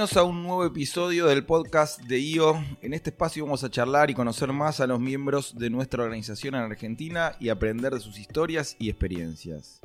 Bienvenidos 0.00 0.16
a 0.16 0.24
un 0.26 0.42
nuevo 0.42 0.64
episodio 0.64 1.26
del 1.26 1.44
podcast 1.44 2.00
de 2.04 2.18
IO. 2.18 2.64
En 2.80 2.94
este 2.94 3.10
espacio 3.10 3.44
vamos 3.44 3.64
a 3.64 3.70
charlar 3.70 4.08
y 4.08 4.14
conocer 4.14 4.50
más 4.50 4.80
a 4.80 4.86
los 4.86 4.98
miembros 4.98 5.58
de 5.58 5.68
nuestra 5.68 6.02
organización 6.02 6.54
en 6.54 6.62
Argentina 6.62 7.36
y 7.38 7.50
aprender 7.50 7.92
de 7.92 8.00
sus 8.00 8.18
historias 8.18 8.76
y 8.78 8.88
experiencias. 8.88 9.78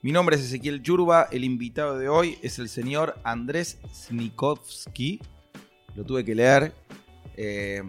Mi 0.00 0.12
nombre 0.12 0.36
es 0.36 0.42
Ezequiel 0.42 0.80
Yurba, 0.80 1.26
el 1.32 1.42
invitado 1.42 1.98
de 1.98 2.08
hoy 2.08 2.38
es 2.40 2.60
el 2.60 2.68
señor 2.68 3.18
Andrés 3.24 3.80
Snikovsky. 3.92 5.20
Lo 5.96 6.04
tuve 6.04 6.24
que 6.24 6.36
leer. 6.36 6.72
Eh, 7.36 7.82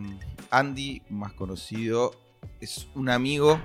Andy, 0.49 1.03
más 1.11 1.33
conocido, 1.33 2.13
es 2.59 2.87
un 2.95 3.09
amigo, 3.09 3.61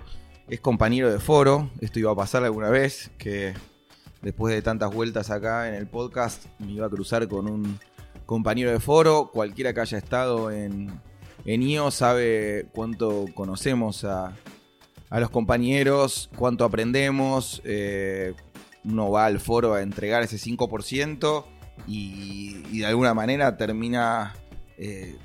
es 0.46 0.60
compañero 0.60 1.10
de 1.10 1.20
foro. 1.20 1.70
Esto 1.80 2.00
iba 2.00 2.12
a 2.12 2.16
pasar 2.16 2.44
alguna 2.44 2.68
vez, 2.68 3.10
que 3.16 3.54
después 4.20 4.54
de 4.54 4.60
tantas 4.60 4.92
vueltas 4.92 5.30
acá 5.30 5.70
en 5.70 5.74
el 5.74 5.86
podcast, 5.86 6.44
me 6.58 6.72
iba 6.72 6.84
a 6.84 6.90
cruzar 6.90 7.26
con 7.28 7.48
un 7.48 7.78
compañero 8.26 8.70
de 8.70 8.80
foro. 8.80 9.30
Cualquiera 9.32 9.72
que 9.72 9.80
haya 9.80 9.98
estado 9.98 10.50
en, 10.50 11.00
en 11.44 11.62
IO 11.62 11.90
sabe 11.90 12.66
cuánto 12.72 13.26
conocemos 13.34 14.04
a, 14.04 14.36
a 15.10 15.20
los 15.20 15.30
compañeros, 15.30 16.30
cuánto 16.36 16.64
aprendemos. 16.64 17.62
Eh, 17.64 18.34
uno 18.84 19.10
va 19.10 19.26
al 19.26 19.40
foro 19.40 19.74
a 19.74 19.82
entregar 19.82 20.22
ese 20.22 20.36
5% 20.36 21.44
y, 21.86 22.62
y 22.70 22.78
de 22.80 22.86
alguna 22.86 23.14
manera 23.14 23.56
termina 23.56 24.34
eh, 24.76 25.16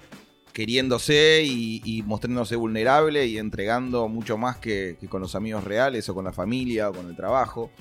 queriéndose 0.53 1.44
y, 1.45 2.03
mostrándose 2.05 2.55
vulnerable 2.55 3.25
y 3.27 3.38
entregando 3.38 4.08
mucho 4.08 4.38
más 4.38 4.58
que, 4.58 4.97
con 5.09 5.22
los 5.22 5.36
amigos 5.36 5.63
reales 5.63 6.09
o 6.09 6.16
con 6.16 6.25
la 6.25 6.34
familia 6.34 6.89
o 6.89 6.94
con 6.94 7.08
el 7.08 7.16
trabajo. 7.16 7.72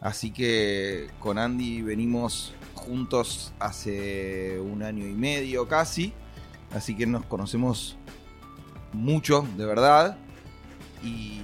Así 0.00 0.32
que 0.32 1.08
con 1.20 1.38
Andy 1.38 1.82
venimos 1.82 2.54
juntos 2.78 3.52
hace 3.58 4.58
un 4.60 4.82
año 4.82 5.06
y 5.06 5.12
medio 5.12 5.68
casi. 5.68 6.12
Así 6.72 6.96
que 6.96 7.06
nos 7.06 7.24
conocemos 7.26 7.96
mucho, 8.92 9.46
de 9.56 9.66
verdad. 9.66 10.18
Y 11.02 11.42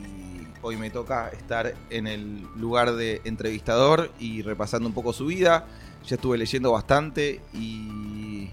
hoy 0.63 0.77
me 0.77 0.91
toca 0.91 1.29
estar 1.29 1.75
en 1.91 2.07
el 2.07 2.43
lugar 2.57 2.95
de 2.95 3.21
entrevistador 3.25 4.11
y 4.19 4.43
repasando 4.43 4.89
un 4.89 4.95
poco 4.95 5.13
su 5.13 5.27
vida. 5.27 5.67
Ya 6.07 6.17
estuve 6.17 6.39
leyendo 6.39 6.73
bastante 6.73 7.41
y 7.53 8.51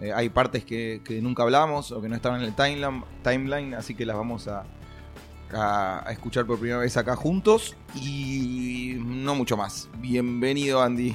eh, 0.00 0.12
hay 0.12 0.28
partes 0.28 0.64
que, 0.64 1.00
nunca 1.22 1.42
hablamos 1.42 1.92
o 1.92 2.02
que 2.02 2.08
no 2.08 2.16
estaban 2.16 2.40
en 2.40 2.48
el 2.48 2.54
timeline, 2.54 3.04
timeline 3.22 3.74
así 3.74 3.94
que 3.94 4.04
las 4.04 4.16
vamos 4.16 4.48
a, 4.48 4.64
escuchar 6.10 6.46
por 6.46 6.58
primera 6.58 6.80
vez 6.80 6.96
acá 6.96 7.14
juntos 7.14 7.76
y 7.94 8.96
no 8.98 9.36
mucho 9.36 9.56
más. 9.56 9.88
Bienvenido 9.98 10.82
Andy. 10.82 11.14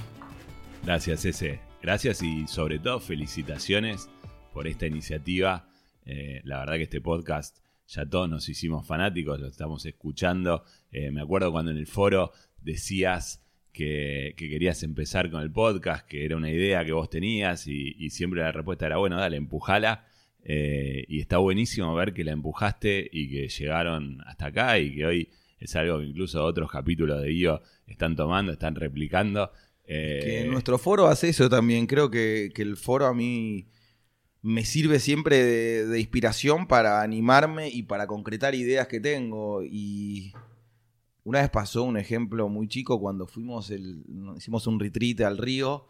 Gracias 0.83 1.25
ese, 1.25 1.59
gracias 1.81 2.23
y 2.23 2.47
sobre 2.47 2.79
todo 2.79 2.99
felicitaciones 2.99 4.09
por 4.53 4.67
esta 4.67 4.87
iniciativa. 4.87 5.69
Eh, 6.05 6.41
la 6.43 6.59
verdad 6.59 6.75
que 6.75 6.83
este 6.83 7.01
podcast 7.01 7.57
ya 7.87 8.05
todos 8.05 8.29
nos 8.29 8.47
hicimos 8.49 8.87
fanáticos, 8.87 9.39
lo 9.39 9.47
estamos 9.47 9.85
escuchando. 9.85 10.63
Eh, 10.91 11.11
me 11.11 11.21
acuerdo 11.21 11.51
cuando 11.51 11.71
en 11.71 11.77
el 11.77 11.87
foro 11.87 12.31
decías 12.61 13.43
que, 13.73 14.33
que, 14.37 14.49
querías 14.49 14.83
empezar 14.83 15.29
con 15.29 15.41
el 15.41 15.51
podcast, 15.51 16.07
que 16.07 16.25
era 16.25 16.37
una 16.37 16.49
idea 16.49 16.83
que 16.85 16.91
vos 16.91 17.09
tenías 17.09 17.67
y, 17.67 17.95
y 17.97 18.09
siempre 18.09 18.41
la 18.41 18.51
respuesta 18.51 18.85
era, 18.85 18.97
bueno, 18.97 19.17
dale, 19.17 19.37
empujala. 19.37 20.05
Eh, 20.43 21.05
y 21.07 21.19
está 21.19 21.37
buenísimo 21.37 21.93
ver 21.93 22.13
que 22.13 22.23
la 22.23 22.31
empujaste 22.31 23.09
y 23.11 23.29
que 23.29 23.49
llegaron 23.49 24.21
hasta 24.25 24.47
acá 24.47 24.79
y 24.79 24.95
que 24.95 25.05
hoy 25.05 25.29
es 25.59 25.75
algo 25.75 25.99
que 25.99 26.05
incluso 26.05 26.43
otros 26.43 26.71
capítulos 26.71 27.21
de 27.21 27.33
IO 27.33 27.61
están 27.87 28.15
tomando, 28.15 28.53
están 28.53 28.75
replicando. 28.75 29.51
Eh, 29.91 30.19
que 30.23 30.47
nuestro 30.47 30.77
foro 30.77 31.07
hace 31.07 31.29
eso 31.29 31.49
también. 31.49 31.87
Creo 31.87 32.11
que, 32.11 32.51
que 32.53 32.61
el 32.61 32.77
foro 32.77 33.07
a 33.07 33.13
mí 33.13 33.67
me 34.43 34.63
sirve 34.63 34.99
siempre 34.99 35.43
de, 35.43 35.87
de, 35.87 35.99
inspiración 35.99 36.67
para 36.67 37.01
animarme 37.01 37.69
y 37.69 37.83
para 37.83 38.05
concretar 38.05 38.53
ideas 38.53 38.87
que 38.87 38.99
tengo. 38.99 39.63
Y 39.63 40.31
una 41.23 41.41
vez 41.41 41.49
pasó 41.49 41.83
un 41.83 41.97
ejemplo 41.97 42.49
muy 42.49 42.67
chico 42.67 42.99
cuando 42.99 43.25
fuimos, 43.25 43.71
el, 43.71 44.03
hicimos 44.37 44.67
un 44.67 44.79
retreat 44.79 45.21
al 45.21 45.39
río 45.39 45.87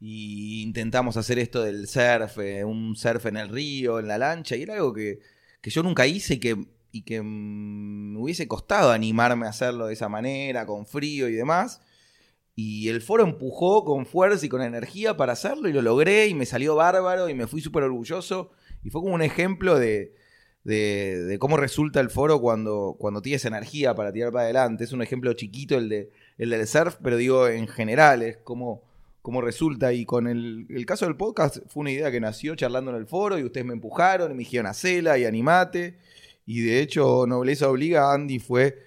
y 0.00 0.62
intentamos 0.62 1.16
hacer 1.16 1.38
esto 1.38 1.62
del 1.62 1.86
surf, 1.86 2.38
eh, 2.38 2.64
un 2.64 2.96
surf 2.96 3.26
en 3.26 3.36
el 3.36 3.48
río, 3.48 4.00
en 4.00 4.08
la 4.08 4.18
lancha, 4.18 4.56
y 4.56 4.62
era 4.62 4.74
algo 4.74 4.92
que, 4.92 5.20
que 5.60 5.70
yo 5.70 5.84
nunca 5.84 6.06
hice 6.08 6.34
y 6.34 6.38
que, 6.38 6.66
y 6.90 7.02
que 7.02 7.22
me 7.22 8.18
hubiese 8.18 8.48
costado 8.48 8.90
animarme 8.90 9.46
a 9.46 9.50
hacerlo 9.50 9.86
de 9.86 9.94
esa 9.94 10.08
manera, 10.08 10.66
con 10.66 10.84
frío 10.84 11.28
y 11.28 11.34
demás. 11.34 11.80
Y 12.58 12.88
el 12.88 13.02
foro 13.02 13.22
empujó 13.22 13.84
con 13.84 14.06
fuerza 14.06 14.46
y 14.46 14.48
con 14.48 14.62
energía 14.62 15.14
para 15.14 15.34
hacerlo 15.34 15.68
y 15.68 15.74
lo 15.74 15.82
logré 15.82 16.26
y 16.26 16.34
me 16.34 16.46
salió 16.46 16.74
bárbaro 16.74 17.28
y 17.28 17.34
me 17.34 17.46
fui 17.46 17.60
súper 17.60 17.82
orgulloso. 17.82 18.50
Y 18.82 18.88
fue 18.88 19.02
como 19.02 19.14
un 19.14 19.20
ejemplo 19.20 19.78
de, 19.78 20.14
de, 20.64 21.22
de, 21.24 21.38
cómo 21.38 21.58
resulta 21.58 22.00
el 22.00 22.08
foro 22.08 22.40
cuando, 22.40 22.96
cuando 22.98 23.20
tienes 23.20 23.44
energía 23.44 23.94
para 23.94 24.10
tirar 24.10 24.32
para 24.32 24.44
adelante. 24.44 24.84
Es 24.84 24.92
un 24.92 25.02
ejemplo 25.02 25.34
chiquito 25.34 25.76
el, 25.76 25.90
de, 25.90 26.10
el 26.38 26.48
del 26.48 26.66
surf, 26.66 26.96
pero 27.02 27.18
digo 27.18 27.46
en 27.46 27.68
general, 27.68 28.22
es 28.22 28.38
como, 28.38 28.82
resulta. 29.42 29.92
Y 29.92 30.06
con 30.06 30.26
el, 30.26 30.66
el, 30.70 30.86
caso 30.86 31.04
del 31.04 31.16
podcast 31.16 31.58
fue 31.68 31.82
una 31.82 31.90
idea 31.90 32.10
que 32.10 32.20
nació 32.20 32.54
charlando 32.54 32.90
en 32.90 32.96
el 32.96 33.06
foro 33.06 33.38
y 33.38 33.44
ustedes 33.44 33.66
me 33.66 33.74
empujaron 33.74 34.30
y 34.30 34.34
me 34.34 34.40
dijeron 34.40 34.66
hacela 34.66 35.18
y 35.18 35.26
animate. 35.26 35.98
Y 36.46 36.62
de 36.62 36.80
hecho, 36.80 37.26
Nobleza 37.26 37.68
Obliga, 37.68 38.14
Andy 38.14 38.38
fue 38.38 38.85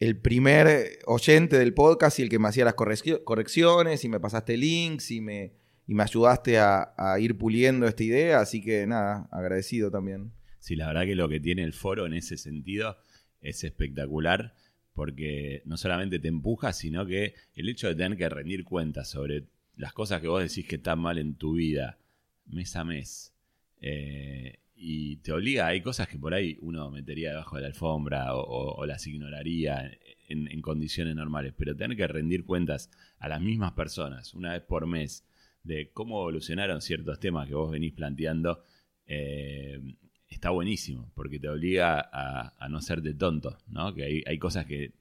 el 0.00 0.16
primer 0.16 0.98
oyente 1.06 1.58
del 1.58 1.74
podcast 1.74 2.18
y 2.18 2.22
el 2.22 2.28
que 2.28 2.38
me 2.38 2.48
hacía 2.48 2.64
las 2.64 2.74
correcciones 2.74 4.04
y 4.04 4.08
me 4.08 4.20
pasaste 4.20 4.56
links 4.56 5.10
y 5.10 5.20
me, 5.20 5.52
y 5.86 5.94
me 5.94 6.02
ayudaste 6.02 6.58
a, 6.58 6.94
a, 6.96 7.18
ir 7.18 7.36
puliendo 7.36 7.86
esta 7.86 8.04
idea, 8.04 8.40
así 8.40 8.62
que 8.62 8.86
nada, 8.86 9.28
agradecido 9.30 9.90
también. 9.90 10.32
Sí, 10.60 10.76
la 10.76 10.88
verdad 10.88 11.04
que 11.04 11.14
lo 11.14 11.28
que 11.28 11.40
tiene 11.40 11.62
el 11.64 11.72
foro 11.72 12.06
en 12.06 12.14
ese 12.14 12.36
sentido 12.36 12.98
es 13.40 13.64
espectacular 13.64 14.54
porque 14.92 15.62
no 15.64 15.76
solamente 15.76 16.18
te 16.18 16.26
empuja, 16.26 16.72
sino 16.72 17.06
que 17.06 17.34
el 17.54 17.68
hecho 17.68 17.86
de 17.86 17.94
tener 17.94 18.18
que 18.18 18.28
rendir 18.28 18.64
cuentas 18.64 19.08
sobre 19.08 19.44
las 19.76 19.92
cosas 19.92 20.20
que 20.20 20.26
vos 20.26 20.42
decís 20.42 20.66
que 20.66 20.76
están 20.76 20.98
mal 20.98 21.18
en 21.18 21.34
tu 21.34 21.54
vida 21.54 21.98
mes 22.46 22.74
a 22.74 22.82
mes 22.82 23.32
eh, 23.80 24.58
y 24.80 25.16
te 25.16 25.32
obliga, 25.32 25.66
hay 25.66 25.82
cosas 25.82 26.06
que 26.06 26.18
por 26.18 26.32
ahí 26.34 26.56
uno 26.60 26.90
metería 26.90 27.30
debajo 27.30 27.56
de 27.56 27.62
la 27.62 27.68
alfombra 27.68 28.34
o, 28.34 28.86
las 28.86 29.06
ignoraría 29.08 29.90
en, 30.28 30.46
en, 30.46 30.62
condiciones 30.62 31.16
normales, 31.16 31.52
pero 31.56 31.74
tener 31.74 31.96
que 31.96 32.06
rendir 32.06 32.44
cuentas 32.44 32.90
a 33.18 33.28
las 33.28 33.40
mismas 33.40 33.72
personas 33.72 34.34
una 34.34 34.52
vez 34.52 34.62
por 34.62 34.86
mes 34.86 35.26
de 35.64 35.90
cómo 35.92 36.20
evolucionaron 36.20 36.80
ciertos 36.80 37.18
temas 37.18 37.48
que 37.48 37.54
vos 37.54 37.72
venís 37.72 37.92
planteando, 37.92 38.62
eh, 39.06 39.80
está 40.28 40.50
buenísimo, 40.50 41.10
porque 41.14 41.40
te 41.40 41.48
obliga 41.48 42.00
a, 42.00 42.54
a 42.56 42.68
no 42.68 42.80
serte 42.80 43.14
tonto, 43.14 43.58
¿no? 43.66 43.92
Que 43.94 44.04
hay, 44.04 44.22
hay 44.26 44.38
cosas 44.38 44.64
que 44.64 44.92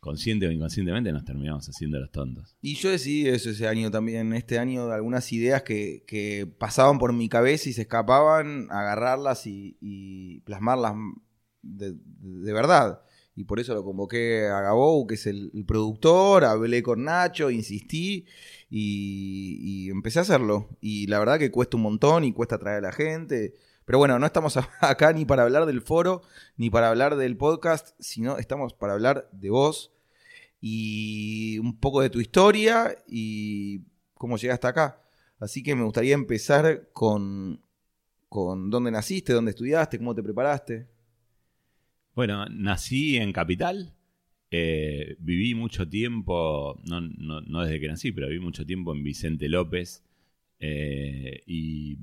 consciente 0.00 0.46
o 0.46 0.50
inconscientemente 0.50 1.12
nos 1.12 1.24
terminamos 1.24 1.68
haciendo 1.68 2.00
los 2.00 2.10
tontos. 2.10 2.56
Y 2.62 2.74
yo 2.74 2.90
decidí 2.90 3.28
eso 3.28 3.50
ese 3.50 3.68
año 3.68 3.90
también, 3.90 4.32
este 4.32 4.58
año, 4.58 4.90
algunas 4.90 5.30
ideas 5.32 5.62
que, 5.62 6.48
pasaban 6.58 6.98
por 6.98 7.12
mi 7.12 7.28
cabeza 7.28 7.68
y 7.68 7.72
se 7.72 7.82
escapaban, 7.82 8.66
agarrarlas 8.70 9.46
y, 9.46 10.40
plasmarlas 10.44 10.94
de, 11.62 11.94
de, 11.94 12.52
verdad. 12.52 13.02
Y 13.36 13.44
por 13.44 13.60
eso 13.60 13.74
lo 13.74 13.84
convoqué 13.84 14.48
a 14.48 14.60
Gabou, 14.62 15.06
que 15.06 15.14
es 15.14 15.26
el, 15.26 15.52
productor, 15.66 16.44
hablé 16.44 16.82
con 16.82 17.04
Nacho, 17.04 17.50
insistí 17.50 18.26
y, 18.70 19.86
y, 19.86 19.90
empecé 19.90 20.18
a 20.18 20.22
hacerlo. 20.22 20.70
Y 20.80 21.06
la 21.06 21.18
verdad 21.18 21.38
que 21.38 21.50
cuesta 21.50 21.76
un 21.76 21.84
montón 21.84 22.24
y 22.24 22.32
cuesta 22.32 22.58
traer 22.58 22.78
a 22.78 22.88
la 22.88 22.92
gente. 22.92 23.54
Pero 23.90 23.98
bueno, 23.98 24.20
no 24.20 24.26
estamos 24.26 24.56
acá 24.80 25.12
ni 25.12 25.24
para 25.24 25.42
hablar 25.42 25.66
del 25.66 25.80
foro, 25.80 26.22
ni 26.56 26.70
para 26.70 26.90
hablar 26.90 27.16
del 27.16 27.36
podcast, 27.36 27.88
sino 27.98 28.38
estamos 28.38 28.72
para 28.72 28.92
hablar 28.92 29.28
de 29.32 29.50
vos 29.50 29.92
y 30.60 31.58
un 31.58 31.76
poco 31.76 32.00
de 32.00 32.08
tu 32.08 32.20
historia 32.20 32.96
y 33.08 33.80
cómo 34.14 34.36
llegaste 34.36 34.68
acá. 34.68 35.02
Así 35.40 35.64
que 35.64 35.74
me 35.74 35.82
gustaría 35.82 36.14
empezar 36.14 36.90
con, 36.92 37.62
con 38.28 38.70
dónde 38.70 38.92
naciste, 38.92 39.32
dónde 39.32 39.50
estudiaste, 39.50 39.98
cómo 39.98 40.14
te 40.14 40.22
preparaste. 40.22 40.86
Bueno, 42.14 42.46
nací 42.46 43.16
en 43.16 43.32
Capital. 43.32 43.92
Eh, 44.52 45.16
viví 45.18 45.56
mucho 45.56 45.88
tiempo, 45.88 46.78
no, 46.84 47.00
no, 47.00 47.64
desde 47.64 47.80
que 47.80 47.88
nací, 47.88 48.12
pero 48.12 48.28
viví 48.28 48.38
mucho 48.38 48.64
tiempo 48.64 48.94
en 48.94 49.02
Vicente 49.02 49.48
López. 49.48 50.04
Eh, 50.60 51.42
y 51.44 51.98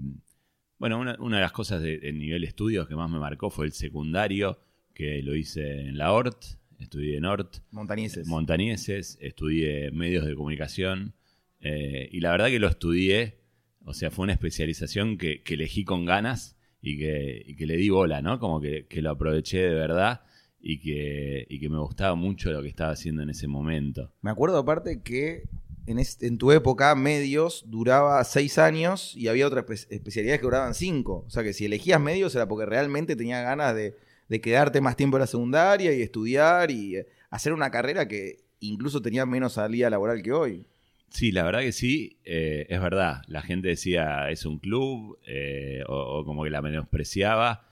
bueno, 0.79 0.99
una, 0.99 1.15
una, 1.19 1.37
de 1.37 1.41
las 1.41 1.51
cosas 1.51 1.81
de, 1.81 1.99
de 1.99 2.13
nivel 2.13 2.43
estudios 2.43 2.87
que 2.87 2.95
más 2.95 3.09
me 3.09 3.19
marcó 3.19 3.49
fue 3.49 3.65
el 3.65 3.71
secundario, 3.71 4.59
que 4.93 5.21
lo 5.21 5.35
hice 5.35 5.81
en 5.81 5.97
la 5.97 6.11
ORT, 6.11 6.43
estudié 6.79 7.17
en 7.17 7.25
ORT. 7.25 7.57
Montañeses. 7.71 8.27
Montañeses, 8.27 9.17
estudié 9.21 9.91
medios 9.91 10.25
de 10.25 10.35
comunicación. 10.35 11.13
Eh, 11.61 12.09
y 12.11 12.19
la 12.19 12.31
verdad 12.31 12.47
que 12.47 12.59
lo 12.59 12.67
estudié, 12.67 13.39
o 13.83 13.93
sea, 13.93 14.11
fue 14.11 14.23
una 14.23 14.33
especialización 14.33 15.17
que, 15.17 15.41
que 15.43 15.55
elegí 15.55 15.83
con 15.83 16.05
ganas 16.05 16.57
y 16.81 16.97
que, 16.97 17.43
y 17.45 17.55
que, 17.55 17.65
le 17.65 17.77
di 17.77 17.89
bola, 17.89 18.21
¿no? 18.21 18.39
Como 18.39 18.61
que, 18.61 18.85
que 18.87 19.01
lo 19.01 19.11
aproveché 19.11 19.59
de 19.59 19.73
verdad 19.73 20.21
y 20.59 20.79
que, 20.79 21.45
y 21.49 21.59
que, 21.59 21.69
me 21.69 21.79
gustaba 21.79 22.15
mucho 22.15 22.51
lo 22.51 22.61
que 22.61 22.69
estaba 22.69 22.91
haciendo 22.91 23.23
en 23.23 23.29
ese 23.29 23.47
momento. 23.47 24.13
Me 24.21 24.31
acuerdo 24.31 24.57
aparte 24.57 25.01
que 25.01 25.43
en, 25.87 25.99
es- 25.99 26.21
en 26.21 26.37
tu 26.37 26.51
época, 26.51 26.93
medios, 26.95 27.63
duraba 27.67 28.23
seis 28.25 28.57
años 28.57 29.15
y 29.15 29.29
había 29.29 29.47
otras 29.47 29.65
espe- 29.65 29.87
especialidades 29.89 30.39
que 30.41 30.45
duraban 30.45 30.73
cinco. 30.75 31.23
O 31.25 31.29
sea 31.29 31.43
que 31.43 31.53
si 31.53 31.65
elegías 31.65 31.99
medios 31.99 32.35
era 32.35 32.47
porque 32.47 32.65
realmente 32.65 33.15
tenías 33.15 33.43
ganas 33.43 33.73
de, 33.73 33.95
quedarte 34.41 34.81
más 34.81 34.97
tiempo 34.97 35.15
en 35.17 35.21
la 35.21 35.27
secundaria 35.27 35.93
y 35.93 36.01
estudiar 36.01 36.69
y 36.69 36.97
eh, 36.97 37.07
hacer 37.29 37.53
una 37.53 37.71
carrera 37.71 38.07
que 38.07 38.43
incluso 38.59 39.01
tenía 39.01 39.25
menos 39.25 39.53
salida 39.53 39.89
laboral 39.89 40.21
que 40.21 40.33
hoy. 40.33 40.67
Sí, 41.09 41.31
la 41.31 41.43
verdad 41.43 41.61
que 41.61 41.71
sí, 41.71 42.17
eh, 42.25 42.65
es 42.69 42.81
verdad. 42.81 43.21
La 43.27 43.41
gente 43.41 43.69
decía 43.69 44.29
es 44.29 44.45
un 44.45 44.59
club 44.59 45.17
eh, 45.25 45.83
o, 45.87 46.25
como 46.25 46.43
que 46.43 46.49
la 46.49 46.61
menospreciaba 46.61 47.65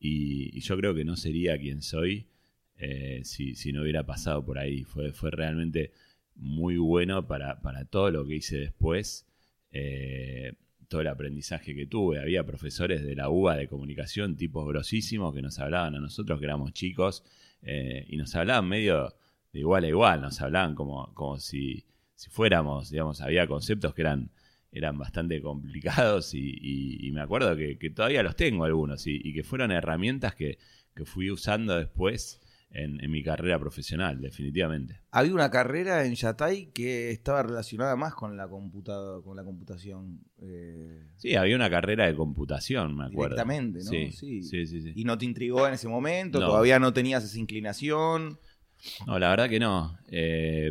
y, 0.00 0.58
yo 0.60 0.76
creo 0.76 0.92
que 0.94 1.04
no 1.04 1.16
sería 1.16 1.56
quien 1.56 1.82
soy 1.82 2.26
si, 3.22 3.54
si 3.56 3.72
no 3.72 3.82
hubiera 3.82 4.04
pasado 4.06 4.44
por 4.44 4.58
ahí. 4.58 4.84
Fue, 4.84 5.12
fue 5.12 5.30
realmente 5.30 5.92
muy 6.40 6.78
bueno 6.78 7.26
para, 7.26 7.60
para 7.60 7.84
todo 7.84 8.10
lo 8.10 8.26
que 8.26 8.36
hice 8.36 8.56
después, 8.56 9.26
eh, 9.72 10.54
todo 10.88 11.02
el 11.02 11.06
aprendizaje 11.06 11.74
que 11.74 11.86
tuve. 11.86 12.18
Había 12.18 12.44
profesores 12.44 13.04
de 13.04 13.14
la 13.14 13.28
UBA 13.28 13.56
de 13.56 13.68
comunicación, 13.68 14.36
tipos 14.36 14.66
grosísimos, 14.66 15.34
que 15.34 15.42
nos 15.42 15.58
hablaban 15.58 15.94
a 15.94 16.00
nosotros 16.00 16.38
que 16.40 16.46
éramos 16.46 16.72
chicos 16.72 17.22
eh, 17.62 18.06
y 18.08 18.16
nos 18.16 18.34
hablaban 18.34 18.68
medio 18.68 19.14
de 19.52 19.60
igual 19.60 19.84
a 19.84 19.88
igual, 19.88 20.22
nos 20.22 20.40
hablaban 20.40 20.74
como, 20.74 21.12
como 21.14 21.38
si, 21.38 21.84
si 22.14 22.30
fuéramos, 22.30 22.90
digamos, 22.90 23.20
había 23.20 23.46
conceptos 23.46 23.94
que 23.94 24.02
eran, 24.02 24.30
eran 24.72 24.96
bastante 24.96 25.42
complicados 25.42 26.32
y, 26.34 27.10
me 27.12 27.20
acuerdo 27.20 27.54
que, 27.56 27.76
que 27.78 27.90
todavía 27.90 28.22
los 28.22 28.36
tengo 28.36 28.64
algunos 28.64 29.06
y, 29.06 29.20
y 29.22 29.34
que 29.34 29.42
fueron 29.42 29.72
herramientas 29.72 30.34
que, 30.34 30.58
que 30.94 31.04
fui 31.04 31.30
usando 31.30 31.76
después 31.76 32.40
en, 32.72 33.02
en 33.02 33.10
mi 33.10 33.22
carrera 33.22 33.58
profesional, 33.58 34.20
definitivamente. 34.20 35.00
Había 35.10 35.34
una 35.34 35.50
carrera 35.50 36.04
en 36.04 36.14
Yatay 36.14 36.66
que 36.72 37.10
estaba 37.10 37.42
relacionada 37.42 37.96
más 37.96 38.14
con 38.14 38.36
la, 38.36 38.46
computa- 38.48 39.20
con 39.24 39.36
la 39.36 39.42
computación. 39.44 40.20
eh, 40.40 41.06
Sí, 41.16 41.34
había 41.34 41.56
una 41.56 41.68
carrera 41.68 42.06
de 42.06 42.14
computación, 42.14 42.96
me 42.96 43.06
acuerdo. 43.06 43.34
Directamente, 43.34 43.80
¿no? 43.80 43.90
Sí, 43.90 44.12
Sí. 44.12 44.42
sí, 44.44 44.66
sí. 44.66 44.92
y 44.94 45.04
no 45.04 45.18
te 45.18 45.24
intrigó 45.24 45.66
en 45.66 45.74
ese 45.74 45.88
momento, 45.88 46.38
No. 46.38 46.46
todavía 46.46 46.78
no 46.78 46.92
tenías 46.92 47.24
esa 47.24 47.38
inclinación. 47.38 48.38
No, 49.06 49.18
la 49.18 49.30
verdad 49.30 49.48
que 49.50 49.58
no. 49.60 49.98
Eh, 50.08 50.70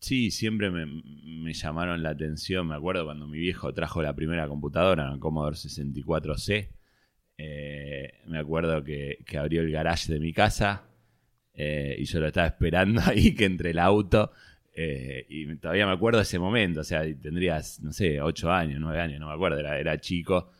sí, 0.00 0.30
siempre 0.30 0.70
me, 0.70 0.86
me 0.86 1.52
llamaron 1.52 2.02
la 2.04 2.10
atención. 2.10 2.68
Me 2.68 2.76
acuerdo 2.76 3.04
cuando 3.04 3.26
mi 3.26 3.38
viejo 3.38 3.74
trajo 3.74 4.00
la 4.00 4.14
primera 4.14 4.46
computadora, 4.48 5.10
un 5.12 5.18
Commodore 5.18 5.56
64C. 5.56 6.68
Eh, 7.36 8.12
me 8.26 8.38
acuerdo 8.38 8.84
que, 8.84 9.18
que 9.26 9.38
abrió 9.38 9.62
el 9.62 9.72
garage 9.72 10.12
de 10.12 10.20
mi 10.20 10.32
casa 10.32 10.84
eh, 11.54 11.96
y 11.98 12.04
yo 12.04 12.20
lo 12.20 12.26
estaba 12.28 12.46
esperando 12.46 13.00
ahí 13.06 13.34
que 13.34 13.44
entre 13.44 13.70
el 13.70 13.78
auto. 13.78 14.32
eh, 14.74 15.26
y 15.28 15.54
todavía 15.56 15.86
me 15.86 15.92
acuerdo 15.92 16.20
ese 16.20 16.38
momento. 16.38 16.80
O 16.80 16.84
sea, 16.84 17.02
tendrías, 17.20 17.80
no 17.82 17.92
sé, 17.92 18.20
8 18.20 18.50
años, 18.52 18.80
9 18.80 19.00
años, 19.00 19.20
no 19.20 19.28
me 19.28 19.34
acuerdo, 19.34 19.58
era, 19.58 19.78
era 19.78 19.98
chico. 20.00 20.50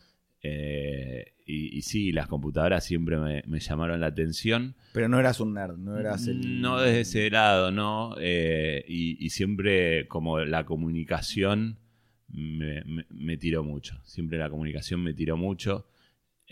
Eh, 0.41 1.33
y, 1.45 1.77
y 1.77 1.81
sí, 1.81 2.11
las 2.11 2.27
computadoras 2.27 2.85
siempre 2.85 3.17
me- 3.17 3.43
me 3.47 3.59
llamaron 3.59 3.99
la 4.01 4.07
atención. 4.07 4.75
Pero 4.93 5.07
no 5.09 5.19
eras 5.19 5.39
un 5.39 5.53
nerd, 5.53 5.77
no 5.77 5.97
eras 5.99 6.27
el. 6.27 6.61
No 6.61 6.79
desde 6.79 7.01
ese 7.01 7.29
lado, 7.29 7.71
no. 7.71 8.15
Eh, 8.19 8.83
y, 8.87 9.23
y 9.25 9.29
siempre 9.29 10.07
como 10.07 10.39
la 10.39 10.65
comunicación 10.65 11.79
me, 12.29 12.83
me- 12.85 13.05
me 13.09 13.37
tiró 13.37 13.63
mucho. 13.63 13.99
Siempre 14.05 14.37
la 14.37 14.49
comunicación 14.49 15.01
me 15.03 15.13
tiró 15.13 15.37
mucho. 15.37 15.87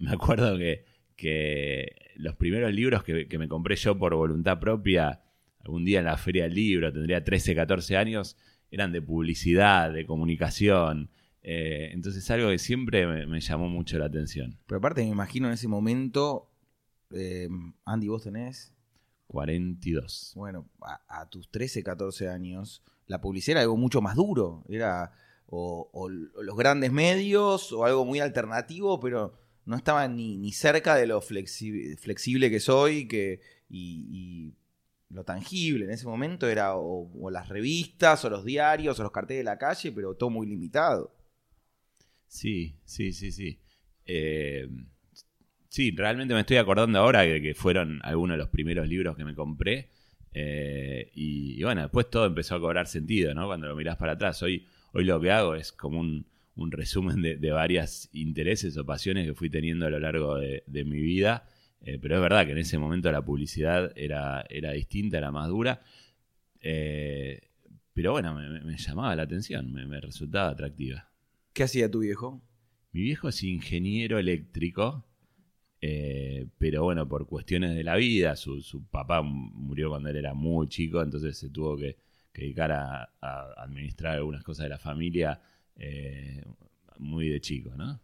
Me 0.00 0.10
acuerdo 0.10 0.58
que, 0.58 0.84
que 1.18 2.12
los 2.14 2.36
primeros 2.36 2.72
libros 2.72 3.02
que, 3.02 3.26
que 3.28 3.38
me 3.38 3.48
compré 3.48 3.74
yo 3.76 3.98
por 3.98 4.14
voluntad 4.14 4.60
propia, 4.60 5.20
algún 5.60 5.84
día 5.84 5.98
en 5.98 6.04
la 6.06 6.16
feria 6.16 6.44
del 6.44 6.54
libro, 6.54 6.92
tendría 6.92 7.24
13, 7.24 7.56
14 7.56 7.96
años, 7.96 8.36
eran 8.70 8.92
de 8.92 9.02
publicidad, 9.02 9.92
de 9.92 10.06
comunicación. 10.06 11.10
Eh, 11.42 11.90
entonces 11.92 12.30
algo 12.30 12.50
que 12.50 12.58
siempre 12.58 13.06
me, 13.06 13.26
me 13.26 13.40
llamó 13.40 13.68
mucho 13.68 13.98
la 13.98 14.06
atención. 14.06 14.58
Pero 14.66 14.78
aparte, 14.78 15.02
me 15.02 15.08
imagino 15.08 15.48
en 15.48 15.54
ese 15.54 15.66
momento. 15.68 16.50
eh, 17.10 17.48
Andy, 17.84 18.08
vos 18.08 18.22
tenés. 18.22 18.72
42. 19.26 20.32
Bueno, 20.36 20.68
a, 20.80 21.20
a 21.20 21.28
tus 21.28 21.50
13, 21.50 21.82
14 21.82 22.28
años, 22.28 22.82
la 23.06 23.20
publicidad 23.20 23.56
era 23.56 23.62
algo 23.62 23.76
mucho 23.76 24.00
más 24.00 24.14
duro. 24.14 24.64
Era 24.68 25.10
o, 25.46 25.90
o 25.92 26.08
los 26.08 26.56
grandes 26.56 26.92
medios 26.92 27.72
o 27.72 27.84
algo 27.84 28.04
muy 28.04 28.20
alternativo, 28.20 29.00
pero 29.00 29.34
no 29.68 29.76
estaba 29.76 30.08
ni, 30.08 30.38
ni 30.38 30.50
cerca 30.50 30.96
de 30.96 31.06
lo 31.06 31.20
flexi- 31.20 31.94
flexible 31.98 32.50
que 32.50 32.58
soy 32.58 33.06
que, 33.06 33.42
y, 33.68 34.54
lo 35.10 35.24
tangible. 35.24 35.84
En 35.84 35.90
ese 35.90 36.06
momento 36.06 36.48
era 36.48 36.74
o, 36.74 37.30
las 37.30 37.48
revistas 37.50 38.24
o 38.24 38.30
los 38.30 38.46
diarios 38.46 38.98
o 38.98 39.02
los 39.02 39.12
carteles 39.12 39.40
de 39.40 39.44
la 39.44 39.58
calle, 39.58 39.92
pero 39.92 40.14
todo 40.14 40.30
muy 40.30 40.46
limitado. 40.46 41.14
Sí, 42.26 42.76
sí, 42.84 43.12
sí, 43.12 43.30
sí. 43.30 43.58
Eh, 44.06 44.68
sí, 45.68 45.90
realmente 45.94 46.32
me 46.32 46.40
estoy 46.40 46.56
acordando 46.56 46.98
ahora 46.98 47.24
que, 47.24 47.42
que 47.42 47.54
fueron 47.54 48.00
algunos 48.04 48.34
de 48.34 48.38
los 48.38 48.48
primeros 48.48 48.88
libros 48.88 49.16
que 49.18 49.24
me 49.24 49.34
compré. 49.34 49.90
Eh, 50.32 51.10
y, 51.14 51.60
y 51.60 51.62
bueno, 51.62 51.82
después 51.82 52.08
todo 52.08 52.24
empezó 52.24 52.54
a 52.54 52.60
cobrar 52.60 52.86
sentido, 52.86 53.34
¿no? 53.34 53.46
Cuando 53.46 53.68
lo 53.68 53.76
mirás 53.76 53.96
para 53.96 54.12
atrás. 54.12 54.42
Hoy, 54.42 54.66
hoy 54.92 55.04
lo 55.04 55.20
que 55.20 55.30
hago 55.30 55.54
es 55.54 55.72
como 55.72 56.00
un, 56.00 56.26
un 56.58 56.70
resumen 56.72 57.22
de, 57.22 57.36
de 57.36 57.50
varias 57.50 58.08
intereses 58.12 58.76
o 58.76 58.84
pasiones 58.84 59.26
que 59.26 59.34
fui 59.34 59.48
teniendo 59.50 59.86
a 59.86 59.90
lo 59.90 59.98
largo 59.98 60.36
de, 60.36 60.62
de 60.66 60.84
mi 60.84 61.00
vida. 61.00 61.44
Eh, 61.80 61.98
pero 62.00 62.16
es 62.16 62.20
verdad 62.20 62.44
que 62.44 62.52
en 62.52 62.58
ese 62.58 62.78
momento 62.78 63.10
la 63.12 63.24
publicidad 63.24 63.92
era, 63.96 64.44
era 64.50 64.72
distinta, 64.72 65.18
era 65.18 65.30
más 65.30 65.48
dura. 65.48 65.80
Eh, 66.60 67.40
pero 67.94 68.12
bueno, 68.12 68.34
me, 68.34 68.48
me- 68.48 68.60
me 68.60 68.76
llamaba 68.76 69.14
la 69.16 69.22
atención, 69.22 69.72
me- 69.72 69.86
me 69.86 70.00
resultaba 70.00 70.50
atractiva. 70.50 71.08
¿Qué 71.52 71.62
hacía 71.62 71.90
tu 71.90 72.00
viejo? 72.00 72.42
Mi 72.92 73.02
viejo 73.02 73.28
es 73.28 73.42
ingeniero 73.42 74.18
eléctrico, 74.18 75.04
eh, 75.80 76.46
pero 76.58 76.82
bueno, 76.84 77.08
por 77.08 77.26
cuestiones 77.26 77.74
de 77.76 77.84
la 77.84 77.96
vida, 77.96 78.34
su, 78.36 78.60
su 78.62 78.84
papá 78.88 79.22
murió 79.22 79.90
cuando 79.90 80.08
él 80.08 80.16
era 80.16 80.34
muy 80.34 80.68
chico, 80.68 81.02
entonces 81.02 81.36
se 81.38 81.50
tuvo 81.50 81.76
que, 81.76 81.96
que 82.32 82.42
dedicar 82.42 82.72
a, 82.72 83.02
a 83.20 83.52
administrar 83.62 84.16
algunas 84.16 84.42
cosas 84.42 84.64
de 84.64 84.70
la 84.70 84.78
familia 84.78 85.40
eh, 85.78 86.44
muy 86.98 87.28
de 87.28 87.40
chico, 87.40 87.70
¿no? 87.76 88.00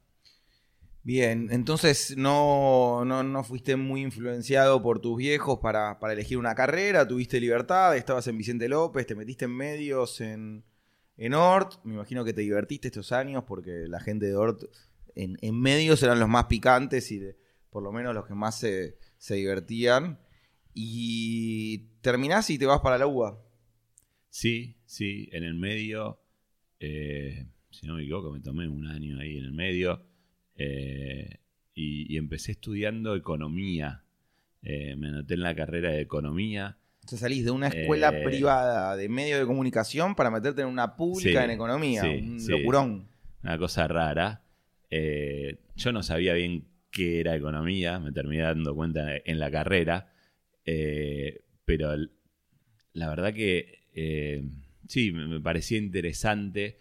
Bien, 1.03 1.49
entonces 1.51 2.15
no, 2.17 3.05
no, 3.05 3.23
no 3.23 3.45
fuiste 3.45 3.77
muy 3.77 4.01
influenciado 4.01 4.81
por 4.83 5.01
tus 5.01 5.19
viejos 5.19 5.59
para, 5.59 5.99
para 6.01 6.15
elegir 6.15 6.39
una 6.39 6.55
carrera, 6.55 7.07
tuviste 7.07 7.39
libertad, 7.41 7.95
estabas 7.95 8.27
en 8.27 8.39
Vicente 8.39 8.69
López, 8.71 9.07
te 9.07 9.15
metiste 9.15 9.45
en 9.45 9.55
medios 9.55 10.23
en, 10.23 10.65
en 11.19 11.35
Ort, 11.35 11.85
me 11.85 11.95
imagino 11.95 12.25
que 12.25 12.33
te 12.33 12.41
divertiste 12.41 12.89
estos 12.89 13.13
años 13.13 13.45
porque 13.47 13.85
la 13.87 14.01
gente 14.01 14.25
de 14.27 14.35
Ort 14.37 14.63
en, 15.15 15.37
en 15.43 15.61
medios 15.61 16.03
eran 16.03 16.19
los 16.21 16.29
más 16.29 16.47
picantes 16.47 17.11
y 17.13 17.19
de- 17.19 17.37
por 17.69 17.83
lo 17.83 17.93
menos 17.93 18.15
los 18.15 18.27
que 18.27 18.35
más 18.35 18.59
se, 18.59 18.97
se 19.19 19.35
divertían. 19.35 20.19
Y 20.73 21.79
terminás 22.01 22.49
y 22.51 22.59
te 22.59 22.67
vas 22.67 22.81
para 22.81 22.99
la 22.99 23.07
UBA. 23.07 23.39
Sí, 24.31 24.77
sí, 24.87 25.29
en 25.33 25.45
el 25.45 25.55
medio, 25.55 26.19
eh, 26.81 27.47
si 27.81 27.87
no 27.87 27.95
me 27.97 28.03
equivoco, 28.03 28.31
me 28.33 28.41
tomé 28.41 28.69
un 28.69 28.87
año 28.87 29.19
ahí 29.21 29.37
en 29.39 29.45
el 29.45 29.53
medio 29.53 30.03
eh, 30.57 31.39
y, 31.75 32.13
y 32.13 32.17
empecé 32.17 32.53
estudiando 32.53 33.15
economía. 33.17 34.05
Eh, 34.63 34.97
me 34.97 35.09
anoté 35.09 35.35
en 35.35 35.41
la 35.43 35.55
carrera 35.55 35.91
de 35.91 36.01
economía. 36.01 36.79
Sea, 37.07 37.19
salís 37.19 37.45
de 37.45 37.51
una 37.51 37.69
escuela 37.69 38.09
Eh, 38.17 38.25
privada 38.25 38.97
de 38.97 39.09
medios 39.09 39.39
de 39.41 39.47
comunicación 39.47 40.15
para 40.15 40.31
meterte 40.31 40.63
en 40.63 40.69
una 40.69 40.97
pública 40.97 41.41
Sí, 41.41 41.45
en 41.45 41.51
economía. 41.51 42.03
sí, 42.03 42.09
un 42.09 42.41
sí. 42.41 42.51
locurón. 42.51 43.09
una 43.43 43.59
cosa 43.59 43.87
rara. 43.89 44.43
Yo 45.77 45.93
no 45.93 46.03
sabía 46.03 46.35
bien 46.35 46.65
qué 46.91 47.19
era 47.21 47.35
economía, 47.35 47.99
me 47.99 48.13
terminé 48.13 48.43
dando 48.43 48.75
cuenta 48.75 49.17
en 49.17 49.39
la 49.41 49.51
carrera, 49.51 50.13
pero 50.65 51.97
la 52.93 53.09
verdad 53.09 53.35
que 53.35 54.61
sí, 54.89 55.11
me 55.13 55.41
parecía 55.41 55.79
interesante 55.79 56.79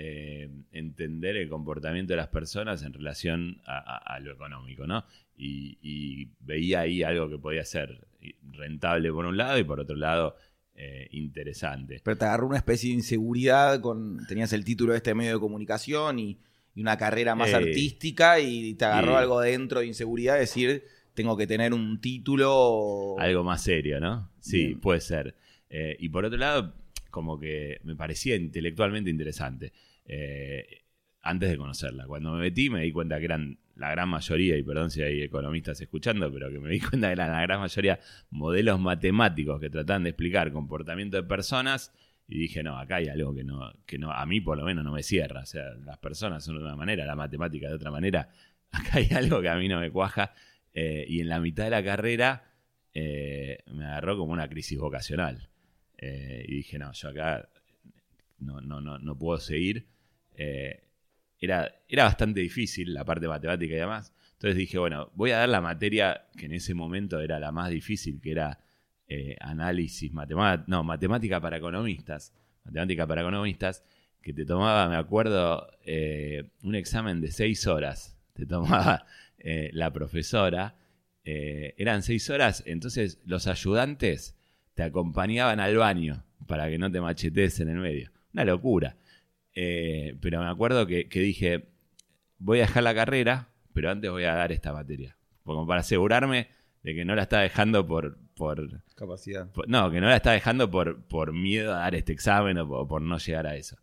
eh, 0.00 0.48
entender 0.72 1.36
el 1.36 1.48
comportamiento 1.48 2.12
de 2.12 2.18
las 2.18 2.28
personas 2.28 2.82
en 2.84 2.92
relación 2.92 3.60
a, 3.66 3.78
a- 3.78 4.14
a 4.14 4.20
lo 4.20 4.32
económico, 4.32 4.86
¿no? 4.86 5.04
Y, 5.36 5.78
y 5.82 6.28
veía 6.40 6.80
ahí 6.80 7.02
algo 7.02 7.28
que 7.28 7.38
podía 7.38 7.64
ser 7.64 8.06
rentable 8.52 9.10
por 9.12 9.24
un 9.26 9.36
lado 9.36 9.58
y 9.58 9.64
por 9.64 9.80
otro 9.80 9.96
lado 9.96 10.36
eh, 10.74 11.08
interesante. 11.12 12.00
Pero 12.04 12.16
te 12.16 12.24
agarró 12.24 12.46
una 12.46 12.58
especie 12.58 12.90
de 12.90 12.94
inseguridad 12.96 13.80
con. 13.80 14.24
Tenías 14.28 14.52
el 14.52 14.64
título 14.64 14.92
de 14.92 14.98
este 14.98 15.14
medio 15.14 15.34
de 15.34 15.40
comunicación 15.40 16.18
y, 16.20 16.38
y 16.76 16.80
una 16.80 16.96
carrera 16.96 17.34
más 17.34 17.50
Eh, 17.50 17.56
artística 17.56 18.38
y 18.38 18.74
te 18.74 18.84
agarró 18.84 19.16
algo 19.16 19.40
dentro 19.40 19.80
de 19.80 19.86
inseguridad, 19.86 20.34
de 20.34 20.40
decir, 20.40 20.84
tengo 21.14 21.36
que 21.36 21.46
tener 21.48 21.72
un 21.74 22.00
título. 22.00 23.16
Algo 23.18 23.42
más 23.42 23.62
serio, 23.64 23.98
¿no? 23.98 24.30
Sí, 24.40 24.66
Bien. 24.66 24.80
puede 24.80 25.00
ser. 25.00 25.34
Eh, 25.70 25.96
y 25.98 26.08
por 26.08 26.24
otro 26.24 26.38
lado, 26.38 26.72
como 27.10 27.38
que 27.38 27.80
me 27.84 27.96
parecía 27.96 28.36
intelectualmente 28.36 29.10
interesante. 29.10 29.72
Eh, 30.08 30.84
antes 31.22 31.50
de 31.50 31.56
conocerla. 31.56 32.06
Cuando 32.06 32.32
me 32.32 32.40
metí 32.40 32.70
me 32.70 32.82
di 32.82 32.92
cuenta 32.92 33.18
que 33.18 33.26
eran 33.26 33.58
la 33.76 33.90
gran 33.90 34.08
mayoría, 34.08 34.56
y 34.56 34.62
perdón 34.62 34.90
si 34.90 35.02
hay 35.02 35.22
economistas 35.22 35.80
escuchando, 35.80 36.32
pero 36.32 36.50
que 36.50 36.58
me 36.58 36.70
di 36.70 36.80
cuenta 36.80 37.08
que 37.08 37.12
eran 37.12 37.30
la 37.30 37.42
gran 37.42 37.60
mayoría 37.60 38.00
modelos 38.30 38.80
matemáticos 38.80 39.60
que 39.60 39.70
trataban 39.70 40.02
de 40.02 40.10
explicar 40.10 40.50
comportamiento 40.52 41.16
de 41.16 41.22
personas 41.22 41.92
Y 42.26 42.38
dije, 42.38 42.62
no, 42.62 42.78
acá 42.78 42.96
hay 42.96 43.08
algo 43.08 43.34
que 43.34 43.44
no, 43.44 43.72
que 43.86 43.98
no, 43.98 44.12
a 44.12 44.26
mí 44.26 44.40
por 44.40 44.58
lo 44.58 44.64
menos 44.64 44.84
no 44.84 44.92
me 44.92 45.02
cierra. 45.02 45.40
O 45.42 45.46
sea, 45.46 45.64
las 45.84 45.98
personas 45.98 46.44
son 46.44 46.56
de 46.56 46.64
una 46.64 46.76
manera, 46.76 47.06
la 47.06 47.16
matemática 47.16 47.68
de 47.68 47.74
otra 47.74 47.90
manera. 47.90 48.28
Acá 48.70 48.98
hay 48.98 49.08
algo 49.16 49.40
que 49.40 49.48
a 49.48 49.56
mí 49.56 49.66
no 49.66 49.80
me 49.80 49.90
cuaja. 49.90 50.34
Eh, 50.74 51.06
y 51.08 51.20
en 51.20 51.28
la 51.28 51.40
mitad 51.40 51.64
de 51.64 51.70
la 51.70 51.82
carrera 51.82 52.52
eh, 52.92 53.64
me 53.72 53.86
agarró 53.86 54.18
como 54.18 54.32
una 54.32 54.46
crisis 54.48 54.78
vocacional. 54.78 55.48
Y 56.00 56.54
dije, 56.54 56.78
no, 56.78 56.92
yo 56.92 57.08
acá 57.08 57.48
no, 58.38 58.60
no, 58.60 58.80
no, 58.80 58.98
no 58.98 59.18
puedo 59.18 59.40
seguir. 59.40 59.86
Era, 61.40 61.74
era 61.88 62.04
bastante 62.04 62.40
difícil 62.40 62.94
la 62.94 63.04
parte 63.04 63.26
matemática 63.28 63.74
y 63.74 63.78
demás. 63.78 64.12
Entonces 64.38 64.56
dije, 64.56 64.78
bueno, 64.78 65.10
voy 65.14 65.32
a 65.32 65.38
dar 65.38 65.48
la 65.48 65.60
materia 65.60 66.28
que 66.36 66.46
en 66.46 66.52
ese 66.52 66.72
momento 66.72 67.20
era 67.20 67.40
la 67.40 67.50
más 67.50 67.70
difícil, 67.70 68.20
que 68.20 68.30
era 68.30 68.60
eh, 69.08 69.36
análisis, 69.40 70.12
no, 70.12 70.84
matemática 70.84 71.40
para 71.40 71.56
economistas, 71.56 72.32
matemática 72.62 73.04
para 73.04 73.22
economistas, 73.22 73.82
que 74.22 74.32
te 74.32 74.44
tomaba, 74.44 74.88
me 74.88 74.94
acuerdo, 74.94 75.66
eh, 75.84 76.50
un 76.62 76.76
examen 76.76 77.20
de 77.20 77.32
seis 77.32 77.66
horas, 77.66 78.16
te 78.32 78.46
tomaba 78.46 79.06
eh, 79.38 79.70
la 79.72 79.92
profesora, 79.92 80.76
eran 81.24 82.02
seis 82.02 82.30
horas, 82.30 82.62
entonces 82.64 83.20
los 83.26 83.48
ayudantes 83.48 84.34
te 84.72 84.82
acompañaban 84.82 85.60
al 85.60 85.76
baño 85.76 86.24
para 86.46 86.70
que 86.70 86.78
no 86.78 86.90
te 86.90 87.02
machetees 87.02 87.60
en 87.60 87.68
el 87.68 87.76
medio. 87.76 88.10
Una 88.32 88.46
locura. 88.46 88.96
Pero 90.20 90.40
me 90.40 90.48
acuerdo 90.48 90.86
que, 90.86 91.08
que 91.08 91.20
dije, 91.20 91.68
voy 92.38 92.58
a 92.58 92.62
dejar 92.62 92.82
la 92.82 92.94
carrera, 92.94 93.48
pero 93.72 93.90
antes 93.90 94.10
voy 94.10 94.24
a 94.24 94.34
dar 94.34 94.52
esta 94.52 94.72
materia. 94.72 95.16
Como 95.42 95.66
para 95.66 95.80
asegurarme 95.80 96.48
de 96.82 96.94
que 96.94 97.04
no 97.04 97.14
la 97.14 97.22
está 97.22 97.40
dejando 97.40 97.86
por, 97.86 98.18
por 98.34 98.82
capacidad. 98.94 99.50
no, 99.66 99.90
que 99.90 100.00
no 100.00 100.08
la 100.08 100.16
está 100.16 100.32
dejando 100.32 100.70
por, 100.70 101.04
por 101.06 101.32
miedo 101.32 101.74
a 101.74 101.78
dar 101.78 101.94
este 101.94 102.12
examen 102.12 102.58
o 102.58 102.88
por, 102.88 103.02
no 103.02 103.18
llegar 103.18 103.46
a 103.46 103.56
eso. 103.56 103.76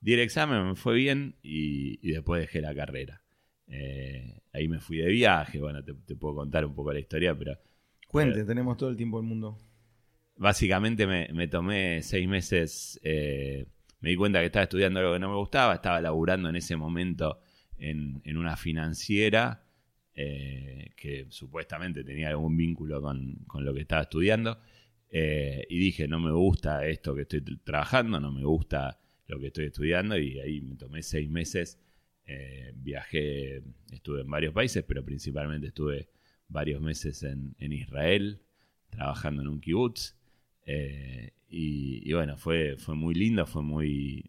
Di 0.00 0.14
el 0.14 0.20
examen, 0.20 0.66
me 0.66 0.74
fue 0.74 0.94
bien 0.94 1.36
y, 1.42 2.12
después 2.12 2.40
dejé 2.40 2.60
la 2.60 2.74
carrera. 2.74 3.22
Eh, 3.66 4.40
ahí 4.52 4.68
me 4.68 4.80
fui 4.80 4.98
de 4.98 5.08
viaje, 5.08 5.60
bueno, 5.60 5.82
te, 5.84 5.94
puedo 6.16 6.34
contar 6.34 6.64
un 6.64 6.74
poco 6.74 6.92
la 6.92 7.00
historia, 7.00 7.36
pero... 7.36 7.56
Cuente, 8.08 8.44
tenemos 8.44 8.76
todo 8.76 8.90
el 8.90 8.96
tiempo 8.96 9.18
del 9.18 9.28
mundo. 9.28 9.58
Básicamente 10.36 11.06
me, 11.06 11.48
tomé 11.48 12.02
seis 12.02 12.26
meses, 12.26 12.98
eh, 13.04 13.66
me 14.00 14.10
di 14.10 14.16
cuenta 14.16 14.40
que 14.40 14.46
estaba 14.46 14.64
estudiando 14.64 15.00
algo 15.00 15.12
que 15.12 15.18
no 15.18 15.30
me 15.30 15.36
gustaba, 15.36 15.74
estaba 15.74 16.00
laburando 16.00 16.48
en 16.48 16.56
ese 16.56 16.76
momento 16.76 17.40
en, 17.78 18.20
en 18.24 18.36
una 18.36 18.56
financiera 18.56 19.64
eh, 20.22 20.90
que 20.96 21.26
supuestamente 21.30 22.04
tenía 22.04 22.28
algún 22.28 22.54
vínculo 22.54 23.00
con, 23.00 23.38
lo 23.54 23.72
que 23.72 23.80
estaba 23.80 24.02
estudiando. 24.02 24.60
Eh, 25.08 25.66
y 25.70 25.78
dije, 25.78 26.06
no 26.08 26.20
me 26.20 26.30
gusta 26.32 26.86
esto 26.86 27.14
que 27.14 27.22
estoy 27.22 27.42
trabajando, 27.64 28.20
no 28.20 28.30
me 28.30 28.44
gusta 28.44 29.00
lo 29.28 29.40
que 29.40 29.46
estoy 29.46 29.66
estudiando. 29.66 30.18
Y 30.18 30.38
ahí 30.40 30.60
me 30.60 30.76
tomé 30.76 31.02
seis 31.02 31.30
meses. 31.30 31.80
Eh, 32.26 32.72
viajé, 32.74 33.62
estuve 33.90 34.20
en 34.20 34.30
varios 34.30 34.52
países, 34.52 34.84
pero 34.86 35.04
principalmente 35.04 35.68
estuve 35.68 36.10
varios 36.48 36.82
meses 36.82 37.22
en, 37.22 37.54
Israel, 37.72 38.42
trabajando 38.90 39.40
en 39.40 39.48
un 39.48 39.60
kibutz. 39.60 40.16
Y, 41.50 42.12
bueno, 42.12 42.36
fue, 42.36 42.76
fue 42.78 42.94
muy 42.94 43.14
lindo, 43.14 43.44
fue 43.46 43.62
muy, 43.62 44.24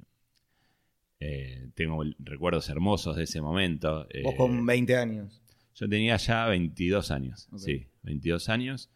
tengo 1.75 2.03
recuerdos 2.17 2.67
hermosos 2.69 3.15
de 3.15 3.23
ese 3.23 3.41
momento. 3.41 4.07
Vos 4.23 4.35
con 4.35 4.65
20 4.65 4.95
años. 4.95 5.41
Yo 5.75 5.87
tenía 5.87 6.17
ya 6.17 6.47
22 6.47 7.11
años, 7.11 7.47
sí, 7.55 7.87
22 8.03 8.49
años. 8.49 8.89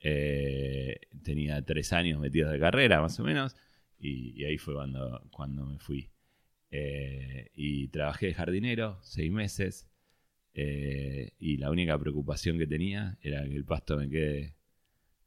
Eh, 0.00 1.00
tenía 1.22 1.62
3 1.62 1.92
años 1.92 2.20
metidos 2.20 2.52
de 2.52 2.58
carrera, 2.58 3.00
más 3.00 3.18
o 3.20 3.24
menos, 3.24 3.54
y, 3.98 4.44
ahí 4.44 4.56
fue 4.56 4.74
cuando, 4.74 5.22
cuando 5.30 5.66
me 5.66 5.78
fui. 5.78 6.10
Eh, 6.70 7.50
y 7.54 7.88
trabajé 7.88 8.26
de 8.26 8.34
jardinero 8.34 8.98
6 9.02 9.32
meses, 9.32 9.88
eh, 10.54 11.32
y 11.38 11.58
la 11.58 11.70
única 11.70 11.98
preocupación 11.98 12.58
que 12.58 12.66
tenía 12.66 13.18
era 13.22 13.46
que 13.46 13.56
el 13.56 13.64
pasto 13.64 13.96
me 13.96 14.08
quede, 14.08 14.54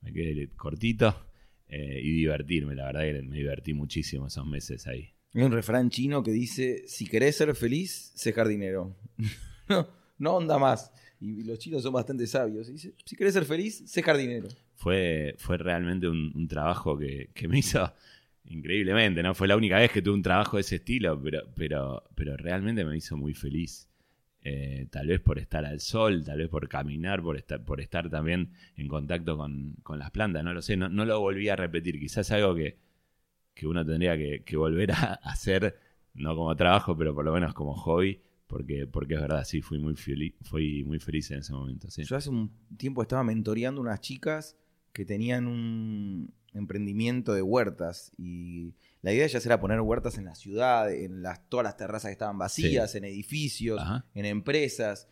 me 0.02 0.12
quede 0.14 0.50
cortito 0.56 1.16
y 2.02 2.12
divertirme. 2.12 2.76
La 2.76 2.86
verdad 2.86 3.02
que 3.02 3.22
me 3.24 3.38
divertí 3.38 3.74
muchísimo 3.74 4.28
esos 4.28 4.46
meses 4.46 4.88
ahí. 4.88 5.10
Hay 5.34 5.42
un 5.42 5.52
refrán 5.52 5.90
chino 5.90 6.22
que 6.22 6.32
dice, 6.32 6.84
si 6.88 7.08
querés 7.08 7.36
ser 7.36 7.56
feliz, 7.56 8.12
sé 8.16 8.34
jardinero. 8.34 8.96
no 10.20 10.36
onda 10.36 10.60
más. 10.60 10.92
Y 11.20 11.44
los 11.44 11.58
chinos 11.58 11.82
son 11.82 11.94
bastante 11.94 12.28
sabios. 12.28 12.70
Y 12.70 12.78
si 12.78 13.16
querés 13.16 13.34
ser 13.34 13.46
feliz, 13.46 13.84
sé 13.88 14.04
jardinero. 14.04 14.50
Fue, 14.76 15.36
fue 15.38 15.58
realmente 15.58 16.08
un, 16.08 16.48
trabajo 16.48 16.98
que, 16.98 17.30
me 17.48 17.60
hizo 17.60 17.94
increíblemente, 18.46 19.24
¿no? 19.24 19.34
Fue 19.34 19.48
la 19.48 19.56
única 19.56 19.78
vez 19.78 19.92
que 19.92 20.02
tuve 20.02 20.16
un 20.16 20.22
trabajo 20.22 20.58
de 20.58 20.62
ese 20.62 20.76
estilo, 20.76 21.20
pero, 21.22 21.44
pero, 21.56 22.04
pero 22.14 22.36
realmente 22.36 22.84
me 22.84 22.98
hizo 22.98 23.16
muy 23.18 23.34
feliz. 23.34 23.90
Eh, 24.46 24.88
tal 24.92 25.08
vez 25.08 25.22
por 25.22 25.40
estar 25.40 25.64
al 25.64 25.80
sol, 25.80 26.24
tal 26.26 26.40
vez 26.40 26.50
por 26.50 26.68
caminar, 26.68 27.22
por 27.22 27.38
estar, 27.38 27.64
por 27.64 27.80
estar 27.80 28.10
también 28.10 28.52
en 28.76 28.90
contacto 28.90 29.38
con, 29.38 29.78
las 29.98 30.12
plantas, 30.12 30.44
no 30.44 30.54
lo 30.54 30.62
sé, 30.62 30.76
no, 30.76 30.90
lo 30.90 31.20
volví 31.22 31.48
a 31.48 31.56
repetir, 31.56 31.98
quizás 31.98 32.30
algo 32.32 32.54
que, 32.54 32.78
uno 33.64 33.86
tendría 33.86 34.18
que, 34.18 34.44
que 34.44 34.58
volver 34.58 34.92
a 34.92 35.14
hacer, 35.24 35.80
no 36.14 36.36
como 36.36 36.54
trabajo, 36.58 36.98
pero 36.98 37.16
por 37.16 37.24
lo 37.24 37.32
menos 37.32 37.54
como 37.54 37.74
hobby, 37.74 38.20
porque, 38.48 38.86
porque 38.86 39.14
es 39.14 39.22
verdad, 39.22 39.46
sí, 39.46 39.62
fui 39.62 39.80
muy, 39.80 39.96
feliz, 39.96 40.34
fui 40.42 40.84
muy 40.84 41.00
feliz 41.00 41.32
en 41.32 41.40
ese 41.40 41.54
momento. 41.54 41.88
Yo 41.88 42.16
hace 42.18 42.30
un 42.30 42.52
tiempo 42.78 43.02
estaba 43.02 43.24
mentoreando 43.24 43.80
unas 43.80 44.02
chicas 44.02 44.58
que 44.92 45.06
tenían 45.06 45.48
un 45.48 46.34
emprendimiento 46.54 47.34
de 47.34 47.42
huertas 47.42 48.12
y 48.18 48.74
la 49.04 49.14
idea 49.14 49.28
ya 49.28 49.40
era 49.40 49.60
poner 49.60 49.82
huertas 49.82 50.18
en 50.18 50.26
la 50.26 50.34
ciudad, 50.34 50.92
en 50.92 51.22
las, 51.22 51.48
todas 51.50 51.66
las 51.66 51.78
terrazas 51.78 52.08
que 52.10 52.14
estaban 52.14 52.38
vacías, 52.38 52.96
en 52.96 53.04
edificios, 53.04 53.82
en 54.16 54.26
empresas. 54.26 55.10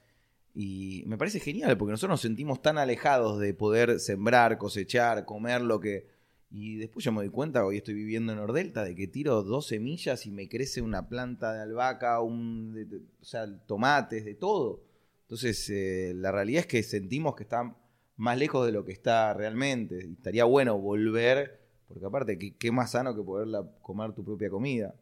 Y 0.56 1.04
me 1.08 1.18
parece 1.18 1.42
genial 1.42 1.78
porque 1.78 1.92
nosotros 1.92 2.14
nos 2.14 2.22
sentimos 2.22 2.62
tan 2.62 2.78
alejados 2.78 3.40
de 3.40 3.54
poder 3.54 4.00
sembrar, 4.00 4.58
cosechar, 4.58 5.26
comer 5.26 5.62
lo 5.62 5.82
que, 5.82 6.08
y 6.50 6.78
después 6.78 7.04
yo 7.04 7.12
me 7.12 7.20
doy 7.20 7.30
cuenta, 7.30 7.66
hoy 7.66 7.78
estoy 7.78 7.94
viviendo 7.94 8.32
en 8.32 8.40
Nordelta, 8.40 8.84
de 8.86 8.96
que 8.96 9.08
tiro 9.08 9.44
dos 9.44 9.68
semillas 9.68 10.26
y 10.26 10.32
me 10.32 10.50
crece 10.50 10.82
una 10.82 11.08
planta 11.08 11.54
de 11.54 11.62
albahaca, 11.62 12.22
un, 12.22 13.08
o 13.22 13.26
sea, 13.26 13.46
tomates, 13.66 14.24
de 14.24 14.36
todo. 14.36 14.84
Entonces, 15.24 15.70
eh, 15.70 16.14
la 16.16 16.32
realidad 16.32 16.62
es 16.62 16.68
que 16.68 16.84
sentimos 16.84 17.36
que 17.36 17.44
está 17.44 17.76
más 18.18 18.38
lejos 18.38 18.66
de 18.66 18.74
lo 18.74 18.84
que 18.84 18.92
está 18.92 19.34
realmente. 19.34 20.06
Y 20.06 20.14
estaría 20.14 20.44
bueno 20.44 20.78
volver, 20.78 21.61
porque 21.92 22.06
aparte, 22.06 22.38
qué, 22.38 22.72
más 22.72 22.92
sano 22.92 23.16
que 23.16 23.22
poder 23.22 23.48
comer 23.82 24.14
tu 24.14 24.24
propia 24.24 24.50
comida. 24.50 24.96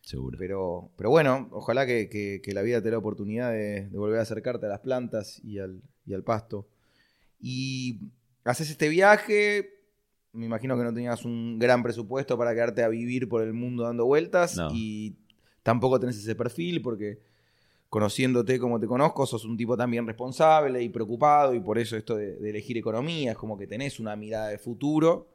Seguro. 0.00 0.36
Pero, 0.38 0.90
pero 0.96 1.10
bueno, 1.10 1.48
ojalá 1.52 1.86
que, 1.86 2.40
la 2.46 2.62
vida 2.62 2.78
te 2.78 2.84
dé 2.84 2.90
la 2.92 2.98
oportunidad 2.98 3.52
de, 3.52 3.88
volver 3.92 4.18
a 4.18 4.22
acercarte 4.22 4.66
a 4.66 4.68
las 4.68 4.80
plantas 4.80 5.40
y 5.42 5.58
al, 5.58 5.82
y 6.06 6.14
al 6.14 6.22
pasto. 6.22 6.68
Y 7.40 8.00
haces 8.44 8.70
este 8.70 8.88
viaje, 8.88 9.74
me 10.32 10.46
imagino 10.46 10.76
que 10.76 10.84
no 10.84 10.92
tenías 10.92 11.24
un 11.24 11.58
gran 11.58 11.82
presupuesto 11.82 12.36
para 12.36 12.52
quedarte 12.54 12.82
a 12.82 12.88
vivir 12.88 13.28
por 13.28 13.42
el 13.42 13.52
mundo 13.52 13.84
dando 13.84 14.04
vueltas 14.04 14.58
y 14.72 15.16
tampoco 15.62 16.00
tenés 16.00 16.18
ese 16.18 16.34
perfil 16.34 16.82
porque 16.82 17.20
conociéndote 17.88 18.58
como 18.58 18.80
te 18.80 18.88
conozco, 18.88 19.24
sos 19.26 19.44
un 19.44 19.56
tipo 19.56 19.76
también 19.76 20.06
responsable 20.06 20.82
y 20.82 20.88
preocupado 20.88 21.54
y 21.54 21.60
por 21.60 21.78
eso 21.78 21.96
esto 21.96 22.16
de, 22.16 22.36
elegir 22.38 22.76
economía 22.76 23.32
es 23.32 23.38
como 23.38 23.56
que 23.56 23.68
tenés 23.68 24.00
una 24.00 24.16
mirada 24.16 24.48
de 24.48 24.58
futuro 24.58 25.33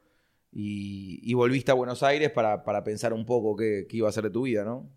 y, 0.52 1.34
volviste 1.34 1.72
a 1.72 1.76
Buenos 1.76 2.02
Aires 2.04 2.32
para, 2.32 2.84
pensar 2.84 3.14
un 3.14 3.26
poco 3.26 3.56
qué, 3.56 3.88
iba 3.92 4.10
a 4.10 4.12
ser 4.12 4.24
de 4.26 4.30
tu 4.32 4.44
vida, 4.44 4.64
¿no? 4.64 4.90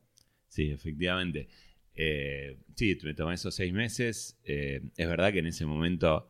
Sí, 0.49 0.71
efectivamente. 0.71 1.49
Eh, 1.95 2.59
sí, 2.75 2.99
me 3.05 3.15
tomé 3.15 3.35
esos 3.35 3.55
seis 3.55 3.73
meses. 3.73 4.39
Eh, 4.45 4.83
es 4.97 5.09
verdad 5.09 5.33
que 5.33 5.41
en 5.41 5.47
ese 5.47 5.67
momento 5.67 6.29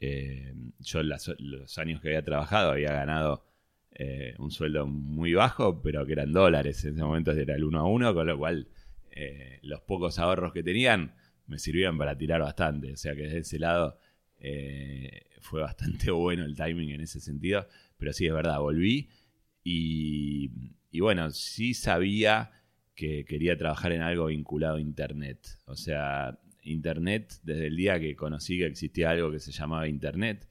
eh, 0.00 0.52
yo 0.80 1.02
los 1.02 1.78
años 1.78 2.00
que 2.00 2.08
había 2.08 2.24
trabajado 2.24 2.72
había 2.72 2.92
ganado 2.92 3.44
un 4.38 4.50
sueldo 4.50 4.86
muy 4.86 5.32
bajo, 5.32 5.80
pero 5.80 6.04
que 6.04 6.12
eran 6.12 6.30
dólares. 6.32 6.84
En 6.84 6.94
ese 6.94 7.02
momento 7.02 7.32
era 7.32 7.54
el 7.54 7.64
uno 7.64 7.80
a 7.80 7.84
uno, 7.88 8.12
con 8.12 8.26
lo 8.26 8.36
cual 8.36 8.68
los 9.62 9.80
pocos 9.80 10.18
ahorros 10.18 10.52
que 10.52 10.62
tenían 10.62 11.14
me 11.46 11.58
sirvieron 11.58 11.96
para 11.96 12.18
tirar 12.18 12.42
bastante. 12.42 12.92
O 12.92 12.96
sea 12.96 13.14
que 13.14 13.22
desde 13.22 13.38
ese 13.38 13.58
lado 13.58 13.98
fue 15.40 15.62
bastante 15.62 16.10
bueno 16.10 16.44
el 16.44 16.54
timing 16.54 16.90
en 16.90 17.00
ese 17.00 17.20
sentido. 17.20 17.66
Pero 17.98 18.12
sí, 18.12 18.26
es 18.26 18.32
verdad, 18.32 18.60
volví 18.60 19.08
y, 19.64 20.50
y 20.90 21.00
bueno, 21.00 21.30
sí 21.30 21.74
sabía 21.74 22.50
que 22.94 23.24
quería 23.24 23.56
trabajar 23.56 23.92
en 23.92 24.02
algo 24.02 24.26
vinculado 24.26 24.76
a 24.76 24.80
Internet. 24.80 25.58
O 25.66 25.76
sea, 25.76 26.38
Internet 26.62 27.34
desde 27.42 27.68
el 27.68 27.76
día 27.76 28.00
que 28.00 28.16
conocí 28.16 28.58
que 28.58 28.66
existía 28.66 29.10
algo 29.10 29.30
que 29.30 29.38
se 29.38 29.52
llamaba 29.52 29.88
Internet, 29.88 30.48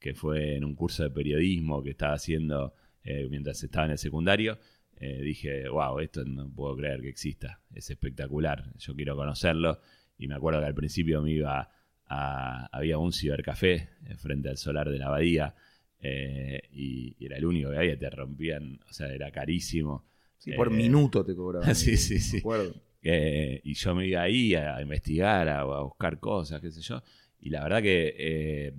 que 0.00 0.14
fue 0.14 0.56
en 0.56 0.64
un 0.64 0.74
curso 0.74 1.04
de 1.04 1.10
periodismo 1.10 1.82
que 1.82 1.90
estaba 1.90 2.14
haciendo 2.14 2.74
eh, 3.04 3.28
mientras 3.30 3.62
estaba 3.62 3.86
en 3.86 3.92
el 3.92 3.98
secundario. 3.98 4.58
Eh, 4.96 5.20
dije, 5.22 5.68
wow, 5.68 5.98
esto 6.00 6.24
no 6.24 6.50
puedo 6.52 6.76
creer 6.76 7.00
que 7.00 7.08
exista, 7.08 7.60
es 7.74 7.90
espectacular, 7.90 8.72
yo 8.78 8.94
quiero 8.94 9.16
conocerlo. 9.16 9.80
Y 10.18 10.28
me 10.28 10.34
acuerdo 10.34 10.60
que 10.60 10.66
al 10.66 10.74
principio 10.74 11.22
me 11.22 11.32
iba 11.32 11.70
a, 12.06 12.66
había 12.72 12.98
un 12.98 13.12
cibercafé 13.12 13.90
eh, 14.06 14.16
frente 14.16 14.48
al 14.48 14.56
solar 14.56 14.90
de 14.90 14.98
la 14.98 15.06
abadía 15.06 15.54
y, 16.02 17.16
era 17.24 17.36
el 17.36 17.44
único 17.44 17.70
que 17.70 17.76
había, 17.76 17.98
te 17.98 18.10
rompían, 18.10 18.80
o 18.88 18.92
sea, 18.92 19.08
era 19.12 19.30
carísimo. 19.30 20.04
Sí, 20.38 20.52
por 20.52 20.68
Eh, 20.70 20.76
minuto 20.76 21.24
te 21.24 21.34
cobraban. 21.34 21.74
sí, 21.74 21.96
sí, 21.96 22.18
sí. 22.18 22.38
Acuerdo. 22.38 22.74
Eh, 23.02 23.60
y 23.64 23.74
yo 23.74 23.94
me 23.94 24.06
iba 24.06 24.22
ahí 24.22 24.54
a, 24.54 24.80
investigar, 24.80 25.48
a, 25.48 25.60
a 25.60 25.82
buscar 25.82 26.18
cosas, 26.20 26.60
qué 26.60 26.70
sé 26.70 26.80
yo. 26.82 27.02
Y 27.40 27.50
la 27.50 27.62
verdad 27.64 27.82
que 27.82 28.14
eh, 28.16 28.74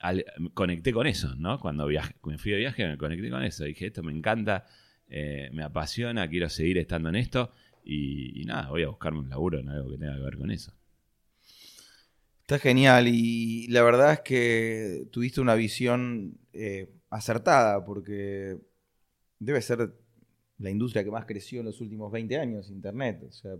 al- 0.00 0.24
conecté 0.54 0.92
con 0.92 1.06
eso, 1.06 1.34
¿no? 1.36 1.58
Cuando 1.60 1.86
viaje, 1.86 2.14
me 2.24 2.38
fui 2.38 2.52
de 2.52 2.58
viaje 2.58 2.86
me 2.86 2.98
conecté 2.98 3.30
con 3.30 3.42
eso. 3.42 3.64
Dije, 3.64 3.86
esto 3.86 4.02
me 4.02 4.12
encanta, 4.12 4.66
eh, 5.08 5.50
me 5.52 5.62
apasiona, 5.62 6.28
quiero 6.28 6.48
seguir 6.48 6.78
estando 6.78 7.08
en 7.08 7.16
esto. 7.16 7.52
Y, 7.84 8.40
y 8.40 8.44
nada, 8.44 8.68
voy 8.70 8.82
a 8.84 8.88
buscarme 8.88 9.20
un 9.20 9.28
laburo 9.30 9.58
en 9.60 9.68
algo 9.68 9.90
que 9.90 9.98
tenga 9.98 10.14
que 10.16 10.22
ver 10.22 10.36
con 10.36 10.50
eso. 10.50 10.72
Está 12.42 12.58
genial 12.58 13.06
y 13.08 13.66
la 13.68 13.82
verdad 13.82 14.12
es 14.14 14.20
que 14.20 15.06
tuviste 15.10 15.40
una 15.40 15.54
visión 15.54 16.38
eh, 16.52 16.88
acertada 17.08 17.84
porque 17.84 18.58
debe 19.38 19.62
ser 19.62 19.94
la 20.58 20.70
industria 20.70 21.04
que 21.04 21.10
más 21.10 21.24
creció 21.26 21.60
en 21.60 21.66
los 21.66 21.80
últimos 21.80 22.12
20 22.12 22.36
años, 22.38 22.70
Internet. 22.70 23.22
O 23.28 23.32
sea, 23.32 23.56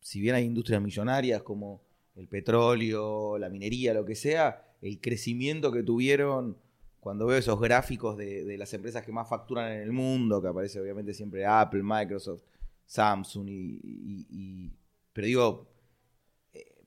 si 0.00 0.20
bien 0.20 0.34
hay 0.34 0.44
industrias 0.44 0.82
millonarias 0.82 1.42
como 1.42 1.82
el 2.16 2.28
petróleo, 2.28 3.38
la 3.38 3.48
minería, 3.48 3.94
lo 3.94 4.04
que 4.04 4.14
sea, 4.16 4.64
el 4.82 5.00
crecimiento 5.00 5.72
que 5.72 5.82
tuvieron 5.82 6.58
cuando 7.00 7.26
veo 7.26 7.38
esos 7.38 7.60
gráficos 7.60 8.16
de, 8.16 8.56
las 8.58 8.72
empresas 8.74 9.04
que 9.04 9.12
más 9.12 9.28
facturan 9.28 9.72
en 9.72 9.82
el 9.82 9.92
mundo, 9.92 10.40
que 10.42 10.48
aparece 10.48 10.80
obviamente 10.80 11.14
siempre 11.14 11.46
Apple, 11.46 11.82
Microsoft, 11.82 12.42
Samsung, 12.86 13.48
y, 13.48 13.80
y- 13.82 14.26
y- 14.30 14.72
pero 15.12 15.26
digo, 15.26 15.73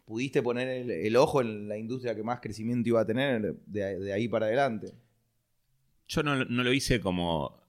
pudiste 0.07 0.41
poner 0.41 0.69
el, 0.69 0.89
el 0.89 1.15
ojo 1.17 1.41
en 1.41 1.67
la 1.67 1.77
industria 1.77 2.15
que 2.15 2.23
más 2.23 2.39
crecimiento 2.39 2.87
iba 2.87 3.01
a 3.01 3.05
tener 3.05 3.55
de, 3.65 3.99
de 3.99 4.13
ahí 4.13 4.29
para 4.29 4.45
adelante. 4.45 4.93
Yo 6.07 6.23
no, 6.23 6.45
no 6.45 6.63
lo 6.63 6.71
hice 6.71 7.01
como, 7.01 7.61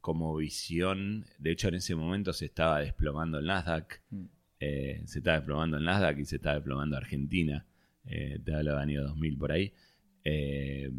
como 0.00 0.34
visión. 0.34 1.26
De 1.38 1.52
hecho, 1.52 1.68
en 1.68 1.74
ese 1.74 1.94
momento 1.94 2.32
se 2.32 2.46
estaba 2.46 2.80
desplomando 2.80 3.38
el 3.38 3.44
Nasdaq. 3.44 4.00
Mm. 4.08 4.24
Eh, 4.58 5.02
se 5.04 5.18
estaba 5.18 5.36
desplomando 5.36 5.76
el 5.76 5.84
Nasdaq 5.84 6.18
y 6.18 6.24
se 6.24 6.36
estaba 6.36 6.54
desplomando 6.54 6.96
Argentina. 6.96 7.66
Eh, 8.06 8.40
te 8.42 8.54
hablo 8.54 8.70
del 8.70 8.80
año 8.80 9.02
2000 9.02 9.36
por 9.36 9.52
ahí. 9.52 9.70
Eh, 10.24 10.90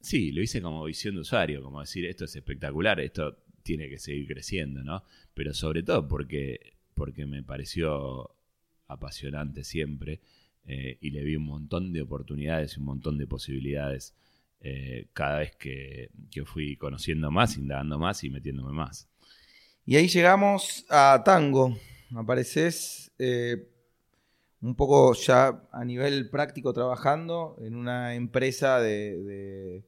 sí, 0.00 0.30
lo 0.30 0.40
hice 0.40 0.62
como 0.62 0.84
visión 0.84 1.16
de 1.16 1.22
usuario, 1.22 1.60
como 1.60 1.80
decir, 1.80 2.06
esto 2.06 2.24
es 2.24 2.36
espectacular, 2.36 3.00
esto 3.00 3.42
tiene 3.64 3.88
que 3.88 3.98
seguir 3.98 4.28
creciendo, 4.28 4.84
¿no? 4.84 5.02
Pero 5.34 5.52
sobre 5.52 5.82
todo 5.82 6.06
porque, 6.06 6.74
porque 6.94 7.26
me 7.26 7.42
pareció 7.42 8.37
apasionante 8.88 9.64
siempre 9.64 10.20
eh, 10.66 10.98
y 11.00 11.10
le 11.10 11.22
vi 11.22 11.36
un 11.36 11.44
montón 11.44 11.92
de 11.92 12.02
oportunidades 12.02 12.76
y 12.76 12.80
un 12.80 12.86
montón 12.86 13.18
de 13.18 13.26
posibilidades 13.26 14.14
eh, 14.60 15.06
cada 15.12 15.38
vez 15.38 15.54
que, 15.56 16.10
que 16.30 16.44
fui 16.44 16.76
conociendo 16.76 17.30
más, 17.30 17.56
indagando 17.56 17.98
más 17.98 18.24
y 18.24 18.30
metiéndome 18.30 18.72
más. 18.72 19.08
Y 19.86 19.96
ahí 19.96 20.08
llegamos 20.08 20.84
a 20.90 21.22
Tango. 21.24 21.76
Apareces 22.14 23.10
eh, 23.18 23.68
un 24.60 24.74
poco 24.74 25.14
ya 25.14 25.62
a 25.72 25.84
nivel 25.84 26.28
práctico 26.30 26.72
trabajando 26.72 27.56
en 27.60 27.74
una 27.76 28.14
empresa 28.14 28.80
de... 28.80 29.22
de- 29.22 29.84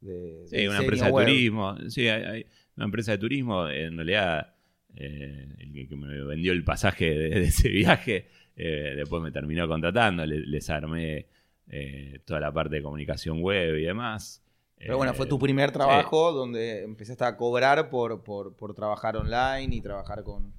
de- 0.00 0.48
Sí, 0.48 0.56
de 0.56 0.68
una 0.68 0.78
empresa 0.80 1.06
de 1.06 1.12
turismo. 1.14 1.76
Sí, 1.88 2.08
hay, 2.08 2.22
hay 2.24 2.46
una 2.76 2.86
empresa 2.86 3.12
de 3.12 3.18
turismo. 3.18 3.68
En 3.68 3.96
realidad, 3.96 4.51
eh, 4.96 5.48
el 5.58 5.72
que, 5.72 5.88
que 5.88 5.96
me 5.96 6.22
vendió 6.24 6.52
el 6.52 6.64
pasaje 6.64 7.10
de, 7.14 7.28
de 7.30 7.42
ese 7.44 7.68
viaje, 7.68 8.26
eh, 8.56 8.94
después 8.96 9.22
me 9.22 9.30
terminó 9.32 9.66
contratando. 9.68 10.24
le- 10.26 10.40
les 10.46 10.68
armé 10.70 11.26
eh, 11.68 12.20
toda 12.24 12.40
la 12.40 12.52
parte 12.52 12.76
de 12.76 12.82
comunicación 12.82 13.40
web 13.40 13.76
y 13.78 13.82
demás. 13.84 14.42
Pero 14.76 14.96
bueno, 14.96 15.14
fue 15.14 15.26
tu 15.26 15.38
primer 15.38 15.70
trabajo 15.70 16.32
donde 16.32 16.82
empezaste 16.82 17.24
a 17.24 17.36
cobrar 17.36 17.88
por, 17.88 18.22
por, 18.24 18.56
por 18.56 18.74
trabajar 18.74 19.16
online 19.16 19.76
y 19.76 19.80
trabajar 19.80 20.24
con, 20.24 20.52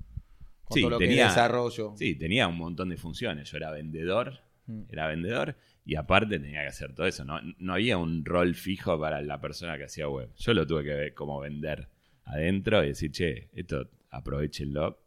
con 0.64 0.76
Sí, 0.76 0.82
todo 0.82 0.92
lo 0.92 0.98
que 0.98 1.08
tenía- 1.08 1.28
es 1.28 1.36
desarrollo. 1.36 1.94
Sí, 1.98 2.16
tenía 2.16 2.48
un 2.48 2.58
montón 2.58 2.88
de 2.90 2.96
funciones. 2.98 3.52
Yo 3.52 3.58
era 3.58 3.72
vendedor, 3.72 4.40
Mm. 4.66 4.84
era 4.90 5.08
vendedor 5.08 5.58
y 5.86 5.96
aparte 5.96 6.40
tenía 6.40 6.62
que 6.62 6.68
hacer 6.68 6.96
todo 6.96 7.06
eso. 7.06 7.26
No, 7.26 7.42
no 7.60 7.74
había 7.74 7.98
un 7.98 8.24
rol 8.24 8.56
fijo 8.56 8.98
para 8.98 9.22
la 9.22 9.42
persona 9.42 9.78
que 9.78 9.84
hacía 9.84 10.08
web. 10.08 10.30
Yo 10.38 10.54
lo 10.54 10.66
tuve 10.66 10.86
que 10.86 10.94
ver 10.94 11.14
como 11.14 11.38
vender 11.42 11.90
adentro 12.24 12.82
y 12.82 12.88
decir, 12.88 13.12
che, 13.12 13.50
esto 13.54 13.90
aprovechenlo 14.14 15.00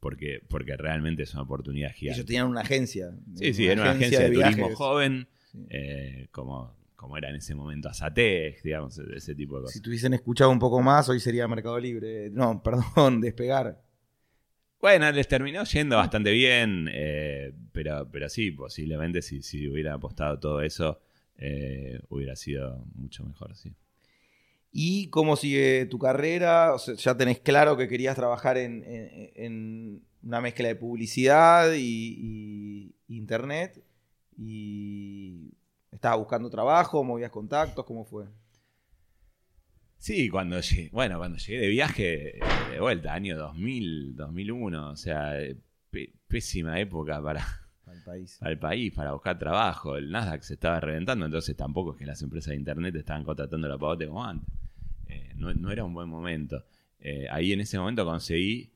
porque, 0.00 0.40
porque 0.48 0.76
realmente 0.76 1.22
es 1.22 1.32
una 1.34 1.42
oportunidad 1.42 1.90
Ellos 1.90 1.98
gigante. 1.98 2.24
tenían 2.24 2.48
una 2.48 2.62
agencia. 2.62 3.14
Sí, 3.36 3.54
sí, 3.54 3.66
era 3.68 3.82
una 3.82 3.90
agencia 3.92 4.20
de, 4.20 4.30
turismo 4.30 4.56
viajes. 4.56 4.76
joven, 4.76 5.28
Sí. 5.52 5.66
eh, 5.70 6.28
como, 6.32 6.74
como 6.96 7.16
era 7.18 7.28
en 7.28 7.36
ese 7.36 7.54
momento 7.54 7.88
Azatec, 7.88 8.62
digamos, 8.62 8.98
ese 8.98 9.34
tipo 9.34 9.56
de 9.56 9.62
cosas. 9.62 9.74
Si 9.74 9.80
tuviesen 9.80 10.14
escuchado 10.14 10.50
un 10.50 10.58
poco 10.58 10.80
más, 10.82 11.08
hoy 11.08 11.20
sería 11.20 11.46
Mercado 11.46 11.78
Libre. 11.78 12.30
No, 12.30 12.62
perdón, 12.64 13.20
Despegar. 13.20 13.80
Bueno, 14.80 15.12
les 15.12 15.28
terminó 15.28 15.62
yendo 15.62 15.96
bastante 15.96 16.32
bien, 16.32 16.88
eh, 16.90 17.52
pero, 17.70 18.08
pero 18.10 18.28
sí, 18.28 18.50
posiblemente 18.50 19.22
si, 19.22 19.40
si 19.42 19.68
hubieran 19.68 19.92
apostado 19.94 20.40
todo 20.40 20.60
eso, 20.62 21.00
eh, 21.38 22.00
hubiera 22.08 22.34
sido 22.34 22.84
mucho 22.96 23.24
mejor, 23.24 23.54
sí. 23.54 23.72
¿Y 24.72 25.08
cómo 25.10 25.36
sigue 25.36 25.86
tu 25.86 25.98
carrera? 25.98 26.72
O 26.74 26.78
sea, 26.78 26.94
ya 26.94 27.16
tenés 27.16 27.38
claro 27.40 27.76
que 27.76 27.88
querías 27.88 28.16
trabajar 28.16 28.56
en, 28.56 28.82
en- 28.84 29.30
en 29.36 30.02
una 30.22 30.40
mezcla 30.40 30.68
de 30.68 30.76
publicidad 30.76 31.72
y, 31.74 32.94
y 33.06 33.16
internet. 33.16 33.84
Y 34.38 35.52
estabas 35.90 36.18
buscando 36.18 36.48
trabajo, 36.48 37.04
movías 37.04 37.30
contactos, 37.30 37.84
¿cómo 37.84 38.04
fue? 38.04 38.24
Sí, 39.98 40.28
cuando 40.30 40.58
llegué, 40.60 40.88
bueno, 40.90 41.18
cuando 41.18 41.38
llegué 41.38 41.60
de 41.60 41.68
viaje, 41.68 42.40
de 42.72 42.80
vuelta, 42.80 43.12
año 43.14 43.36
2000, 43.36 44.16
2001, 44.16 44.90
o 44.90 44.96
sea, 44.96 45.40
eh, 45.40 45.56
pésima 46.26 46.80
época 46.80 47.22
para, 47.22 47.46
Al 47.86 48.02
país. 48.02 48.36
para 48.40 48.50
el 48.50 48.58
país, 48.58 48.92
para 48.92 49.12
buscar 49.12 49.38
trabajo. 49.38 49.96
El 49.96 50.10
Nasdaq 50.10 50.42
se 50.42 50.54
estaba 50.54 50.80
reventando, 50.80 51.26
entonces 51.26 51.56
tampoco 51.56 51.92
es 51.92 51.98
que 51.98 52.06
las 52.06 52.20
empresas 52.22 52.50
de 52.50 52.56
internet 52.56 52.96
estaban 52.96 53.22
contratando 53.22 53.68
la 53.68 53.78
pavote 53.78 54.08
como 54.08 54.24
antes. 54.24 54.48
Eh, 55.12 55.32
no, 55.36 55.70
era 55.70 55.84
un 55.84 55.94
buen 55.94 56.08
momento. 56.08 56.64
Eh, 56.98 57.26
ahí 57.30 57.52
en 57.52 57.60
ese 57.60 57.78
momento 57.78 58.04
conseguí 58.04 58.72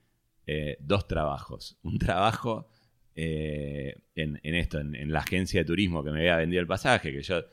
eh, 0.47 0.77
dos 0.81 1.07
trabajos. 1.07 1.79
Un 1.83 1.99
trabajo 1.99 2.69
en, 3.15 4.39
esto, 4.43 4.79
en, 4.79 5.11
la 5.11 5.21
agencia 5.21 5.61
de 5.61 5.65
turismo 5.65 6.05
que 6.05 6.11
me 6.11 6.19
había 6.19 6.37
vendido 6.37 6.61
el 6.61 6.67
pasaje, 6.67 7.13
que 7.13 7.23
yo, 7.23 7.45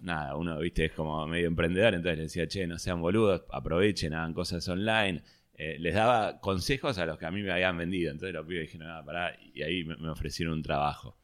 nada, 0.00 0.34
uno, 0.34 0.58
viste, 0.58 0.86
es 0.86 0.92
como 0.92 1.24
medio 1.28 1.46
emprendedor, 1.46 1.94
entonces 1.94 2.16
le 2.16 2.22
decía, 2.24 2.48
che, 2.48 2.66
no 2.66 2.78
sean 2.78 3.00
boludos, 3.00 3.44
aprovechen, 3.52 4.12
hagan 4.12 4.34
cosas 4.34 4.66
online. 4.68 5.22
Les 5.56 5.94
daba 5.94 6.40
consejos 6.40 6.98
a 6.98 7.06
los 7.06 7.16
que 7.18 7.26
a 7.26 7.30
mí 7.30 7.42
me 7.42 7.52
habían 7.52 7.78
vendido. 7.78 8.10
Entonces 8.10 8.34
los 8.34 8.44
pibes 8.44 8.62
dijeron, 8.62 8.88
nada, 8.88 9.04
pará, 9.04 9.38
y 9.54 9.62
ahí 9.62 9.84
me, 9.84 10.08
ofrecieron 10.08 10.54
un 10.54 10.62
trabajo. 10.62 11.16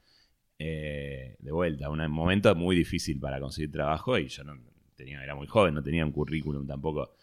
De 0.56 1.36
vuelta, 1.50 1.90
un 1.90 2.08
momento 2.10 2.54
muy 2.54 2.76
difícil 2.76 3.18
para 3.18 3.40
conseguir 3.40 3.72
trabajo 3.72 4.16
y 4.18 4.28
yo 4.28 4.44
no 4.44 4.54
tenía, 4.98 5.22
era 5.24 5.34
muy 5.34 5.46
joven, 5.46 5.72
no 5.74 5.82
tenía 5.82 6.04
un 6.04 6.12
currículum 6.12 6.66
tampoco. 6.66 7.14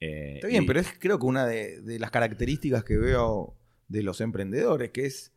Eh, 0.00 0.34
Está 0.34 0.48
bien, 0.48 0.64
y- 0.64 0.66
pero 0.66 0.80
es 0.80 0.88
creo 0.98 1.18
que 1.18 1.24
una 1.26 1.46
de, 1.46 1.80
de 1.80 1.98
las 1.98 2.10
características 2.10 2.84
que 2.84 2.98
veo 2.98 3.54
de 3.88 4.02
los 4.02 4.20
emprendedores, 4.20 4.90
que 4.90 5.06
es 5.06 5.32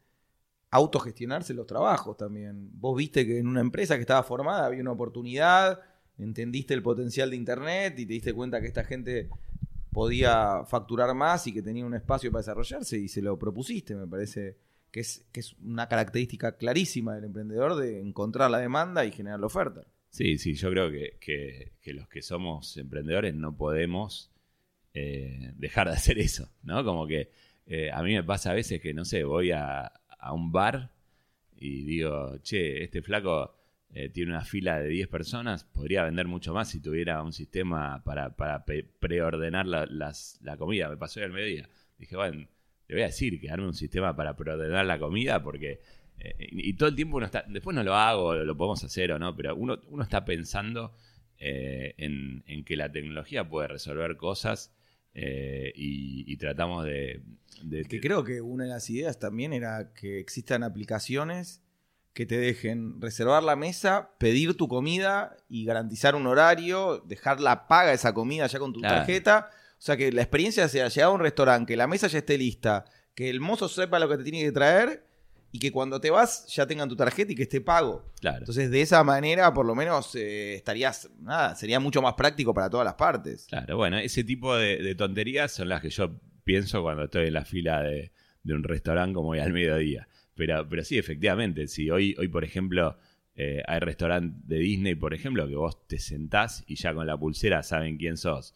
autogestionarse 0.72 1.54
los 1.54 1.68
trabajos 1.68 2.18
también. 2.18 2.70
Vos 2.74 2.98
viste 2.98 3.26
que 3.26 3.38
en 3.40 3.48
una 3.48 3.62
empresa 3.62 3.96
que 3.96 4.02
estaba 4.02 4.24
formada 4.24 4.66
había 4.66 4.82
una 4.82 4.92
oportunidad, 4.92 5.80
entendiste 6.18 6.74
el 6.74 6.82
potencial 6.82 7.30
de 7.30 7.36
Internet 7.36 7.98
y 8.00 8.06
te 8.06 8.14
diste 8.14 8.34
cuenta 8.34 8.60
que 8.60 8.68
esta 8.68 8.84
gente 8.84 9.30
podía 9.92 10.64
facturar 10.66 11.14
más 11.14 11.46
y 11.48 11.54
que 11.54 11.62
tenía 11.62 11.86
un 11.86 11.94
espacio 11.94 12.32
para 12.32 12.40
desarrollarse 12.42 12.98
y 12.98 13.08
se 13.08 13.22
lo 13.22 13.38
propusiste, 13.38 13.94
me 13.96 14.08
parece 14.08 14.58
que 14.92 15.02
es, 15.02 15.26
que 15.32 15.40
es 15.42 15.54
una 15.64 15.88
característica 15.88 16.56
clarísima 16.58 17.16
del 17.16 17.26
emprendedor 17.26 17.76
de 17.76 18.00
encontrar 18.02 18.50
la 18.50 18.58
demanda 18.60 19.06
y 19.06 19.12
generar 19.12 19.40
la 19.40 19.48
oferta. 19.48 19.86
Sí, 20.14 20.38
sí, 20.38 20.54
yo 20.54 20.70
creo 20.70 20.92
que, 20.92 21.18
que- 21.82 21.94
los 21.94 22.08
que 22.08 22.22
somos 22.22 22.78
emprendedores 22.78 23.34
no 23.34 23.56
podemos 23.56 24.32
eh, 24.94 25.54
dejar 25.58 25.88
de 25.90 25.94
hacer 25.96 26.20
eso, 26.20 26.50
¿no? 26.64 26.84
Como 26.86 27.08
que 27.08 27.32
eh, 27.68 27.92
a 27.92 28.04
mí 28.04 28.14
me 28.14 28.24
pasa 28.24 28.52
a 28.52 28.54
veces 28.56 28.82
que, 28.82 28.94
no 28.94 29.06
sé, 29.06 29.24
voy 29.24 29.52
a, 29.52 29.92
a 30.20 30.34
un 30.34 30.52
bar 30.52 30.92
y 31.58 31.84
digo, 31.86 32.38
che, 32.44 32.84
este 32.84 33.02
flaco 33.02 33.56
eh, 33.94 34.10
tiene 34.10 34.32
una 34.32 34.46
fila 34.46 34.80
de 34.80 34.90
10 34.90 35.08
personas, 35.10 35.64
podría 35.66 36.04
vender 36.06 36.28
mucho 36.28 36.54
más 36.54 36.70
si 36.70 36.82
tuviera 36.82 37.24
un 37.24 37.34
sistema 37.34 38.04
para, 38.04 38.36
para 38.36 38.66
preordenar 38.66 39.68
la, 39.68 39.86
las- 39.88 40.40
la 40.44 40.58
comida. 40.58 40.90
Me 40.90 40.98
pasó 40.98 41.20
hoy 41.22 41.26
al 41.28 41.34
mediodía. 41.34 41.70
Dije, 41.98 42.16
bueno, 42.18 42.48
le 42.88 42.96
voy 42.96 43.04
a 43.04 43.08
decir 43.08 43.40
que 43.42 43.50
arme 43.52 43.68
un 43.68 43.74
sistema 43.76 44.16
para 44.16 44.36
preordenar 44.38 44.86
la 44.86 45.00
comida 45.00 45.42
porque 45.44 45.82
eh, 46.20 46.36
y, 46.40 46.70
y 46.70 46.74
todo 46.74 46.90
el 46.90 46.96
tiempo 46.96 47.18
uno 47.18 47.26
está, 47.26 47.44
después 47.48 47.76
no 47.76 47.84
lo 47.84 47.96
hago, 47.96 48.36
lo 48.36 48.56
podemos 48.58 48.84
hacer 48.84 49.12
o 49.12 49.20
no, 49.20 49.36
pero 49.36 49.56
uno, 49.56 49.80
uno 49.90 50.04
está 50.04 50.24
pensando 50.26 50.96
eh, 51.38 51.94
en, 51.98 52.44
en 52.48 52.64
que 52.64 52.76
la 52.78 52.92
tecnología 52.92 53.48
puede 53.50 53.68
resolver 53.68 54.16
cosas 54.18 54.72
eh, 55.16 55.72
y, 55.76 56.24
y 56.32 56.38
tratamos 56.38 56.86
de... 56.86 57.22
de- 57.62 57.84
Que 57.86 58.00
creo 58.00 58.24
que 58.24 58.42
una 58.42 58.64
de 58.64 58.70
las 58.72 58.90
ideas 58.90 59.20
también 59.20 59.54
era 59.54 59.94
que 59.94 60.20
existan 60.20 60.64
aplicaciones 60.64 61.62
que 62.14 62.26
te 62.28 62.38
dejen 62.38 63.02
reservar 63.02 63.42
la 63.44 63.56
mesa, 63.56 64.12
pedir 64.20 64.56
tu 64.56 64.68
comida 64.68 65.36
y 65.50 65.66
garantizar 65.66 66.14
un 66.16 66.28
horario, 66.28 67.04
dejar 67.08 67.40
la 67.42 67.68
paga 67.68 67.92
esa 67.92 68.14
comida 68.14 68.46
ya 68.48 68.60
con 68.60 68.72
tu 68.72 68.80
Claro. 68.82 68.98
tarjeta. 68.98 69.50
O 69.80 69.82
sea, 69.86 69.98
que 69.98 70.12
la 70.12 70.22
experiencia 70.22 70.68
sea 70.70 70.88
llegar 70.90 71.10
a 71.10 71.12
un 71.12 71.20
restaurante, 71.22 71.74
que 71.74 71.78
la 71.78 71.88
mesa 71.88 72.08
ya 72.08 72.20
esté 72.20 72.38
lista, 72.38 72.86
que 73.16 73.30
el 73.32 73.40
mozo 73.42 73.68
sepa 73.68 73.98
lo 74.00 74.08
que 74.08 74.18
te 74.18 74.24
tiene 74.24 74.42
que 74.44 74.52
traer 74.52 75.04
y 75.54 75.60
que 75.60 75.72
cuando 75.72 76.02
te 76.02 76.10
vas 76.10 76.48
ya 76.48 76.66
tengan 76.66 76.90
tu 76.90 76.96
tarjeta 76.96 77.32
y 77.32 77.36
que 77.36 77.44
esté 77.44 77.62
pago. 77.62 78.12
Claro. 78.20 78.40
Entonces, 78.40 78.72
de 78.72 78.82
esa 78.82 79.04
manera, 79.04 79.54
por 79.54 79.68
lo 79.68 79.76
menos, 79.76 80.16
eh, 80.16 80.56
estarías, 80.56 81.12
nada, 81.22 81.54
sería 81.54 81.80
mucho 81.80 82.02
más 82.02 82.16
práctico 82.16 82.56
para 82.56 82.72
todas 82.72 82.84
las 82.84 82.96
partes. 82.96 83.46
Claro, 83.50 83.78
bueno, 83.78 84.00
ese 84.00 84.24
tipo 84.24 84.56
de, 84.56 84.78
de 84.78 84.96
tonterías 84.96 85.52
son 85.52 85.70
las 85.70 85.80
que 85.80 85.92
yo 85.92 86.20
pienso 86.44 86.82
cuando 86.82 87.04
estoy 87.04 87.28
en 87.28 87.34
la 87.34 87.46
fila 87.46 87.84
de, 87.84 88.12
de 88.42 88.54
un 88.56 88.64
restaurante 88.64 89.14
como 89.14 89.30
hoy 89.30 89.40
al 89.40 89.54
mediodía. 89.54 90.08
Pero, 90.34 90.68
pero 90.68 90.84
sí, 90.84 90.98
efectivamente, 90.98 91.68
si 91.68 91.92
hoy, 91.92 92.16
hoy 92.18 92.30
por 92.30 92.44
ejemplo, 92.44 92.98
eh, 93.36 93.62
hay 93.68 93.80
restaurante 93.80 94.36
de 94.46 94.58
Disney, 94.58 94.96
por 94.96 95.14
ejemplo, 95.14 95.48
que 95.48 95.56
vos 95.56 95.88
te 95.88 96.00
sentás 96.00 96.64
y 96.66 96.78
ya 96.78 96.96
con 96.96 97.06
la 97.06 97.16
pulsera 97.16 97.62
saben 97.62 97.98
quién 97.98 98.18
sos, 98.18 98.56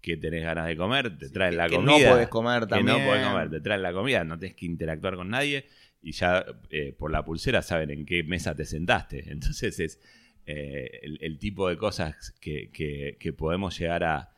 que 0.00 0.16
tenés 0.16 0.44
ganas 0.44 0.66
de 0.66 0.78
comer, 0.78 1.18
te 1.18 1.28
traen 1.28 1.58
la 1.58 1.68
que 1.68 1.76
comida. 1.76 1.98
no 2.06 2.12
podés 2.14 2.28
comer 2.28 2.60
que 2.62 2.68
también. 2.68 2.98
no 2.98 3.04
podés 3.04 3.26
comer, 3.26 3.50
te 3.50 3.60
traen 3.60 3.82
la 3.82 3.92
comida, 3.92 4.24
no 4.24 4.38
tenés 4.38 4.54
que 4.54 4.64
interactuar 4.64 5.16
con 5.16 5.28
nadie 5.28 5.66
y 6.00 6.12
ya 6.12 6.44
eh, 6.70 6.94
por 6.98 7.10
la 7.10 7.24
pulsera 7.24 7.62
saben 7.62 7.90
en 7.90 8.06
qué 8.06 8.22
mesa 8.22 8.54
te 8.54 8.64
sentaste. 8.64 9.24
Entonces 9.30 9.78
es 9.80 10.00
eh, 10.46 11.00
el, 11.20 11.38
tipo 11.38 11.68
de 11.68 11.76
cosas 11.76 12.32
que, 12.40 12.70
que- 12.70 13.32
podemos 13.32 13.78
llegar 13.78 14.04
a, 14.04 14.32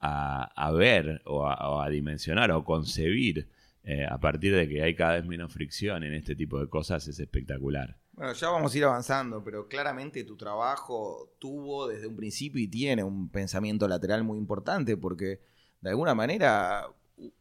a- 0.00 0.70
ver 0.72 1.22
o 1.24 1.46
a, 1.46 1.88
dimensionar 1.88 2.50
o 2.50 2.64
concebir 2.64 3.48
eh, 3.84 4.04
a 4.04 4.18
partir 4.18 4.54
de 4.54 4.68
que 4.68 4.82
hay 4.82 4.94
cada 4.96 5.14
vez 5.14 5.24
menos 5.24 5.52
fricción 5.52 6.02
en 6.02 6.14
este 6.14 6.34
tipo 6.34 6.58
de 6.58 6.68
cosas 6.68 7.06
es 7.06 7.20
espectacular. 7.20 7.96
Bueno, 8.12 8.32
ya 8.32 8.48
vamos 8.48 8.74
a 8.74 8.78
ir 8.78 8.84
avanzando, 8.84 9.44
pero 9.44 9.68
claramente 9.68 10.24
tu 10.24 10.36
trabajo 10.36 11.34
tuvo 11.38 11.86
desde 11.86 12.08
un 12.08 12.16
principio 12.16 12.60
y 12.60 12.66
tiene 12.66 13.04
un 13.04 13.28
pensamiento 13.28 13.86
lateral 13.86 14.24
muy 14.24 14.38
importante, 14.38 14.96
porque 14.96 15.40
de 15.80 15.90
alguna 15.90 16.14
manera 16.14 16.88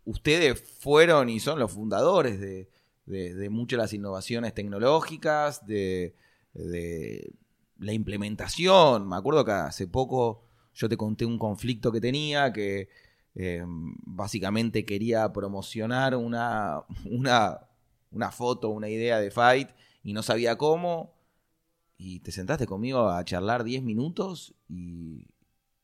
ustedes 0.04 0.62
fueron 0.80 1.30
y 1.30 1.40
son 1.40 1.60
los 1.60 1.72
fundadores 1.72 2.40
de, 2.40 2.70
de- 3.06 3.34
de 3.36 3.50
muchas 3.50 3.78
de 3.78 3.84
las 3.84 3.94
innovaciones 3.94 4.54
tecnológicas, 4.54 5.66
de, 5.66 6.16
la 7.78 7.94
implementación. 7.94 9.08
Me 9.08 9.16
acuerdo 9.18 9.44
que 9.44 9.52
hace 9.52 9.88
poco 9.88 10.44
yo 10.74 10.90
te 10.90 10.98
conté 10.98 11.26
un 11.26 11.38
conflicto 11.38 11.92
que 11.92 12.02
tenía, 12.02 12.54
que 12.54 12.90
eh, 13.36 13.64
básicamente 13.68 14.86
quería 14.86 15.32
promocionar 15.34 16.16
una, 16.16 16.84
una, 17.06 17.60
una 18.12 18.32
foto, 18.32 18.70
una 18.70 18.90
idea 18.90 19.20
de 19.20 19.32
Fight 19.32 19.70
y 20.04 20.14
no 20.14 20.24
sabía 20.24 20.58
cómo. 20.58 21.14
Y 21.98 22.20
te 22.20 22.32
sentaste 22.32 22.66
conmigo 22.66 23.10
a 23.10 23.24
charlar 23.24 23.64
10 23.64 23.84
minutos 23.84 24.54
y, 24.68 25.28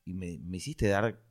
me 0.06 0.58
hiciste 0.58 0.88
dar 0.88 1.22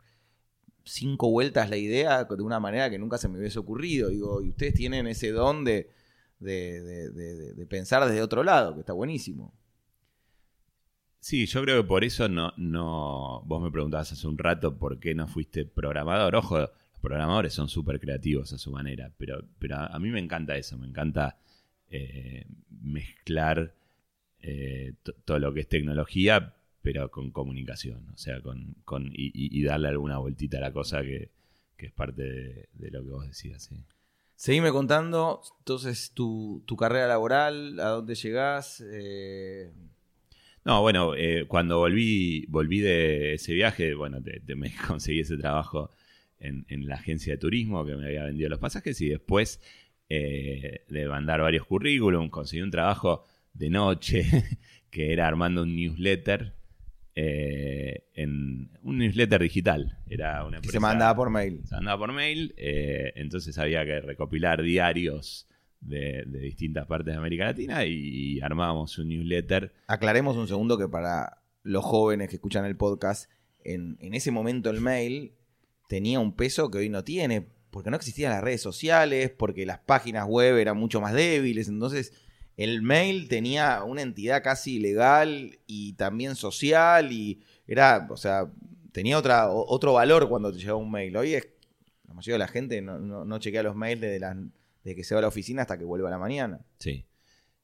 cinco 0.90 1.30
vueltas 1.30 1.70
la 1.70 1.76
idea 1.76 2.24
de 2.24 2.42
una 2.42 2.60
manera 2.60 2.90
que 2.90 2.98
nunca 2.98 3.18
se 3.18 3.28
me 3.28 3.38
hubiese 3.38 3.58
ocurrido. 3.58 4.08
Digo, 4.08 4.42
y 4.42 4.50
ustedes 4.50 4.74
tienen 4.74 5.06
ese 5.06 5.30
don 5.32 5.64
de, 5.64 5.90
de, 6.38 6.82
de- 7.12 7.66
pensar 7.66 8.04
desde 8.06 8.22
otro 8.22 8.42
lado, 8.42 8.74
que 8.74 8.80
está 8.80 8.92
buenísimo. 8.92 9.54
Sí, 11.20 11.46
yo 11.46 11.62
creo 11.62 11.82
que 11.82 11.88
por 11.88 12.04
eso 12.04 12.28
no, 12.28 12.52
no. 12.56 13.42
Vos 13.44 13.62
me 13.62 13.70
preguntabas 13.70 14.12
hace 14.12 14.26
un 14.26 14.38
rato 14.38 14.76
por 14.78 14.98
qué 14.98 15.14
no 15.14 15.28
fuiste 15.28 15.64
programador. 15.66 16.34
Ojo, 16.34 16.58
los 16.58 16.70
programadores 17.00 17.52
son 17.52 17.68
súper 17.68 18.00
creativos 18.00 18.52
a 18.52 18.58
su 18.58 18.70
manera, 18.70 19.12
pero, 19.18 19.44
pero 19.58 19.76
a, 19.76 19.98
mí 19.98 20.08
me 20.10 20.18
encanta 20.20 20.56
eso, 20.56 20.78
me 20.78 20.86
encanta 20.86 21.38
eh, 21.90 22.46
mezclar 22.82 23.74
eh, 24.40 24.94
to- 25.02 25.14
todo 25.24 25.38
lo 25.38 25.52
que 25.52 25.60
es 25.60 25.68
tecnología, 25.68 26.54
pero 26.82 27.10
con 27.10 27.30
comunicación, 27.30 28.08
o 28.14 28.16
sea, 28.16 28.40
con, 28.40 28.74
con 28.84 29.06
y, 29.12 29.30
y- 29.34 29.62
darle 29.64 29.88
alguna 29.88 30.18
vueltita 30.18 30.58
a 30.58 30.60
la 30.62 30.72
cosa 30.72 31.02
que, 31.02 31.30
que 31.76 31.86
es 31.86 31.92
parte 31.92 32.22
de, 32.22 32.68
de 32.72 32.90
lo 32.90 33.02
que 33.04 33.10
vos 33.10 33.26
decías. 33.26 33.64
Sí. 33.64 33.76
Seguime 34.36 34.70
contando, 34.72 35.42
entonces, 35.58 36.12
tu, 36.14 36.62
tu 36.66 36.76
carrera 36.76 37.06
laboral, 37.06 37.78
a 37.80 37.88
dónde 37.88 38.14
llegás. 38.14 38.82
Eh, 38.90 39.70
No, 40.64 40.80
bueno, 40.82 41.14
eh, 41.14 41.44
cuando 41.48 41.78
volví, 41.78 42.44
volví 42.48 42.80
de 42.80 43.34
ese 43.34 43.54
viaje, 43.54 43.94
bueno, 43.94 44.22
te- 44.22 44.40
te- 44.40 44.54
me 44.56 44.72
conseguí 44.88 45.20
ese 45.20 45.36
trabajo 45.36 45.90
en, 46.38 46.64
en 46.68 46.86
la 46.86 46.96
agencia 46.96 47.32
de 47.34 47.38
turismo 47.38 47.84
que 47.84 47.96
me 47.96 48.06
había 48.06 48.24
vendido 48.24 48.48
los 48.48 48.58
pasajes 48.58 49.00
y 49.00 49.08
después 49.08 49.60
eh, 50.08 50.84
de 50.88 51.06
mandar 51.08 51.40
varios 51.42 51.66
currículum, 51.66 52.28
conseguí 52.30 52.62
un 52.62 52.70
trabajo 52.70 53.24
de 53.54 53.70
noche 53.70 54.24
que 54.90 55.12
era 55.12 55.28
armando 55.28 55.62
un 55.62 55.74
newsletter, 55.76 56.54
eh, 57.14 58.04
en 58.14 58.70
un 58.82 58.98
newsletter 58.98 59.42
digital. 59.42 59.98
Era 60.06 60.44
una 60.44 60.56
empresa, 60.58 60.72
se 60.72 60.80
mandaba 60.80 61.14
por 61.14 61.30
mail. 61.30 61.60
se 61.64 61.74
mandaba 61.74 61.98
por 61.98 62.12
mail, 62.12 62.54
eh, 62.56 63.12
entonces 63.16 63.56
había 63.58 63.84
que 63.84 64.00
recopilar 64.00 64.62
diarios 64.62 65.46
de, 65.80 66.24
de 66.26 66.38
distintas 66.40 66.86
partes 66.86 67.14
de 67.14 67.18
América 67.18 67.44
Latina 67.44 67.84
y, 67.84 68.36
y 68.36 68.40
armábamos 68.40 68.98
un 68.98 69.08
newsletter 69.08 69.72
Aclaremos 69.86 70.36
un 70.36 70.46
segundo 70.46 70.76
que 70.76 70.88
para 70.88 71.38
los 71.62 71.84
jóvenes 71.84 72.28
que 72.28 72.36
escuchan 72.36 72.64
el 72.64 72.76
podcast, 72.76 73.30
en, 73.64 73.96
en 74.00 74.14
ese 74.14 74.30
momento 74.30 74.70
el 74.70 74.80
mail 74.80 75.32
tenía 75.88 76.20
un 76.20 76.34
peso 76.34 76.70
que 76.70 76.78
hoy 76.78 76.88
no 76.88 77.04
tiene, 77.04 77.48
porque 77.70 77.90
no 77.90 77.96
existían 77.96 78.32
las 78.32 78.42
redes 78.42 78.62
sociales, 78.62 79.30
porque 79.30 79.66
las 79.66 79.78
páginas 79.80 80.26
web 80.26 80.56
eran 80.56 80.76
mucho 80.76 81.00
más 81.00 81.12
débiles, 81.12 81.68
entonces 81.68 82.12
el 82.62 82.82
mail 82.82 83.26
tenía 83.28 83.82
una 83.84 84.02
entidad 84.02 84.42
casi 84.42 84.78
legal 84.80 85.58
y 85.66 85.94
también 85.94 86.36
social 86.36 87.10
y 87.10 87.40
era, 87.66 88.06
o 88.10 88.16
sea, 88.16 88.50
tenía 88.92 89.16
otra, 89.18 89.48
otro 89.50 89.94
valor 89.94 90.28
cuando 90.28 90.52
te 90.52 90.58
llegaba 90.58 90.76
un 90.78 90.90
mail. 90.90 91.16
Hoy 91.16 91.34
es, 91.34 91.48
la 92.06 92.12
mayoría 92.14 92.34
de 92.34 92.38
la 92.40 92.48
gente 92.48 92.82
no, 92.82 92.98
no- 92.98 93.38
chequea 93.38 93.62
los 93.62 93.74
mails 93.76 94.00
desde, 94.00 94.20
que 94.96 95.04
se 95.04 95.14
va 95.14 95.20
a 95.20 95.22
la 95.22 95.28
oficina 95.28 95.62
hasta 95.62 95.78
que 95.78 95.84
vuelve 95.84 96.06
a 96.08 96.10
la 96.10 96.18
mañana. 96.18 96.60
Sí, 96.78 97.06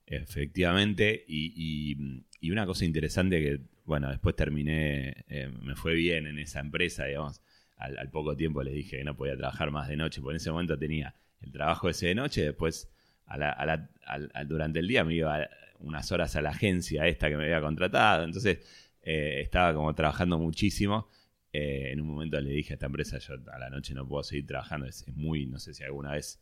efectivamente. 0.06 1.24
Y, 1.26 1.52
y- 1.56 2.24
y 2.40 2.50
una 2.50 2.64
cosa 2.66 2.84
interesante 2.84 3.40
que, 3.40 3.60
bueno, 3.84 4.08
después 4.10 4.36
terminé, 4.36 5.24
eh, 5.28 5.48
me 5.62 5.74
fue 5.74 5.94
bien 5.94 6.26
en 6.26 6.38
esa 6.38 6.60
empresa, 6.60 7.04
digamos. 7.06 7.40
Al, 7.76 7.98
al 7.98 8.10
poco 8.10 8.34
tiempo 8.36 8.62
les 8.62 8.72
dije 8.72 8.96
que 8.98 9.04
no 9.04 9.14
podía 9.16 9.36
trabajar 9.36 9.70
más 9.70 9.88
de 9.88 9.96
noche, 9.96 10.22
porque 10.22 10.34
en 10.34 10.36
ese 10.36 10.50
momento 10.50 10.78
tenía 10.78 11.14
el 11.42 11.52
trabajo 11.52 11.90
ese 11.90 12.06
de 12.06 12.14
noche, 12.14 12.42
después 12.42 12.88
a 13.26 13.36
la- 13.38 13.50
a 13.52 13.66
la- 13.66 13.90
al- 14.06 14.30
durante 14.48 14.78
el 14.80 14.88
día 14.88 15.04
me 15.04 15.14
iba 15.14 15.48
unas 15.80 16.10
horas 16.12 16.34
a 16.36 16.40
la 16.42 16.50
agencia 16.50 17.06
esta 17.06 17.28
que 17.28 17.36
me 17.36 17.44
había 17.44 17.60
contratado, 17.60 18.24
entonces 18.24 18.58
eh, 19.02 19.40
estaba 19.42 19.72
como 19.74 19.94
trabajando 19.94 20.38
muchísimo. 20.38 21.08
Eh, 21.52 21.92
en 21.92 22.00
un 22.00 22.08
momento 22.08 22.40
le 22.40 22.50
dije 22.50 22.72
a 22.72 22.74
esta 22.74 22.86
empresa, 22.86 23.18
yo 23.18 23.34
a 23.52 23.58
la 23.58 23.70
noche 23.70 23.94
no 23.94 24.06
puedo 24.06 24.22
seguir 24.24 24.46
trabajando, 24.46 24.86
es, 24.86 25.06
es 25.06 25.14
muy, 25.14 25.46
no 25.46 25.58
sé 25.58 25.74
si 25.74 25.84
alguna 25.84 26.12
vez, 26.12 26.40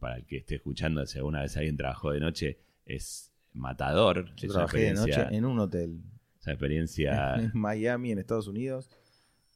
para 0.00 0.16
el 0.16 0.24
que 0.24 0.38
esté 0.38 0.54
escuchando, 0.56 1.04
si 1.06 1.18
alguna 1.18 1.42
vez 1.42 1.56
alguien 1.56 1.76
trabajó 1.76 2.10
de 2.12 2.20
noche, 2.20 2.58
es 2.86 3.30
matador. 3.52 4.34
Yo 4.36 4.48
trabajé 4.48 4.78
de 4.78 4.94
noche 4.94 5.36
en 5.36 5.44
un 5.44 5.58
hotel. 5.58 6.00
esa 6.40 6.52
experiencia 6.52 7.34
en 7.40 7.50
Miami, 7.54 8.12
en 8.12 8.18
Estados 8.18 8.48
Unidos. 8.48 8.88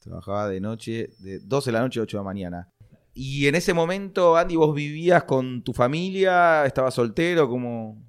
Trabajaba 0.01 0.49
de 0.49 0.61
noche, 0.61 1.11
de 1.21 1.39
12 1.41 1.71
de 1.71 1.73
la 1.73 1.81
noche 1.81 2.01
a 2.01 2.03
8 2.03 2.17
de 2.17 2.21
la 2.21 2.25
mañana. 2.25 2.69
Y 3.15 3.47
en 3.47 3.55
ese 3.55 3.75
momento, 3.75 4.37
Andy, 4.37 4.57
vos 4.57 4.75
vivías 4.75 5.25
con 5.25 5.63
tu 5.63 5.73
familia, 5.73 6.65
estabas 6.67 6.95
soltero, 6.95 7.49
como... 7.49 8.03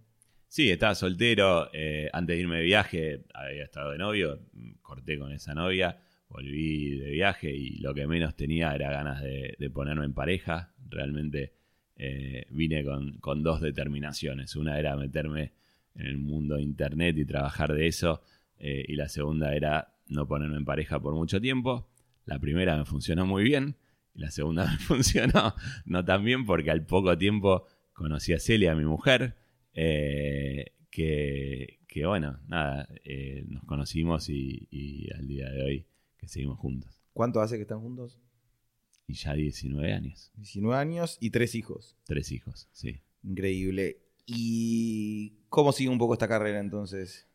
Sí, 0.48 0.70
estaba 0.70 0.96
soltero. 0.96 1.70
eh, 1.74 2.10
antes 2.14 2.36
de 2.36 2.42
irme 2.42 2.58
de 2.58 2.64
viaje, 2.64 3.26
había 3.34 3.64
estado 3.64 3.92
de 3.92 3.98
novio. 3.98 4.40
Corté 4.82 5.18
con 5.18 5.32
esa 5.32 5.54
novia. 5.54 5.98
Volví 6.30 6.98
de 6.98 7.10
viaje 7.12 7.52
y 7.52 7.78
lo 7.80 7.94
que 7.94 8.08
menos 8.08 8.36
tenía 8.36 8.74
era 8.74 8.92
ganas 8.92 9.22
de, 9.22 9.56
de 9.60 9.70
ponerme 9.70 10.06
en 10.06 10.14
pareja. 10.14 10.74
Realmente 10.90 11.54
eh, 11.96 12.46
vine 12.52 12.84
con, 12.84 13.18
con 13.18 13.44
dos 13.44 13.62
determinaciones. 13.62 14.56
Una 14.56 14.80
era 14.80 14.96
meterme 14.96 15.54
en 15.96 16.06
el 16.06 16.18
mundo 16.18 16.56
de 16.56 16.62
internet 16.64 17.18
y 17.18 17.26
trabajar 17.26 17.74
de 17.74 17.88
eso. 17.88 18.22
eh, 18.60 18.86
y 18.88 18.96
la 18.96 19.10
segunda 19.10 19.54
era 19.56 19.96
no 20.08 20.28
ponerme 20.28 20.58
en 20.58 20.66
pareja 20.66 21.00
por 21.00 21.14
mucho 21.16 21.42
tiempo. 21.42 21.90
La 22.26 22.40
primera 22.40 22.78
me 22.78 22.86
funcionó 22.86 23.26
muy 23.26 23.44
bien. 23.44 23.76
Y 24.14 24.20
la 24.22 24.32
segunda 24.32 24.66
me 24.66 24.78
funcionó 24.80 25.56
no 25.86 26.06
tan 26.06 26.24
bien 26.24 26.46
porque 26.46 26.72
al 26.72 26.86
poco 26.86 27.18
tiempo 27.18 27.66
conocí 27.94 28.34
a 28.34 28.40
Celia, 28.40 28.76
mi 28.76 28.86
mujer. 28.86 29.36
eh, 29.74 30.74
que, 30.92 31.80
que 31.88 32.06
bueno, 32.06 32.40
nada, 32.48 32.88
eh, 33.04 33.46
nos 33.48 33.64
conocimos 33.66 34.30
y, 34.30 34.68
y 34.70 35.12
al 35.12 35.28
día 35.28 35.50
de 35.50 35.64
hoy 35.64 35.88
que 36.18 36.28
seguimos 36.28 36.60
juntos. 36.60 37.02
¿Cuánto 37.14 37.42
hace 37.42 37.56
que 37.56 37.64
están 37.64 37.80
juntos? 37.82 38.20
Y 39.08 39.16
ya 39.16 39.34
19 39.34 39.92
años, 39.92 40.32
19 40.36 40.78
años 40.78 41.18
y 41.20 41.32
tres 41.32 41.56
hijos. 41.56 41.98
tres 42.06 42.32
hijos, 42.32 42.70
sí. 42.72 43.02
Increíble. 43.24 44.04
¿Y 44.28 45.40
cómo 45.50 45.72
sigue 45.72 45.90
un 45.90 45.98
poco 45.98 46.14
esta 46.14 46.28
carrera 46.28 46.60
entonces? 46.60 47.28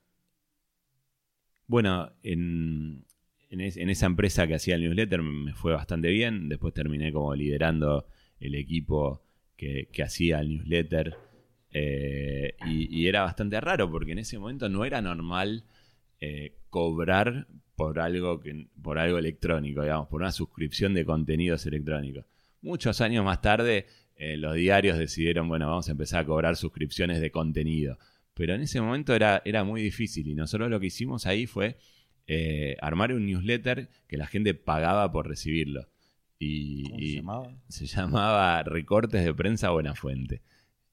Bueno, 1.66 2.12
en, 2.22 3.04
en, 3.50 3.60
es- 3.60 3.76
en 3.76 3.90
esa 3.90 4.06
empresa 4.06 4.46
que 4.46 4.54
hacía 4.54 4.74
el 4.76 4.82
newsletter 4.82 5.22
me 5.22 5.54
fue 5.54 5.72
bastante 5.72 6.08
bien. 6.10 6.48
Después 6.48 6.74
terminé 6.74 7.12
como 7.12 7.34
liderando 7.34 8.06
el 8.40 8.54
equipo 8.54 9.22
que, 9.56 9.88
hacía 10.02 10.40
el 10.40 10.48
newsletter. 10.58 11.16
Eh, 11.70 12.54
y, 12.66 13.02
y 13.02 13.08
era 13.08 13.22
bastante 13.22 13.60
raro 13.60 13.90
porque 13.90 14.12
en 14.12 14.18
ese 14.20 14.38
momento 14.38 14.68
no 14.70 14.84
era 14.86 15.02
normal 15.02 15.64
eh, 16.20 16.54
cobrar 16.70 17.46
por 17.76 18.00
algo, 18.00 18.40
que, 18.40 18.66
por 18.82 18.98
algo 18.98 19.18
electrónico, 19.18 19.82
digamos, 19.82 20.08
por 20.08 20.20
una 20.22 20.32
suscripción 20.32 20.94
de 20.94 21.04
contenidos 21.04 21.64
electrónicos. 21.66 22.24
Muchos 22.60 23.00
años 23.00 23.24
más 23.24 23.40
tarde, 23.40 23.86
eh, 24.16 24.36
los 24.36 24.54
diarios 24.54 24.98
decidieron, 24.98 25.48
bueno, 25.48 25.68
vamos 25.68 25.88
a 25.88 25.92
empezar 25.92 26.20
a 26.22 26.26
cobrar 26.26 26.56
suscripciones 26.56 27.20
de 27.20 27.30
contenido. 27.30 27.98
Pero 28.34 28.54
en 28.54 28.62
ese 28.62 28.80
momento 28.80 29.14
era, 29.14 29.42
era 29.44 29.62
muy 29.64 29.82
difícil 29.82 30.26
y 30.28 30.34
nosotros 30.34 30.70
lo 30.70 30.80
que 30.80 30.86
hicimos 30.86 31.26
ahí 31.26 31.46
fue 31.46 31.76
eh, 32.28 32.76
armar 32.80 33.12
un 33.12 33.26
newsletter 33.26 33.88
que 34.06 34.16
la 34.16 34.26
gente 34.26 34.54
pagaba 34.54 35.10
por 35.10 35.26
recibirlo. 35.28 35.88
Y, 36.38 36.84
¿Cómo 36.84 36.98
se 36.98 37.04
y 37.04 37.16
llamaba? 37.16 37.56
se 37.68 37.86
llamaba 37.86 38.62
Recortes 38.62 39.24
de 39.24 39.34
Prensa 39.34 39.70
Buena 39.70 39.94
Fuente. 39.96 40.42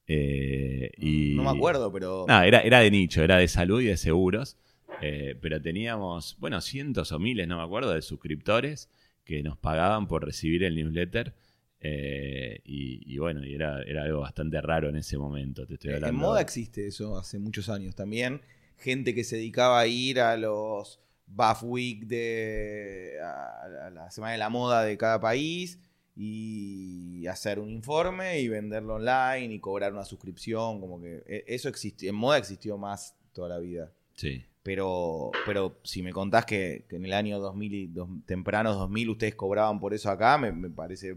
Eh, 0.08 0.90
y, 0.98 1.34
No 1.36 1.44
me 1.44 1.50
acuerdo, 1.50 1.92
pero. 1.92 2.26
no, 2.28 2.42
era, 2.42 2.60
era 2.60 2.80
de 2.80 2.90
nicho, 2.90 3.22
era 3.22 3.38
de 3.38 3.48
salud 3.48 3.80
y 3.82 3.86
de 3.86 3.96
seguros. 3.96 4.56
eh, 5.02 5.36
pero 5.40 5.60
teníamos, 5.60 6.36
bueno, 6.40 6.60
cientos 6.60 7.12
o 7.12 7.18
miles, 7.18 7.46
no 7.48 7.58
me 7.58 7.62
acuerdo, 7.64 7.92
de 7.92 8.02
suscriptores 8.02 8.88
que 9.24 9.42
nos 9.42 9.58
pagaban 9.58 10.06
por 10.08 10.24
recibir 10.24 10.64
el 10.64 10.74
newsletter. 10.76 11.34
eh, 11.80 12.60
y, 12.64 13.02
y 13.14 13.18
bueno, 13.18 13.44
y 13.44 13.54
era, 13.54 13.82
era 13.82 14.04
algo 14.04 14.20
bastante 14.20 14.60
raro 14.60 14.88
en 14.88 14.96
ese 14.96 15.18
momento. 15.18 15.66
Te 15.66 15.74
estoy 15.74 15.90
en 15.90 15.96
hablando. 15.96 16.18
moda 16.20 16.40
existe 16.40 16.86
eso 16.86 17.16
hace 17.18 17.38
muchos 17.38 17.68
años 17.68 17.94
también. 17.94 18.40
Gente 18.78 19.14
que 19.14 19.24
se 19.24 19.36
dedicaba 19.36 19.80
a 19.80 19.86
ir 19.86 20.20
a 20.20 20.36
los 20.36 21.00
Buff 21.26 21.62
Week 21.62 22.06
de. 22.06 23.18
a, 23.22 23.86
a 23.86 23.90
la 23.90 24.10
Semana 24.10 24.32
de 24.32 24.38
la 24.38 24.48
Moda 24.48 24.82
de 24.84 24.96
cada 24.96 25.20
país 25.20 25.78
y 26.14 27.26
hacer 27.26 27.58
un 27.58 27.68
informe 27.70 28.40
y 28.40 28.48
venderlo 28.48 28.94
online 28.94 29.54
y 29.54 29.58
cobrar 29.60 29.92
una 29.92 30.04
suscripción. 30.04 30.80
Como 30.80 31.00
que 31.00 31.22
e- 31.26 31.44
eso 31.48 31.68
existió. 31.68 32.08
En 32.08 32.16
moda 32.16 32.38
existió 32.38 32.78
más 32.78 33.14
toda 33.32 33.48
la 33.50 33.58
vida. 33.58 33.92
Sí. 34.14 34.44
Pero, 34.62 35.30
pero 35.44 35.78
si 35.84 36.02
me 36.02 36.12
contás 36.12 36.44
que, 36.44 36.86
que 36.88 36.96
en 36.96 37.04
el 37.04 37.12
año 37.12 37.38
2000 37.38 37.74
y 37.74 37.86
dos, 37.86 38.08
tempranos 38.24 38.76
2000 38.76 39.10
ustedes 39.10 39.34
cobraban 39.36 39.78
por 39.78 39.94
eso 39.94 40.10
acá, 40.10 40.38
me, 40.38 40.50
me 40.50 40.70
parece 40.70 41.16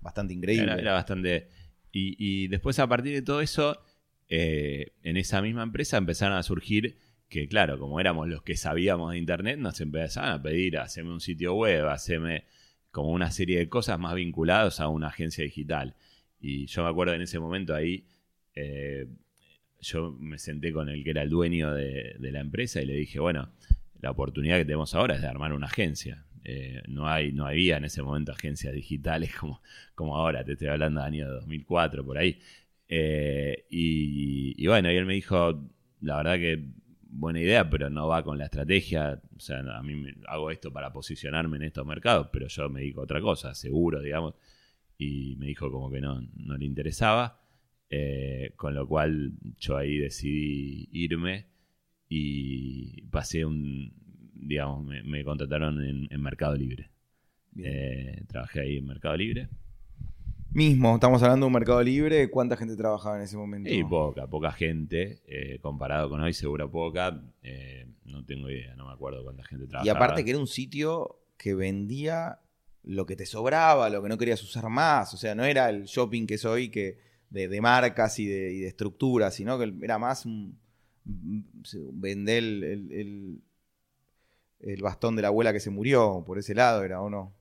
bastante 0.00 0.32
increíble. 0.32 0.64
Era, 0.72 0.80
era 0.80 0.92
bastante. 0.94 1.48
Y, 1.92 2.16
y 2.18 2.48
después, 2.48 2.78
a 2.78 2.86
partir 2.86 3.12
de 3.12 3.22
todo 3.22 3.40
eso, 3.42 3.82
eh, 4.28 4.92
en 5.02 5.16
esa 5.16 5.42
misma 5.42 5.62
empresa 5.64 5.96
empezaron 5.98 6.38
a 6.38 6.42
surgir 6.42 6.96
que, 7.30 7.48
claro, 7.48 7.78
como 7.78 8.00
éramos 8.00 8.28
los 8.28 8.42
que 8.42 8.56
sabíamos 8.56 9.12
de 9.12 9.18
internet, 9.18 9.58
nos 9.58 9.80
empezaban 9.80 10.32
a 10.32 10.42
pedir, 10.42 10.78
haceme 10.78 11.10
un 11.12 11.20
sitio 11.20 11.54
web, 11.54 11.88
haceme 11.88 12.44
como 12.90 13.10
una 13.10 13.30
serie 13.30 13.58
de 13.58 13.68
cosas 13.68 14.00
más 14.00 14.14
vinculadas 14.16 14.80
a 14.80 14.88
una 14.88 15.06
agencia 15.06 15.44
digital. 15.44 15.94
Y 16.40 16.66
yo 16.66 16.82
me 16.82 16.90
acuerdo 16.90 17.14
en 17.14 17.22
ese 17.22 17.38
momento 17.38 17.72
ahí, 17.74 18.04
eh, 18.54 19.06
yo 19.80 20.10
me 20.18 20.38
senté 20.38 20.72
con 20.72 20.88
el 20.88 21.04
que 21.04 21.10
era 21.10 21.22
el 21.22 21.30
dueño 21.30 21.72
de, 21.72 22.16
la 22.18 22.40
empresa 22.40 22.82
y 22.82 22.86
le 22.86 22.94
dije, 22.94 23.20
bueno, 23.20 23.52
la 24.00 24.10
oportunidad 24.10 24.58
que 24.58 24.64
tenemos 24.64 24.94
ahora 24.96 25.14
es 25.14 25.22
de 25.22 25.28
armar 25.28 25.52
una 25.52 25.66
agencia. 25.66 26.26
Eh, 26.42 26.82
no, 26.88 27.06
hay, 27.06 27.30
no 27.32 27.46
había 27.46 27.76
en 27.76 27.84
ese 27.84 28.02
momento 28.02 28.32
agencias 28.32 28.74
digitales 28.74 29.32
como, 29.38 29.62
como 29.94 30.16
ahora, 30.16 30.44
te 30.44 30.52
estoy 30.52 30.66
hablando 30.66 31.00
de 31.00 31.06
año 31.06 31.30
2004, 31.30 32.04
por 32.04 32.18
ahí. 32.18 32.40
Eh, 32.88 33.66
y, 33.70 34.54
y 34.62 34.66
bueno, 34.66 34.90
y 34.90 34.96
él 34.96 35.06
me 35.06 35.14
dijo, 35.14 35.70
la 36.00 36.16
verdad 36.16 36.34
que 36.36 36.79
buena 37.10 37.40
idea, 37.40 37.68
pero 37.68 37.90
no 37.90 38.08
va 38.08 38.22
con 38.22 38.38
la 38.38 38.44
estrategia. 38.44 39.20
O 39.36 39.40
sea, 39.40 39.58
a 39.60 39.82
mí 39.82 39.94
me, 39.94 40.14
hago 40.26 40.50
esto 40.50 40.72
para 40.72 40.92
posicionarme 40.92 41.56
en 41.58 41.64
estos 41.64 41.86
mercados, 41.86 42.28
pero 42.32 42.48
yo 42.48 42.68
me 42.68 42.82
dijo 42.82 43.02
otra 43.02 43.20
cosa, 43.20 43.54
seguro, 43.54 44.00
digamos. 44.00 44.34
Y 44.98 45.36
me 45.36 45.46
dijo 45.46 45.70
como 45.70 45.90
que 45.90 46.00
no, 46.00 46.20
no 46.36 46.56
le 46.56 46.64
interesaba. 46.64 47.40
Eh, 47.92 48.52
con 48.54 48.74
lo 48.74 48.86
cual 48.86 49.32
yo 49.58 49.76
ahí 49.76 49.98
decidí 49.98 50.88
irme 50.92 51.46
y 52.08 53.02
pasé 53.10 53.44
un, 53.44 53.92
digamos, 54.34 54.84
me, 54.84 55.02
me 55.02 55.24
contrataron 55.24 55.82
en, 55.84 56.06
en 56.10 56.22
Mercado 56.22 56.56
Libre. 56.56 56.90
Eh, 57.56 58.24
trabajé 58.28 58.60
ahí 58.60 58.76
en 58.76 58.86
Mercado 58.86 59.16
Libre. 59.16 59.48
Mismo, 60.52 60.94
estamos 60.94 61.22
hablando 61.22 61.44
de 61.44 61.48
un 61.48 61.52
mercado 61.52 61.82
libre. 61.82 62.28
¿Cuánta 62.28 62.56
gente 62.56 62.76
trabajaba 62.76 63.16
en 63.16 63.22
ese 63.22 63.36
momento? 63.36 63.70
Y 63.70 63.84
poca, 63.84 64.26
poca 64.26 64.50
gente, 64.50 65.20
eh, 65.26 65.58
comparado 65.60 66.08
con 66.10 66.20
hoy, 66.20 66.32
seguro 66.32 66.68
poca. 66.70 67.22
eh, 67.42 67.86
no 68.04 68.24
tengo 68.24 68.50
idea, 68.50 68.74
no 68.74 68.86
me 68.86 68.92
acuerdo 68.92 69.22
cuánta 69.22 69.44
gente 69.44 69.64
y 69.64 69.68
trabajaba. 69.68 69.96
aparte 69.96 70.24
que 70.24 70.30
era 70.30 70.40
un 70.40 70.48
sitio 70.48 71.20
que 71.36 71.54
vendía 71.54 72.40
lo 72.82 73.06
que 73.06 73.14
te 73.14 73.26
sobraba, 73.26 73.88
lo 73.90 74.02
que 74.02 74.08
no 74.08 74.18
querías 74.18 74.42
usar 74.42 74.68
más. 74.68 75.14
O 75.14 75.16
sea, 75.16 75.34
no 75.36 75.44
era 75.44 75.70
el 75.70 75.84
shopping 75.84 76.26
que 76.26 76.36
soy 76.38 76.68
que 76.68 76.98
de, 77.30 77.46
de 77.46 77.60
marcas 77.60 78.18
y 78.18 78.26
de, 78.26 78.52
y 78.52 78.58
de 78.60 78.66
estructuras, 78.68 79.34
sino 79.34 79.56
que 79.56 79.72
era 79.82 79.98
más 79.98 80.26
un, 80.26 80.58
un- 81.06 81.46
vender 81.92 82.38
el, 82.42 82.64
el- 82.64 82.92
el- 82.92 83.40
el 84.62 84.82
bastón 84.82 85.14
de 85.16 85.22
la 85.22 85.28
abuela 85.28 85.52
que 85.52 85.60
se 85.60 85.70
murió. 85.70 86.24
Por 86.26 86.38
ese 86.38 86.54
lado 86.56 86.82
era, 86.82 87.00
¿o 87.00 87.08
no? 87.08 87.32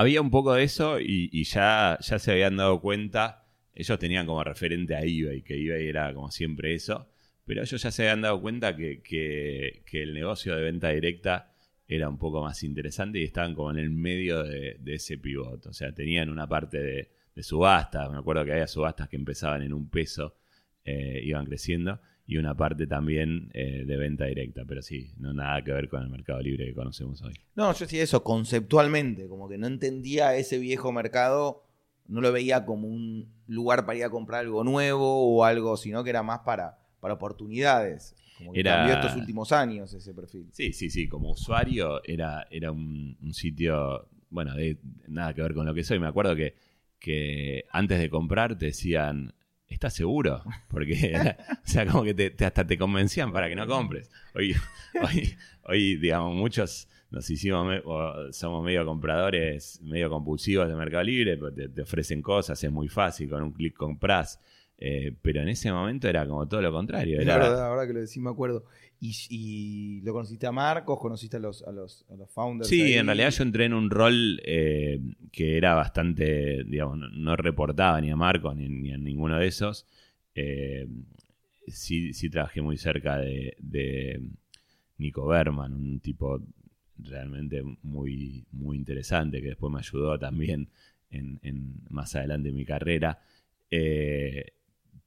Había 0.00 0.22
un 0.22 0.30
poco 0.30 0.54
de 0.54 0.62
eso 0.62 0.98
y, 0.98 1.44
ya, 1.44 1.98
ya 2.00 2.18
se 2.18 2.32
habían 2.32 2.56
dado 2.56 2.80
cuenta, 2.80 3.44
ellos 3.74 3.98
tenían 3.98 4.24
como 4.24 4.42
referente 4.42 4.94
a 4.94 5.02
eBay, 5.02 5.42
que 5.42 5.54
eBay 5.62 5.88
era 5.88 6.14
como 6.14 6.30
siempre 6.30 6.72
eso, 6.72 7.10
pero 7.44 7.60
ellos 7.60 7.82
ya 7.82 7.90
se 7.90 8.04
habían 8.04 8.22
dado 8.22 8.40
cuenta 8.40 8.74
que, 8.74 9.02
que- 9.02 9.82
el 10.02 10.14
negocio 10.14 10.56
de 10.56 10.62
venta 10.62 10.88
directa 10.88 11.52
era 11.86 12.08
un 12.08 12.16
poco 12.16 12.40
más 12.42 12.62
interesante 12.62 13.18
y 13.18 13.24
estaban 13.24 13.54
como 13.54 13.72
en 13.72 13.78
el 13.78 13.90
medio 13.90 14.42
de, 14.42 14.78
de 14.80 14.94
ese 14.94 15.18
pivot. 15.18 15.66
O 15.66 15.72
sea, 15.74 15.92
tenían 15.92 16.30
una 16.30 16.48
parte 16.48 16.78
de, 16.80 17.10
de 17.34 17.42
subastas, 17.42 18.10
me 18.10 18.16
acuerdo 18.16 18.46
que 18.46 18.52
había 18.52 18.68
subastas 18.68 19.06
que 19.06 19.16
empezaban 19.16 19.60
en 19.62 19.74
un 19.74 19.90
peso, 19.90 20.34
eh, 20.82 21.20
iban 21.24 21.44
creciendo, 21.44 22.00
y 22.30 22.36
una 22.36 22.54
parte 22.56 22.86
también 22.86 23.50
eh, 23.54 23.82
de 23.84 23.96
venta 23.96 24.26
directa, 24.26 24.62
pero 24.64 24.82
sí, 24.82 25.10
no 25.18 25.34
nada 25.34 25.64
que 25.64 25.72
ver 25.72 25.88
con 25.88 26.00
el 26.00 26.08
mercado 26.08 26.40
libre 26.40 26.64
que 26.66 26.74
conocemos 26.74 27.20
hoy. 27.22 27.34
No, 27.56 27.72
yo 27.72 27.80
decía 27.80 28.04
eso 28.04 28.22
conceptualmente, 28.22 29.26
como 29.26 29.48
que 29.48 29.58
no 29.58 29.66
entendía 29.66 30.36
ese 30.36 30.58
viejo 30.60 30.92
mercado, 30.92 31.64
no 32.06 32.20
lo 32.20 32.30
veía 32.30 32.64
como 32.64 32.86
un 32.86 33.28
lugar 33.48 33.84
para 33.84 33.98
ir 33.98 34.04
a 34.04 34.10
comprar 34.10 34.42
algo 34.44 34.62
nuevo 34.62 35.34
o 35.36 35.44
algo, 35.44 35.76
sino 35.76 36.04
que 36.04 36.10
era 36.10 36.22
más 36.22 36.38
para, 36.46 36.78
para 37.00 37.14
oportunidades. 37.14 38.14
Como 38.38 38.52
que 38.52 38.60
Era- 38.60 38.76
cambió 38.76 38.94
estos 38.94 39.16
últimos 39.16 39.50
años 39.50 39.92
ese 39.92 40.14
perfil. 40.14 40.46
Sí, 40.52 40.72
sí, 40.72 40.88
sí, 40.88 41.08
como 41.08 41.32
usuario 41.32 42.00
era, 42.04 42.46
era 42.48 42.70
un, 42.70 43.16
un 43.20 43.34
sitio, 43.34 44.06
bueno, 44.30 44.54
de 44.54 44.78
nada 45.08 45.34
que 45.34 45.42
ver 45.42 45.52
con 45.52 45.66
lo 45.66 45.74
que 45.74 45.82
soy. 45.82 45.98
Me 45.98 46.06
acuerdo 46.06 46.36
que, 46.36 46.54
que 47.00 47.64
antes 47.72 47.98
de 47.98 48.08
comprar 48.08 48.56
te 48.56 48.66
decían, 48.66 49.34
¿estás 49.70 49.94
seguro? 49.94 50.42
Porque, 50.68 51.14
o 51.50 51.56
sea, 51.68 51.86
como 51.86 52.04
que 52.04 52.14
te, 52.14 52.30
te- 52.30 52.44
hasta 52.44 52.66
te 52.66 52.76
convencían 52.76 53.32
para 53.32 53.48
que 53.48 53.56
no 53.56 53.66
compres. 53.66 54.10
Hoy, 54.34 54.54
hoy, 55.02 55.34
hoy 55.64 55.96
digamos, 55.96 56.34
muchos 56.34 56.88
nos 57.10 57.28
hicimos, 57.30 57.66
me- 57.66 57.82
somos 58.32 58.64
medio 58.64 58.84
compradores, 58.84 59.80
medio 59.82 60.10
compulsivos 60.10 60.68
de 60.68 60.74
Mercado 60.76 61.02
Libre, 61.04 61.36
pero 61.36 61.52
te, 61.52 61.68
te 61.68 61.82
ofrecen 61.82 62.22
cosas, 62.22 62.62
es 62.62 62.70
muy 62.70 62.88
fácil, 62.88 63.28
con 63.30 63.42
un 63.42 63.52
clic 63.52 63.74
compras. 63.74 64.40
Eh, 64.82 65.12
pero 65.20 65.42
en 65.42 65.48
ese 65.48 65.70
momento 65.70 66.08
era 66.08 66.26
como 66.26 66.48
todo 66.48 66.62
lo 66.62 66.72
contrario. 66.72 67.20
Era, 67.20 67.36
verdad, 67.38 67.66
ahora 67.66 67.86
que 67.86 67.92
lo 67.92 68.00
decís 68.00 68.16
me 68.18 68.30
acuerdo. 68.30 68.64
Y, 68.98 69.14
y 69.30 70.00
lo 70.02 70.12
conociste 70.12 70.46
a 70.46 70.52
Marcos, 70.52 70.98
conociste 70.98 71.36
a 71.36 71.40
los, 71.40 71.62
a 71.62 71.72
los, 71.72 72.04
a 72.10 72.14
los 72.16 72.30
founders. 72.30 72.68
Sí, 72.68 72.82
ahí. 72.82 72.94
en 72.94 73.06
realidad 73.06 73.30
yo 73.30 73.42
entré 73.44 73.64
en 73.66 73.74
un 73.74 73.90
rol 73.90 74.40
eh, 74.44 75.00
que 75.32 75.56
era 75.56 75.74
bastante, 75.74 76.64
digamos, 76.64 76.98
no, 76.98 77.08
no 77.10 77.36
reportaba 77.36 78.00
ni 78.00 78.10
a 78.10 78.16
Marcos 78.16 78.56
ni, 78.56 78.68
ni 78.68 78.92
a 78.92 78.98
ninguno 78.98 79.38
de 79.38 79.46
esos. 79.46 79.86
Eh, 80.34 80.86
sí, 81.66 82.12
sí 82.14 82.30
trabajé 82.30 82.60
muy 82.62 82.76
cerca 82.78 83.18
de, 83.18 83.56
de 83.58 84.20
Nico 84.98 85.26
Berman, 85.26 85.74
un 85.74 86.00
tipo 86.00 86.40
realmente 86.98 87.62
muy, 87.82 88.44
muy 88.52 88.76
interesante 88.76 89.40
que 89.40 89.48
después 89.48 89.72
me 89.72 89.78
ayudó 89.78 90.18
también 90.18 90.68
en, 91.10 91.38
en- 91.42 91.74
más 91.90 92.14
adelante 92.16 92.50
en 92.50 92.54
mi 92.56 92.64
carrera. 92.64 93.20
Eh, 93.70 94.52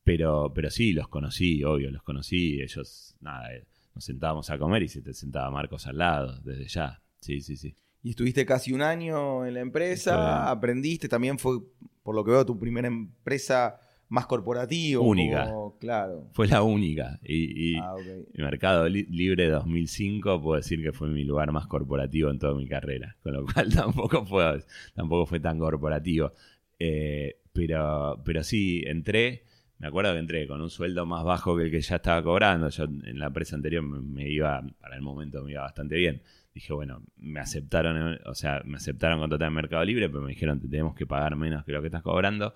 pero, 0.03 0.51
pero 0.53 0.69
sí, 0.69 0.93
los 0.93 1.07
conocí, 1.07 1.63
obvio, 1.63 1.91
los 1.91 2.03
conocí. 2.03 2.61
Ellos, 2.61 3.15
nada, 3.21 3.53
eh, 3.53 3.65
nos 3.95 4.03
sentábamos 4.03 4.49
a 4.49 4.57
comer 4.57 4.83
y 4.83 4.87
se 4.87 5.01
te 5.01 5.13
sentaba 5.13 5.49
Marcos 5.51 5.87
al 5.87 5.97
lado, 5.97 6.39
desde 6.43 6.67
ya. 6.67 7.01
Sí, 7.19 7.41
sí, 7.41 7.55
sí. 7.55 7.75
Y 8.01 8.09
estuviste 8.09 8.45
casi 8.45 8.73
un 8.73 8.81
año 8.81 9.45
en 9.45 9.53
la 9.53 9.61
empresa, 9.61 10.49
aprendiste, 10.49 11.07
también 11.07 11.39
fue, 11.39 11.59
por 12.03 12.15
lo 12.15 12.23
que 12.25 12.31
veo, 12.31 12.45
tu 12.45 12.59
primera 12.59 12.87
empresa 12.87 13.79
más 14.09 14.25
corporativa. 14.27 15.01
Única. 15.01 15.45
como- 15.45 15.77
claro. 15.79 16.27
Fue 16.33 16.47
la 16.47 16.61
única. 16.63 17.19
Y, 17.23 17.71
y 17.71 17.75
Ah, 17.77 17.95
el 18.33 18.43
Mercado 18.43 18.87
Li- 18.89 19.07
Libre 19.09 19.47
2005 19.49 20.41
puedo 20.41 20.57
decir 20.57 20.83
que 20.83 20.91
fue 20.91 21.07
mi 21.07 21.23
lugar 21.23 21.51
más 21.53 21.65
corporativo 21.67 22.29
en 22.29 22.37
toda 22.39 22.53
mi 22.55 22.67
carrera. 22.67 23.15
Con 23.23 23.33
lo 23.33 23.45
cual 23.45 23.69
tampoco 23.73 24.25
fue, 24.25 24.63
tampoco 24.93 25.25
fue 25.25 25.39
tan 25.39 25.57
corporativo. 25.57 26.33
Eh, 26.77 27.37
pero, 27.53 28.21
pero 28.25 28.43
sí, 28.43 28.83
entré. 28.85 29.43
Me 29.83 29.89
acuerdo 29.89 30.13
que 30.13 30.19
entré 30.19 30.47
con 30.47 30.61
un 30.61 30.69
sueldo 30.69 31.05
más 31.05 31.25
bajo 31.25 31.57
que 31.57 31.63
el 31.63 31.71
que 31.71 31.81
ya 31.81 31.97
estaba 31.97 32.23
cobrando. 32.23 32.69
Yo 32.69 32.85
en 32.85 33.19
la 33.19 33.25
empresa 33.25 33.57
anterior 33.57 33.83
me, 33.83 33.99
me 33.99 34.29
iba, 34.29 34.65
para 34.79 34.95
el 34.95 35.01
momento 35.01 35.43
me 35.43 35.51
iba 35.51 35.63
bastante 35.63 35.97
bien. 35.97 36.21
Dije, 36.53 36.71
bueno, 36.71 37.03
me 37.17 37.41
aceptaron, 37.41 38.17
o 38.25 38.33
sea, 38.33 38.61
me 38.63 38.77
aceptaron 38.77 39.19
contratar 39.19 39.49
en 39.49 39.53
Mercado 39.55 39.83
Libre, 39.83 40.07
pero 40.07 40.21
me 40.21 40.29
dijeron, 40.29 40.61
te 40.61 40.69
tenemos 40.69 40.95
que 40.95 41.05
pagar 41.05 41.35
menos 41.35 41.65
que 41.65 41.73
lo 41.73 41.81
que 41.81 41.87
estás 41.87 42.01
cobrando. 42.01 42.55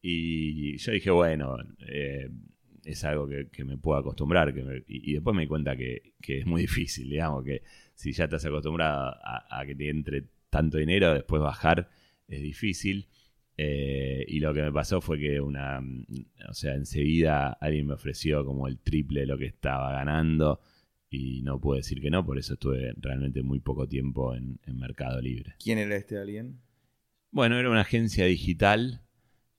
Y 0.00 0.78
yo 0.78 0.92
dije, 0.92 1.10
bueno, 1.10 1.58
eh, 1.86 2.30
es 2.82 3.04
algo 3.04 3.28
que, 3.28 3.64
me 3.66 3.76
puedo 3.76 3.98
acostumbrar. 3.98 4.54
Que 4.54 4.84
y, 4.88 5.12
después 5.12 5.36
me 5.36 5.42
di 5.42 5.48
cuenta 5.48 5.76
que, 5.76 6.14
es 6.26 6.46
muy 6.46 6.62
difícil, 6.62 7.10
digamos, 7.10 7.44
que 7.44 7.62
si 7.92 8.12
ya 8.12 8.24
estás 8.24 8.46
acostumbrado 8.46 9.14
a, 9.22 9.62
que 9.66 9.74
te 9.74 9.90
entre 9.90 10.28
tanto 10.48 10.78
dinero, 10.78 11.12
después 11.12 11.42
bajar 11.42 11.90
es 12.26 12.40
difícil. 12.40 13.06
Eh, 13.56 14.24
y 14.26 14.40
lo 14.40 14.52
que 14.52 14.62
me 14.62 14.72
pasó 14.72 15.00
fue 15.00 15.18
que 15.18 15.40
una, 15.40 15.80
o 16.48 16.54
sea, 16.54 16.74
enseguida 16.74 17.52
alguien 17.60 17.86
me 17.86 17.94
ofreció 17.94 18.44
como 18.44 18.66
el 18.66 18.78
triple 18.80 19.20
de 19.20 19.26
lo 19.26 19.38
que 19.38 19.46
estaba 19.46 19.92
ganando 19.92 20.60
y 21.08 21.42
no 21.42 21.60
pude 21.60 21.78
decir 21.78 22.00
que 22.00 22.10
no, 22.10 22.26
por 22.26 22.38
eso 22.38 22.54
estuve 22.54 22.92
realmente 22.96 23.42
muy 23.42 23.60
poco 23.60 23.86
tiempo 23.86 24.34
en, 24.34 24.58
Mercado 24.66 25.20
Libre. 25.20 25.54
¿Quién 25.62 25.78
era 25.78 25.94
este 25.96 26.18
alguien? 26.18 26.60
Bueno, 27.30 27.56
era 27.58 27.70
una 27.70 27.82
agencia 27.82 28.26
digital 28.26 29.02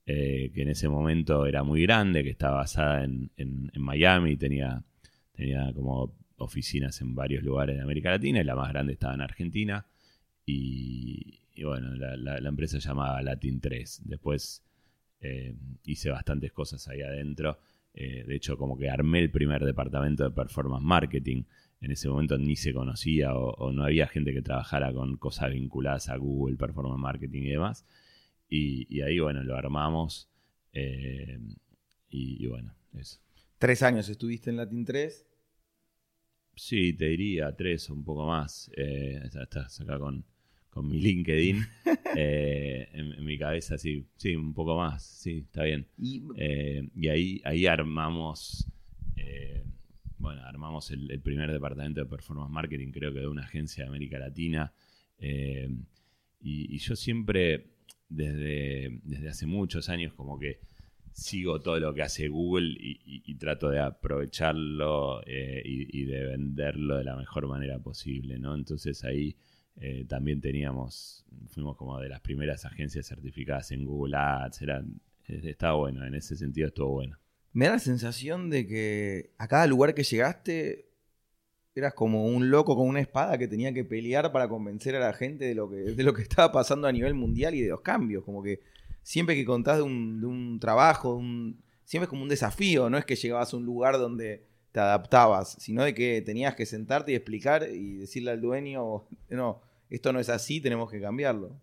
eh, 0.05 0.51
que 0.53 0.62
en 0.62 0.69
ese 0.69 0.89
momento 0.89 1.45
era 1.45 1.63
muy 1.63 1.81
grande, 1.84 2.23
que 2.23 2.29
estaba 2.29 2.58
basada 2.58 3.03
en, 3.03 3.31
Miami, 3.75 4.36
tenía, 4.36 4.84
tenía 5.31 5.71
como 5.73 6.13
oficinas 6.38 6.99
en 7.01 7.15
varios 7.15 7.43
lugares 7.43 7.77
de 7.77 7.81
América 7.81 8.12
Latina 8.12 8.41
y 8.41 8.43
la 8.43 8.55
más 8.55 8.69
grande 8.69 8.93
estaba 8.93 9.13
en 9.13 9.21
Argentina. 9.21 9.86
Y, 10.45 11.39
bueno, 11.63 11.95
la, 11.95 12.38
empresa 12.38 12.79
se 12.79 12.88
llamaba 12.88 13.21
Latin 13.21 13.60
3. 13.60 14.01
Después 14.05 14.63
eh, 15.19 15.55
hice 15.86 16.10
bastantes 16.10 16.51
cosas 16.51 16.88
ahí 16.88 17.01
adentro. 17.01 17.60
Eh, 17.93 18.23
de 18.27 18.36
hecho, 18.36 18.58
como 18.58 18.77
que 18.77 18.89
armé 18.89 19.19
el 19.19 19.31
primer 19.31 19.63
departamento 19.63 20.23
de 20.23 20.31
performance 20.31 20.84
marketing. 20.84 21.43
En 21.81 21.91
ese 21.91 22.10
momento 22.10 22.38
ni 22.38 22.55
se 22.55 22.73
conocía 22.73 23.36
o, 23.36 23.71
no 23.71 23.84
había 23.84 24.08
gente 24.08 24.34
que 24.34 24.41
trabajara 24.41 24.93
con 24.93 25.17
cosas 25.17 25.51
vinculadas 25.51 26.10
a 26.10 26.17
Google, 26.17 26.58
performance 26.58 26.99
marketing 26.99 27.43
y 27.43 27.49
demás. 27.49 27.86
Y, 28.47 29.01
ahí, 29.01 29.19
bueno, 29.19 29.43
lo 29.43 29.55
armamos. 29.55 30.29
Eh, 30.73 31.39
y, 32.10 32.45
bueno, 32.47 32.75
eso. 32.93 33.19
¿Tres 33.58 33.81
años 33.81 34.10
estuviste 34.10 34.49
en 34.49 34.58
Latin 34.58 34.86
3? 34.86 35.27
Sí, 36.58 36.93
te 36.93 37.05
diría 37.05 37.53
tres 37.53 37.89
o 37.89 37.93
un 37.93 38.05
poco 38.05 38.25
más. 38.25 38.69
Estás 38.75 39.81
acá 39.81 39.99
con, 39.99 40.23
con 40.75 40.89
mi 40.89 40.99
LinkedIn. 40.99 41.65
Eh, 42.17 42.88
en, 42.93 43.25
mi 43.25 43.38
cabeza, 43.38 43.77
sí, 43.77 44.07
sí, 44.15 44.35
un 44.38 44.53
poco 44.53 44.77
más, 44.77 45.03
sí, 45.03 45.39
está 45.39 45.63
bien. 45.63 45.85
Y, 45.97 46.23
eh, 46.38 46.88
ahí, 47.11 47.41
ahí 47.43 47.65
armamos, 47.65 48.65
eh, 49.17 49.65
bueno, 50.17 50.41
armamos 50.45 50.91
el, 50.91 51.19
primer 51.19 51.51
departamento 51.51 51.99
de 51.99 52.05
performance 52.05 52.49
marketing, 52.49 52.91
creo 52.93 53.13
que 53.13 53.19
de 53.19 53.27
una 53.27 53.43
agencia 53.43 53.83
de 53.83 53.89
América 53.89 54.17
Latina. 54.17 54.71
Y, 55.19 56.77
yo 56.77 56.95
siempre, 56.95 57.65
desde, 58.07 59.01
desde 59.03 59.27
hace 59.27 59.45
muchos 59.45 59.89
años, 59.89 60.13
como 60.13 60.39
que 60.39 60.61
sigo 61.11 61.59
todo 61.59 61.77
lo 61.81 61.93
que 61.93 62.03
hace 62.03 62.29
Google 62.29 62.77
y, 62.79 63.35
trato 63.35 63.69
de 63.69 63.79
aprovecharlo 63.79 65.21
y, 65.27 65.99
y, 65.99 66.05
de 66.05 66.23
venderlo 66.27 66.95
de 66.95 67.03
la 67.03 67.17
mejor 67.17 67.45
manera 67.49 67.77
posible, 67.79 68.39
¿no? 68.39 68.55
Entonces 68.55 69.03
ahí 69.03 69.35
eh, 69.79 70.05
también 70.07 70.41
teníamos, 70.41 71.25
fuimos 71.49 71.75
como 71.75 71.99
de 71.99 72.09
las 72.09 72.21
primeras 72.21 72.65
agencias 72.65 73.07
certificadas 73.07 73.71
en 73.71 73.85
Google 73.85 74.15
Ads, 74.17 74.61
era, 74.61 74.83
estaba 75.27 75.75
bueno, 75.75 76.05
en 76.05 76.15
ese 76.15 76.35
sentido 76.35 76.67
estuvo 76.67 76.89
bueno. 76.89 77.17
Me 77.53 77.65
da 77.65 77.73
la 77.73 77.79
sensación 77.79 78.49
de 78.49 78.67
que 78.67 79.31
a 79.38 79.47
cada 79.47 79.67
lugar 79.67 79.93
que 79.93 80.03
llegaste 80.03 80.89
eras 81.75 81.93
como 81.93 82.25
un 82.25 82.49
loco 82.49 82.75
con 82.75 82.88
una 82.88 83.01
espada 83.01 83.38
que 83.38 83.47
tenía 83.47 83.73
que 83.73 83.83
pelear 83.83 84.31
para 84.31 84.47
convencer 84.47 84.95
a 84.95 84.99
la 84.99 85.13
gente 85.13 85.45
de 85.45 85.55
lo 85.55 85.69
que, 85.69 85.77
de 85.77 86.03
lo 86.03 86.13
que 86.13 86.21
estaba 86.21 86.51
pasando 86.51 86.88
a 86.88 86.91
nivel 86.91 87.13
mundial 87.13 87.53
y 87.53 87.61
de 87.61 87.69
los 87.69 87.81
cambios. 87.81 88.23
Como 88.23 88.41
que 88.41 88.61
siempre 89.03 89.35
que 89.35 89.45
contás 89.45 89.77
de 89.77 89.83
un, 89.83 90.21
de 90.21 90.27
un 90.27 90.59
trabajo, 90.59 91.21
siempre 91.83 92.05
es 92.05 92.09
como 92.09 92.23
un 92.23 92.29
desafío, 92.29 92.89
no 92.89 92.97
es 92.97 93.05
que 93.05 93.15
llegabas 93.15 93.53
a 93.53 93.57
un 93.57 93.65
lugar 93.65 93.97
donde 93.97 94.45
te 94.71 94.79
adaptabas, 94.79 95.55
sino 95.59 95.83
de 95.83 95.93
que 95.93 96.21
tenías 96.21 96.55
que 96.55 96.65
sentarte 96.65 97.11
y 97.13 97.15
explicar 97.15 97.69
y 97.69 97.95
decirle 97.95 98.31
al 98.31 98.41
dueño, 98.41 99.05
no, 99.29 99.61
esto 99.89 100.13
no 100.13 100.19
es 100.19 100.30
así, 100.30 100.62
tenemos 100.62 100.91
que 100.91 101.02
cambiarlo. 101.02 101.60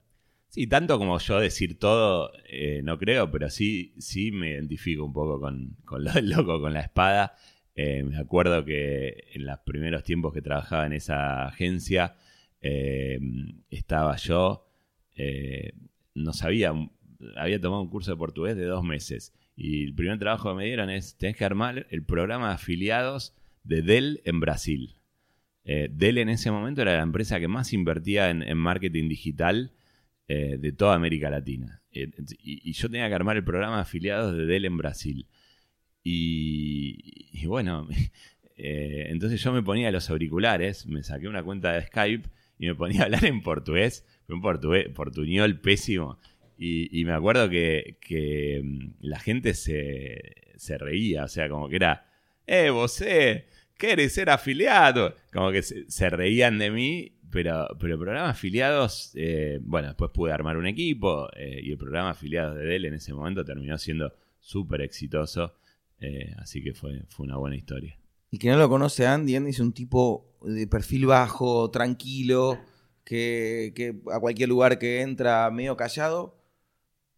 Sí, 0.48 0.66
tanto 0.66 0.98
como 0.98 1.18
yo 1.18 1.40
decir 1.40 1.78
todo, 1.78 2.30
eh, 2.46 2.82
no 2.84 2.98
creo, 2.98 3.30
pero 3.30 3.48
sí, 3.48 3.94
sí 3.98 4.32
me 4.32 4.50
identifico 4.50 5.02
un 5.02 5.14
poco 5.14 5.40
con, 5.40 5.78
con 5.86 6.04
lo 6.04 6.12
del 6.12 6.28
loco, 6.28 6.60
con 6.60 6.74
la 6.74 6.82
espada. 6.82 7.34
Eh, 7.74 8.02
me 8.02 8.18
acuerdo 8.18 8.62
que 8.62 9.28
en 9.32 9.46
los 9.46 9.58
primeros 9.60 10.04
tiempos 10.04 10.34
que 10.34 10.42
trabajaba 10.42 10.84
en 10.84 10.92
esa 10.92 11.46
agencia, 11.46 12.16
eh, 12.60 13.18
estaba 13.70 14.16
yo, 14.16 14.68
no 16.14 16.32
sabía, 16.34 16.74
había 17.36 17.60
tomado 17.60 17.80
un 17.80 17.88
curso 17.88 18.10
de 18.10 18.18
portugués 18.18 18.56
de 18.56 18.66
dos 18.66 18.84
meses 18.84 19.32
y 19.56 19.84
el 19.84 19.94
primer 19.94 20.18
trabajo 20.18 20.50
que 20.50 20.56
me 20.56 20.66
dieron 20.66 20.90
es, 20.90 21.16
tenés 21.16 21.36
que 21.36 21.44
armar 21.44 21.86
el 21.88 22.04
programa 22.04 22.48
de 22.48 22.54
afiliados 22.54 23.34
de 23.64 23.80
Dell 23.80 24.20
en 24.24 24.40
Brasil. 24.40 24.96
Eh, 25.64 25.88
Dell 25.92 26.18
en 26.18 26.28
ese 26.28 26.50
momento 26.50 26.82
era 26.82 26.96
la 26.96 27.02
empresa 27.02 27.38
que 27.38 27.48
más 27.48 27.72
invertía 27.72 28.30
en, 28.30 28.58
marketing 28.58 29.08
digital 29.08 29.72
eh, 30.28 30.56
de 30.58 30.72
toda 30.72 30.94
América 30.94 31.30
Latina. 31.30 31.82
Eh, 31.92 32.10
y, 32.38 32.72
yo 32.72 32.88
tenía 32.90 33.08
que 33.08 33.14
armar 33.14 33.36
el 33.36 33.44
programa 33.44 33.76
de 33.76 33.82
afiliados 33.82 34.36
de 34.36 34.46
Dell 34.46 34.64
en 34.64 34.76
Brasil. 34.76 35.26
Y, 36.04 37.46
bueno, 37.46 37.88
entonces 38.56 39.42
yo 39.42 39.52
me 39.52 39.62
ponía 39.62 39.90
los 39.92 40.10
auriculares, 40.10 40.86
me 40.86 41.02
saqué 41.02 41.28
una 41.28 41.42
cuenta 41.42 41.72
de 41.72 41.86
Skype 41.86 42.28
y 42.58 42.66
me 42.66 42.74
ponía 42.74 43.02
a 43.02 43.04
hablar 43.04 43.24
en 43.24 43.42
portugués, 43.42 44.06
un 44.28 44.40
portugués, 44.40 44.88
portuñol 44.90 45.60
pésimo. 45.60 46.18
Y, 46.64 47.04
me 47.04 47.12
acuerdo 47.12 47.50
que, 47.50 48.60
mm, 48.62 48.94
la 49.00 49.18
gente 49.18 49.54
se, 49.54 50.78
reía, 50.78 51.24
o 51.24 51.28
sea, 51.28 51.48
como 51.48 51.68
que 51.68 51.76
era, 51.76 52.06
eh, 52.46 52.70
vos, 52.70 53.00
eh, 53.00 53.46
¿querés 53.82 54.14
ser 54.14 54.30
afiliado? 54.30 55.16
Como 55.32 55.50
que 55.50 55.62
se, 55.62 56.08
reían 56.08 56.56
de 56.58 56.70
mí, 56.70 57.18
pero, 57.32 57.66
pero 57.80 57.94
el 57.94 57.98
programa 57.98 58.30
afiliados, 58.30 59.10
eh, 59.16 59.58
bueno, 59.60 59.88
después 59.88 60.12
pude 60.14 60.30
armar 60.30 60.56
un 60.56 60.68
equipo 60.68 61.28
eh, 61.36 61.60
y 61.60 61.72
el 61.72 61.78
programa 61.78 62.10
afiliados 62.10 62.56
de 62.56 62.64
Dell 62.64 62.84
en 62.84 62.94
ese 62.94 63.12
momento 63.12 63.44
terminó 63.44 63.76
siendo 63.78 64.14
súper 64.38 64.82
exitoso, 64.82 65.54
eh, 65.98 66.32
así 66.38 66.62
que 66.62 66.74
fue, 66.74 67.02
fue 67.08 67.26
una 67.26 67.38
buena 67.38 67.56
historia. 67.56 67.98
Y 68.30 68.38
que 68.38 68.48
no 68.50 68.56
lo 68.56 68.68
conoce 68.68 69.04
Andy, 69.04 69.34
Andy 69.34 69.50
es 69.50 69.58
un 69.58 69.72
tipo 69.72 70.38
de 70.42 70.68
perfil 70.68 71.06
bajo, 71.06 71.68
tranquilo, 71.70 72.60
que, 73.04 73.72
que 73.74 73.96
a 74.12 74.20
cualquier 74.20 74.48
lugar 74.48 74.78
que 74.78 75.00
entra 75.00 75.50
medio 75.50 75.76
callado 75.76 76.40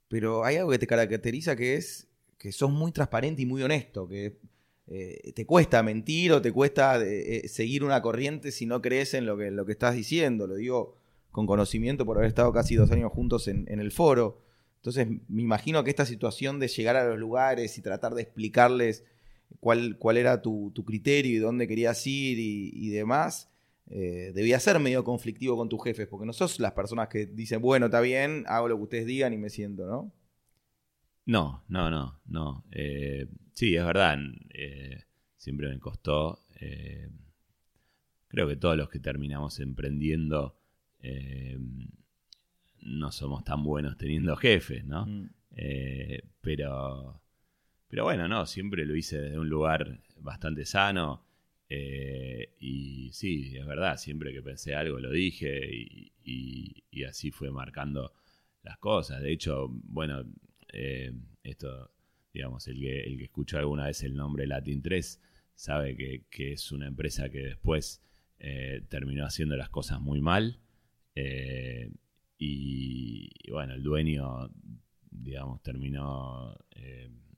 pero 0.08 0.44
hay 0.44 0.56
algo 0.56 0.70
que 0.70 0.78
te 0.78 0.86
caracteriza 0.86 1.56
que 1.56 1.74
es 1.74 2.06
que 2.38 2.52
sos 2.52 2.70
muy 2.70 2.92
transparente 2.92 3.42
y 3.42 3.46
muy 3.46 3.62
honesto, 3.62 4.06
que 4.06 4.38
eh, 4.86 5.32
te 5.34 5.46
cuesta 5.46 5.82
mentir 5.82 6.32
o 6.32 6.42
te 6.42 6.52
cuesta 6.52 7.02
eh, 7.02 7.36
eh, 7.36 7.48
seguir 7.48 7.84
una 7.84 8.02
corriente 8.02 8.52
si 8.52 8.66
no 8.66 8.82
crees 8.82 9.14
en 9.14 9.24
lo 9.24 9.36
que, 9.38 9.50
lo 9.50 9.64
que 9.64 9.72
estás 9.72 9.94
diciendo. 9.94 10.46
Lo 10.46 10.56
digo 10.56 10.96
con 11.30 11.46
conocimiento 11.46 12.04
por 12.04 12.18
haber 12.18 12.28
estado 12.28 12.52
casi 12.52 12.76
dos 12.76 12.90
años 12.90 13.12
juntos 13.12 13.48
en, 13.48 13.66
el 13.68 13.90
foro. 13.90 14.42
Entonces 14.76 15.08
me 15.28 15.42
imagino 15.42 15.82
que 15.82 15.90
esta 15.90 16.06
situación 16.06 16.60
de 16.60 16.68
llegar 16.68 16.96
a 16.96 17.08
los 17.08 17.18
lugares 17.18 17.78
y 17.78 17.82
tratar 17.82 18.14
de 18.14 18.22
explicarles 18.22 19.04
cuál, 19.58 19.96
cuál 19.98 20.18
era 20.18 20.42
tu, 20.42 20.72
criterio 20.86 21.32
y 21.32 21.38
dónde 21.38 21.66
querías 21.66 22.06
ir 22.06 22.38
y 22.38 22.88
demás, 22.90 23.50
debía 23.86 24.60
ser 24.60 24.78
medio 24.78 25.02
conflictivo 25.02 25.56
con 25.56 25.68
tus 25.68 25.82
jefes, 25.82 26.06
porque 26.06 26.26
no 26.26 26.32
sos 26.32 26.60
las 26.60 26.72
personas 26.72 27.08
que 27.08 27.26
dicen, 27.26 27.60
bueno, 27.60 27.86
está 27.86 28.00
bien, 28.00 28.44
hago 28.46 28.68
lo 28.68 28.76
que 28.76 28.82
ustedes 28.82 29.06
digan 29.06 29.32
y 29.32 29.38
me 29.38 29.50
siento, 29.50 29.86
¿no? 29.86 30.12
No, 31.26 31.64
no, 31.68 31.90
no, 31.90 32.20
no. 32.26 32.64
Sí, 33.54 33.74
es 33.74 33.84
verdad, 33.84 34.18
eh, 34.50 35.04
siempre 35.36 35.68
me 35.68 35.78
costó. 35.78 36.40
creo 38.28 38.48
que 38.48 38.56
todos 38.56 38.76
los 38.76 38.90
que 38.90 39.00
terminamos 39.00 39.60
emprendiendo 39.60 40.58
no 42.82 43.10
somos 43.12 43.44
tan 43.44 43.62
buenos 43.62 43.96
teniendo 43.96 44.36
jefes, 44.36 44.84
¿no? 44.84 45.06
Mm. 45.06 45.30
pero, 46.40 47.22
pero 47.88 48.04
bueno, 48.04 48.28
no, 48.28 48.44
siempre 48.44 48.84
lo 48.84 48.94
hice 48.94 49.20
desde 49.20 49.38
un 49.38 49.48
lugar 49.48 50.00
bastante 50.20 50.64
sano. 50.64 51.24
Eh, 51.68 52.54
y 52.60 53.10
sí, 53.12 53.56
es 53.56 53.66
verdad, 53.66 53.96
siempre 53.96 54.32
que 54.32 54.42
pensé 54.42 54.74
algo 54.74 55.00
lo 55.00 55.10
dije 55.10 55.68
y, 56.24 57.04
así 57.04 57.30
fue 57.30 57.50
marcando 57.50 58.12
las 58.62 58.78
cosas. 58.78 59.20
De 59.20 59.32
hecho, 59.32 59.68
bueno, 59.68 60.24
eh, 60.72 61.12
esto, 61.42 61.90
digamos, 62.34 62.68
el 62.68 62.80
que, 62.80 63.00
el 63.04 63.16
que 63.16 63.24
escuchó 63.24 63.58
alguna 63.58 63.86
vez 63.86 64.02
el 64.02 64.14
nombre 64.14 64.46
Latin 64.46 64.82
3 64.82 65.20
sabe 65.54 65.96
que, 65.96 66.52
es 66.52 66.72
una 66.72 66.88
empresa 66.88 67.30
que 67.30 67.38
después 67.38 68.02
eh, 68.38 68.82
terminó 68.88 69.24
haciendo 69.24 69.56
las 69.56 69.70
cosas 69.70 70.00
muy 70.00 70.20
mal. 70.20 70.58
y, 72.36 73.50
bueno, 73.50 73.74
el 73.74 73.82
dueño, 73.82 74.50
digamos, 75.10 75.62
terminó 75.62 76.56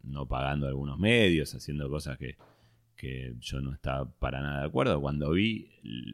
no 0.03 0.27
pagando 0.27 0.67
algunos 0.67 0.99
medios, 0.99 1.55
haciendo 1.55 1.89
cosas 1.91 2.17
que, 2.19 2.37
que 2.97 3.35
yo 3.41 3.61
no 3.61 3.73
estaba 3.73 4.11
para 4.19 4.41
nada 4.41 4.61
de 4.61 4.67
acuerdo. 4.67 5.01
Cuando 5.01 5.31
vi 5.33 5.69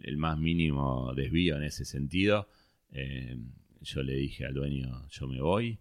el 0.05 0.16
más 0.16 0.39
mínimo 0.39 1.14
desvío 1.14 1.57
en 1.57 1.62
ese 1.62 1.85
sentido, 1.85 2.49
eh, 2.91 3.39
yo 3.80 4.03
le 4.03 4.14
dije 4.14 4.45
al 4.45 4.55
dueño, 4.55 5.07
yo 5.09 5.26
me 5.28 5.41
voy. 5.41 5.78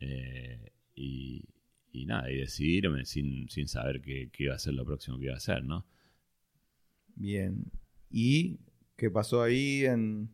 Eh, 0.00 0.72
y, 0.94 1.44
y 1.94 2.06
nada, 2.06 2.30
y 2.30 2.36
decidirme 2.38 3.04
sin, 3.06 3.48
sin 3.48 3.68
saber 3.68 4.00
qué, 4.02 4.28
qué 4.32 4.44
iba 4.44 4.54
a 4.54 4.58
ser 4.58 4.74
lo 4.74 4.84
próximo 4.84 5.18
que 5.18 5.24
iba 5.26 5.34
a 5.34 5.38
hacer, 5.38 5.64
¿no? 5.64 5.86
Bien. 7.16 7.64
¿Y 8.10 8.58
qué 8.96 9.10
pasó 9.10 9.42
ahí? 9.42 9.84
En... 9.84 10.30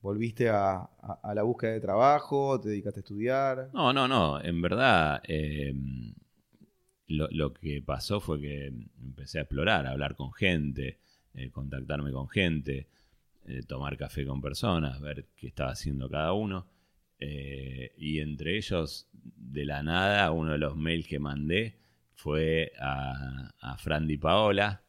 ¿Volviste 0.00 0.48
a, 0.48 0.74
a- 0.76 1.20
a 1.22 1.34
la 1.34 1.42
búsqueda 1.42 1.72
de 1.72 1.80
trabajo? 1.80 2.60
¿Te 2.60 2.68
dedicaste 2.70 3.00
a 3.00 3.02
estudiar? 3.02 3.70
No, 3.72 3.92
no, 3.92 4.08
no. 4.08 4.40
En 4.42 4.60
verdad, 4.62 5.20
eh, 5.28 5.72
lo, 7.08 7.28
lo 7.30 7.52
que 7.52 7.82
pasó 7.82 8.20
fue 8.20 8.40
que 8.40 8.66
empecé 9.02 9.38
a 9.38 9.42
explorar, 9.42 9.86
a 9.86 9.90
hablar 9.92 10.16
con 10.16 10.32
gente, 10.32 10.98
eh, 11.34 11.50
contactarme 11.50 12.10
con 12.12 12.28
gente, 12.28 12.88
eh, 13.46 13.62
tomar 13.66 13.96
café 13.96 14.26
con 14.26 14.40
personas, 14.40 15.00
ver 15.00 15.28
qué 15.36 15.48
estaba 15.48 15.70
haciendo 15.72 16.08
cada 16.08 16.32
uno. 16.32 16.66
Eh, 17.18 17.92
y 17.96 18.20
entre 18.20 18.56
ellos, 18.56 19.08
de 19.12 19.64
la 19.64 19.82
nada, 19.82 20.30
uno 20.32 20.52
de 20.52 20.58
los 20.58 20.76
mails 20.76 21.06
que 21.06 21.18
mandé 21.18 21.78
fue 22.14 22.72
a, 22.80 23.76
Fran 23.78 24.06
Di 24.06 24.18
Paola, 24.18 24.82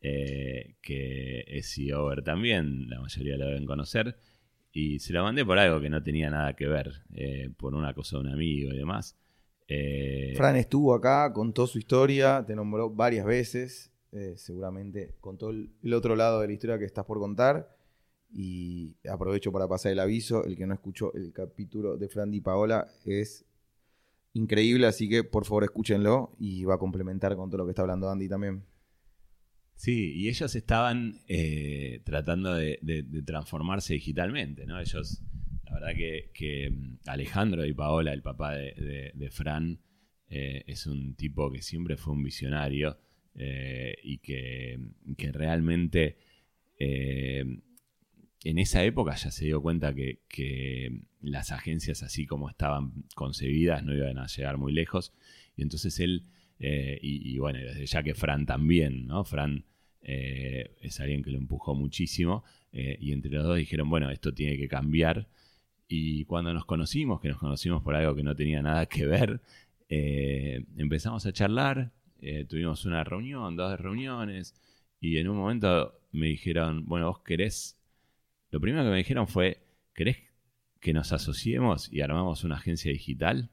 eh, 0.00 0.76
que 0.80 1.44
es 1.46 1.74
CEO 1.74 2.14
también, 2.22 2.88
la 2.88 3.00
mayoría 3.00 3.36
lo 3.36 3.46
deben 3.46 3.66
conocer. 3.66 4.16
Y 4.72 4.98
se 4.98 5.12
lo 5.12 5.22
mandé 5.22 5.44
por 5.44 5.58
algo 5.58 5.80
que 5.80 5.88
no 5.88 6.02
tenía 6.02 6.30
nada 6.30 6.54
que 6.54 6.66
ver, 6.66 7.04
eh, 7.14 7.50
por 7.56 7.74
una 7.74 7.94
cosa 7.94 8.16
de 8.16 8.22
un 8.22 8.32
amigo 8.32 8.72
y 8.72 8.76
demás. 8.76 9.16
Fran 10.36 10.56
estuvo 10.56 10.94
acá, 10.94 11.32
contó 11.32 11.66
su 11.66 11.78
historia, 11.78 12.44
te 12.46 12.54
nombró 12.56 12.90
varias 12.90 13.24
veces. 13.24 13.92
seguramente 14.36 15.14
contó 15.20 15.50
el 15.50 15.94
otro 15.94 16.16
lado 16.16 16.40
de 16.40 16.48
la 16.48 16.52
historia 16.52 16.78
que 16.78 16.84
estás 16.84 17.04
por 17.04 17.18
contar. 17.18 17.73
Y 18.36 18.96
aprovecho 19.08 19.52
para 19.52 19.68
pasar 19.68 19.92
el 19.92 20.00
aviso. 20.00 20.44
El 20.44 20.56
que 20.56 20.66
no 20.66 20.74
escuchó 20.74 21.14
el 21.14 21.32
capítulo 21.32 21.96
de 21.96 22.08
Fran 22.08 22.32
Di 22.32 22.40
Paola 22.40 22.88
es 23.04 23.46
increíble, 24.32 24.88
así 24.88 25.08
que 25.08 25.22
por 25.22 25.44
favor 25.44 25.62
escúchenlo 25.62 26.34
y 26.40 26.64
va 26.64 26.74
a 26.74 26.78
complementar 26.78 27.36
con 27.36 27.48
todo 27.48 27.58
lo 27.58 27.64
que 27.64 27.70
está 27.70 27.82
hablando 27.82 28.10
Andy 28.10 28.28
también. 28.28 28.64
Sí, 29.76 30.14
y 30.16 30.28
ellos 30.28 30.54
estaban 30.54 31.20
eh, 31.28 32.00
tratando 32.04 32.54
de, 32.54 32.78
transformarse 33.24 33.94
digitalmente, 33.94 34.66
¿no? 34.66 34.80
Ellos, 34.80 35.22
la 35.64 35.74
verdad 35.74 35.94
que, 35.96 36.30
que, 36.34 36.70
mm, 36.70 36.98
Alejandro 37.06 37.64
y 37.64 37.72
Paola, 37.72 38.12
el 38.12 38.22
papá 38.22 38.54
de, 38.54 39.28
Fran, 39.30 39.80
eh, 40.28 40.64
es 40.66 40.86
un 40.86 41.14
tipo 41.14 41.50
que 41.50 41.62
siempre 41.62 41.96
fue 41.96 42.14
un 42.14 42.22
visionario 42.22 42.98
eh, 43.34 43.94
y 44.02 44.18
que, 44.18 44.78
que 45.16 45.32
realmente 45.32 46.18
en 48.44 48.58
esa 48.58 48.84
época 48.84 49.16
ya 49.16 49.30
se 49.30 49.46
dio 49.46 49.60
cuenta 49.60 49.94
que, 49.94 50.20
que 50.28 51.00
las 51.20 51.50
agencias 51.50 52.02
así 52.02 52.26
como 52.26 52.48
estaban 52.48 53.04
concebidas 53.14 53.82
no 53.82 53.94
iban 53.94 54.18
a 54.18 54.26
llegar 54.26 54.58
muy 54.58 54.72
lejos 54.72 55.12
y 55.56 55.62
entonces 55.62 55.98
él 55.98 56.26
eh, 56.58 56.98
y, 57.02 57.38
bueno, 57.38 57.58
desde 57.58 57.86
ya 57.86 58.02
que 58.02 58.14
Fran 58.14 58.46
también, 58.46 59.06
¿no? 59.06 59.24
Fran 59.24 59.64
eh, 60.02 60.74
es 60.80 61.00
alguien 61.00 61.22
que 61.22 61.30
lo 61.30 61.38
empujó 61.38 61.74
muchísimo 61.74 62.44
eh, 62.72 62.96
y 63.00 63.12
entre 63.12 63.30
los 63.32 63.44
dos 63.44 63.56
dijeron, 63.56 63.90
bueno, 63.90 64.10
esto 64.10 64.32
tiene 64.32 64.56
que 64.56 64.68
cambiar. 64.68 65.28
Y 65.88 66.24
cuando 66.24 66.54
nos 66.54 66.64
conocimos, 66.64 67.20
que 67.20 67.28
nos 67.28 67.38
conocimos 67.38 67.82
por 67.82 67.94
algo 67.94 68.14
que 68.14 68.22
no 68.22 68.34
tenía 68.34 68.62
nada 68.62 68.86
que 68.86 69.06
ver, 69.06 69.40
empezamos 69.88 71.24
a 71.26 71.32
charlar, 71.32 71.92
tuvimos 72.48 72.84
una 72.86 73.04
reunión, 73.04 73.54
dos 73.54 73.78
reuniones, 73.78 74.54
y 74.98 75.18
en 75.18 75.28
un 75.28 75.36
momento 75.36 76.00
me 76.10 76.28
dijeron, 76.28 76.86
bueno, 76.86 77.08
vos 77.08 77.20
querés, 77.20 77.78
lo 78.54 78.60
primero 78.60 78.84
que 78.84 78.90
me 78.90 78.98
dijeron 78.98 79.26
fue, 79.26 79.58
¿querés 79.94 80.18
que 80.78 80.92
nos 80.92 81.12
asociemos 81.12 81.92
y 81.92 82.02
armamos 82.02 82.44
una 82.44 82.54
agencia 82.54 82.92
digital? 82.92 83.50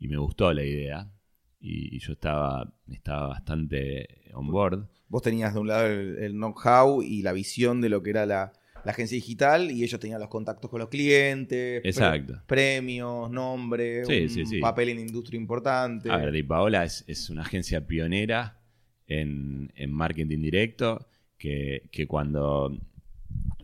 Y 0.00 0.08
me 0.08 0.16
gustó 0.16 0.52
la 0.52 0.64
idea, 0.64 1.12
y, 1.60 1.94
y 1.94 2.00
yo 2.00 2.14
estaba, 2.14 2.74
estaba 2.90 3.28
bastante 3.28 4.08
on 4.34 4.48
board. 4.50 4.88
Vos 5.06 5.22
tenías 5.22 5.54
de 5.54 5.60
un 5.60 5.68
lado 5.68 5.86
el, 5.86 6.18
el 6.18 6.32
know-how 6.32 7.02
y 7.02 7.22
la 7.22 7.32
visión 7.32 7.80
de 7.80 7.88
lo 7.88 8.02
que 8.02 8.10
era 8.10 8.26
la, 8.26 8.52
la 8.84 8.90
agencia 8.90 9.14
digital 9.14 9.70
y 9.70 9.84
ellos 9.84 10.00
tenían 10.00 10.18
los 10.18 10.28
contactos 10.28 10.68
con 10.68 10.80
los 10.80 10.88
clientes, 10.88 11.80
Exacto. 11.84 12.42
premios, 12.48 13.30
nombre, 13.30 14.04
Sí, 14.06 14.22
un 14.22 14.28
sí, 14.28 14.44
sí. 14.44 14.58
papel 14.58 14.88
en 14.88 14.96
la 14.96 15.02
industria 15.02 15.38
importante. 15.38 16.10
A 16.10 16.16
ver, 16.16 16.32
Di 16.32 16.42
Paola 16.42 16.82
es, 16.82 17.04
es 17.06 17.30
una 17.30 17.42
agencia 17.42 17.86
pionera 17.86 18.58
en, 19.06 19.70
en 19.76 19.92
marketing 19.92 20.40
directo 20.42 21.06
que, 21.38 21.88
que 21.92 22.06
cuando 22.08 22.76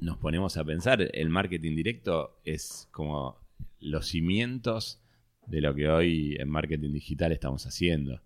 nos 0.00 0.18
ponemos 0.18 0.56
a 0.56 0.64
pensar, 0.64 1.08
el 1.12 1.28
marketing 1.28 1.74
directo 1.76 2.40
es 2.44 2.88
como 2.90 3.38
los 3.80 4.06
cimientos 4.06 5.00
de 5.46 5.60
lo 5.60 5.74
que 5.74 5.88
hoy 5.88 6.36
en 6.38 6.48
marketing 6.48 6.92
digital 6.92 7.32
estamos 7.32 7.66
haciendo. 7.66 8.20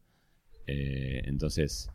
Eh, 0.67 1.23
entonces, 1.25 1.91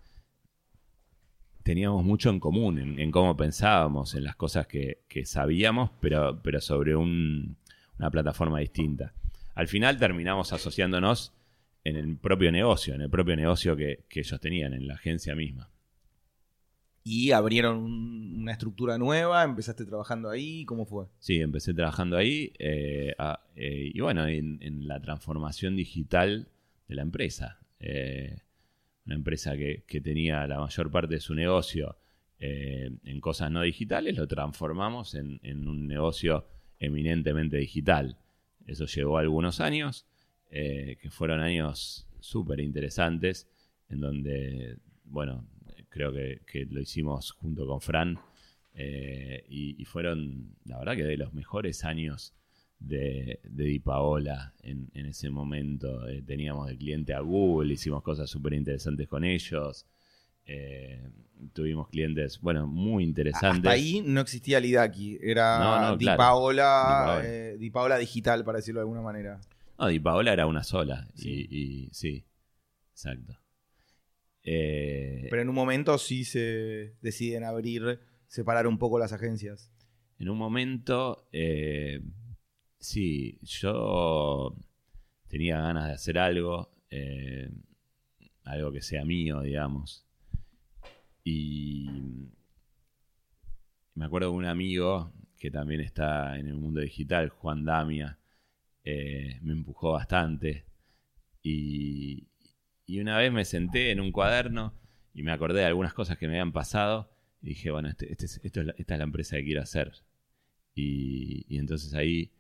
teníamos 1.64 2.04
mucho 2.04 2.30
en 2.30 2.40
común 2.40 3.00
en, 3.00 3.12
cómo 3.12 3.36
pensábamos, 3.36 4.14
en 4.16 4.24
las 4.24 4.36
cosas 4.36 4.68
que, 4.68 5.04
sabíamos, 5.26 5.90
pero, 6.00 6.42
pero 6.44 6.62
sobre 6.62 6.96
un- 6.96 7.58
una 7.98 8.12
plataforma 8.12 8.60
distinta. 8.60 9.14
Al 9.56 9.68
final 9.68 9.98
terminamos 9.98 10.54
asociándonos 10.54 11.34
en 11.84 11.96
el 11.96 12.18
propio 12.18 12.52
negocio, 12.52 12.94
en 12.94 13.02
el 13.02 13.10
propio 13.10 13.36
negocio 13.36 13.76
que, 13.76 14.06
que 14.10 14.20
ellos 14.20 14.40
tenían, 14.40 14.74
en 14.74 14.88
la 14.88 14.96
agencia 14.96 15.34
misma. 15.36 15.70
Y 17.08 17.32
abrieron 17.32 17.78
un- 17.78 18.36
una 18.42 18.52
estructura 18.52 18.98
nueva, 18.98 19.44
empezaste 19.44 19.86
trabajando 19.86 20.30
ahí, 20.30 20.66
¿cómo 20.66 20.86
fue? 20.86 21.06
Sí, 21.20 21.40
empecé 21.40 21.74
trabajando 21.76 22.18
ahí 22.18 22.52
eh, 22.58 23.14
eh, 23.56 23.92
y 23.94 24.00
bueno, 24.02 24.28
en, 24.28 24.58
en 24.62 24.88
la 24.88 25.00
transformación 25.00 25.76
digital 25.76 26.48
de 26.88 26.96
la 26.96 27.04
empresa. 27.04 27.60
Eh, 27.80 28.40
una 29.06 29.16
empresa 29.16 29.56
que, 29.56 29.84
que 29.88 30.02
tenía 30.02 30.48
la 30.48 30.60
mayor 30.60 30.90
parte 30.90 31.14
de 31.14 31.22
su 31.22 31.36
negocio 31.36 31.96
eh, 32.40 32.90
en 33.04 33.22
cosas 33.22 33.52
no 33.52 33.62
digitales, 33.62 34.18
lo 34.18 34.28
transformamos 34.28 35.14
en, 35.14 35.40
en 35.44 35.68
un 35.68 35.86
negocio 35.88 36.48
eminentemente 36.80 37.58
digital. 37.58 38.18
Eso 38.66 38.86
llevó 38.88 39.20
algunos 39.20 39.60
años, 39.62 40.08
eh, 40.50 40.98
que 41.00 41.12
fueron 41.12 41.40
años 41.40 42.08
súper 42.20 42.60
interesantes, 42.62 43.48
en 43.90 44.00
donde, 44.00 44.78
bueno, 45.04 45.48
creo 45.96 46.12
que, 46.12 46.42
que 46.46 46.66
lo 46.66 46.82
hicimos 46.82 47.32
junto 47.32 47.66
con 47.66 47.80
Fran, 47.80 48.20
eh, 48.74 49.46
y, 49.48 49.82
y 49.82 49.86
fueron, 49.86 50.54
la 50.66 50.78
verdad 50.80 50.96
que 50.98 51.06
de 51.06 51.16
los 51.16 51.34
mejores 51.34 51.86
años 51.86 52.34
de, 52.80 53.40
de 53.46 53.64
Di 53.64 53.80
Paola 53.80 54.54
en, 54.62 54.90
en 54.94 55.06
ese 55.06 55.30
momento. 55.30 56.06
Eh, 56.10 56.22
teníamos 56.22 56.68
de 56.68 56.76
cliente 56.78 57.14
a 57.14 57.22
Google, 57.22 57.74
hicimos 57.74 58.04
cosas 58.04 58.30
súper 58.30 58.54
interesantes 58.54 59.08
con 59.08 59.24
ellos. 59.24 59.86
Eh, 60.46 61.02
tuvimos 61.54 61.88
clientes, 61.88 62.42
bueno, 62.42 62.68
muy 62.68 63.06
interesantes. 63.06 63.56
Hasta 63.60 63.72
ahí 63.72 64.04
no 64.06 64.20
existía 64.20 64.60
Lidaki, 64.60 65.18
era 65.22 65.60
No, 65.60 65.80
no, 65.92 65.98
Di, 65.98 66.04
claro. 66.06 66.18
Paola, 66.18 66.88
Di 66.90 66.94
Paola. 67.06 67.26
eh, 67.26 67.58
Di 67.58 67.70
Paola 67.72 67.98
digital, 67.98 68.44
para 68.44 68.58
decirlo 68.58 68.80
de 68.82 68.84
alguna 68.84 69.02
manera. 69.02 69.40
No, 69.80 69.88
Di 69.88 70.00
Paola 70.02 70.34
era 70.34 70.46
una 70.46 70.64
sola. 70.64 71.08
Sí. 71.16 71.48
Y, 71.50 71.86
y- 71.86 71.90
sí, 71.94 72.26
exacto. 72.92 73.40
Eh, 74.48 75.26
Pero 75.30 75.42
en 75.42 75.50
un 75.50 75.56
momento 75.56 75.98
sí 75.98 76.24
se 76.24 76.96
deciden 77.02 77.44
abrir, 77.44 78.00
separar 78.28 78.68
un 78.68 78.78
poco 78.78 79.00
las 79.00 79.12
agencias. 79.12 79.72
En 80.20 80.30
un 80.30 80.38
momento, 80.38 81.28
eh, 81.32 82.00
sí, 82.80 83.40
yo 83.42 84.56
tenía 85.28 85.60
ganas 85.60 85.88
de 85.88 85.94
hacer 85.94 86.20
algo, 86.20 86.70
eh, 86.92 87.50
algo 88.44 88.72
que 88.72 88.82
sea 88.82 89.04
mío, 89.04 89.42
digamos. 89.42 90.06
Y 91.24 92.30
me 93.96 94.06
acuerdo 94.06 94.30
de 94.30 94.38
un 94.38 94.46
amigo 94.46 95.12
que 95.40 95.50
también 95.50 95.82
está 95.82 96.38
en 96.38 96.48
el 96.48 96.56
mundo 96.56 96.82
digital, 96.82 97.30
Juan 97.30 97.66
Damia, 97.66 98.20
me 98.86 99.54
empujó 99.54 99.94
bastante. 99.94 100.66
Y, 101.42 102.28
y 102.86 103.00
una 103.00 103.18
vez 103.18 103.32
me 103.32 103.46
senté 103.46 103.92
en 103.92 104.00
un 104.00 104.12
cuaderno 104.12 104.74
y 105.14 105.24
me 105.24 105.32
acordé 105.32 105.60
de 105.62 105.66
algunas 105.66 105.94
cosas 105.94 106.18
que 106.18 106.28
me 106.28 106.34
habían 106.34 106.52
pasado 106.52 107.10
y 107.42 107.50
dije, 107.50 107.72
bueno, 107.72 107.90
este, 107.90 108.12
este 108.12 108.26
es- 108.26 108.42
esto 108.44 108.62
es 108.62 108.68
la- 108.68 108.76
esta 108.78 108.94
es 108.96 108.98
la 109.00 109.04
empresa 109.06 109.38
que 109.38 109.44
quiero 109.46 109.62
hacer. 109.62 109.92
Y, 110.74 111.46
y 111.48 111.58
entonces 111.58 111.94
ahí... 111.94 112.32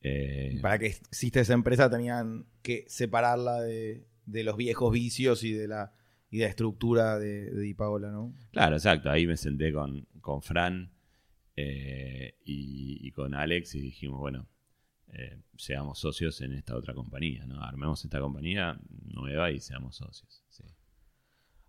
eh, 0.00 0.58
Para 0.62 0.78
que 0.78 0.86
exista 0.86 1.40
esa 1.40 1.54
empresa 1.54 1.88
tenían 1.90 2.46
que 2.62 2.84
separarla 2.88 3.60
de, 3.62 4.06
de 4.26 4.44
los 4.44 4.56
viejos 4.56 4.92
vicios 4.92 5.44
y 5.44 5.52
de 5.52 5.68
la, 5.68 5.92
y 6.30 6.38
de 6.38 6.44
la 6.44 6.50
estructura 6.50 7.18
de, 7.18 7.50
de 7.50 7.60
Di 7.62 7.74
Paola, 7.74 8.10
¿no? 8.10 8.34
Claro, 8.52 8.76
exacto. 8.76 9.10
Ahí 9.10 9.26
me 9.26 9.36
senté 9.36 9.72
con, 9.72 10.06
con 10.20 10.42
Fran 10.42 10.90
eh, 11.56 12.34
y, 12.44 13.06
y 13.06 13.10
con 13.12 13.34
Alex 13.34 13.74
y 13.76 13.80
dijimos, 13.80 14.18
bueno, 14.18 14.48
eh, 15.16 15.40
seamos 15.56 16.00
socios 16.00 16.40
en 16.40 16.52
esta 16.52 16.74
otra 16.76 16.92
compañía, 16.92 17.46
¿no? 17.46 17.62
Armemos 17.62 18.04
esta 18.04 18.20
compañía 18.20 18.78
nueva 19.04 19.50
y 19.50 19.60
seamos 19.60 19.96
socios. 19.96 20.42
sí. 20.48 20.64